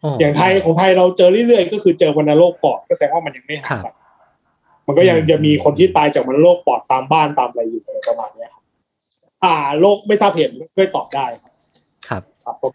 [0.04, 3.88] อ๋ออย่างไทยของไทยเราเจอเรื่อยๆก็คือเจอวัณโรคปอดก็แสดงว่ามันยังไม่หายครับไป
[4.88, 8.64] มันก็ยังอืมจะมีคนที่ตายจากวัณโรคปอดตามบ้านตามอะไรอยู่อะไรประมาณเนี้ยครับ
[9.44, 11.52] อ่าโรคไม่ทราบเหตุก็ช่วยตอบได้ครับ
[12.10, 12.74] ครับครับผม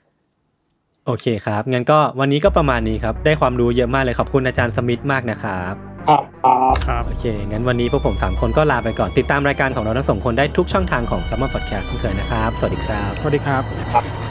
[1.07, 5.75] โอเคครับงั้นก็วันนี้ก็ประมาณนี้ครับ ได้ความรู้เยอะมากเลยขอบคุณอาจารย์สมิธมากนะครับ
[6.09, 13.63] ครับครับครับโอเคงั้นวันนี้พวกผมสามคนก็ลาไปก่อนติดตามรายการของเราทั้งสองคนได้ทุกช่องทางของ s ัมมอนพอดแคสต์เช่นเคยนะครับ สวัสดีครับ สวัสดีครับ
[13.95, 14.30] ครับ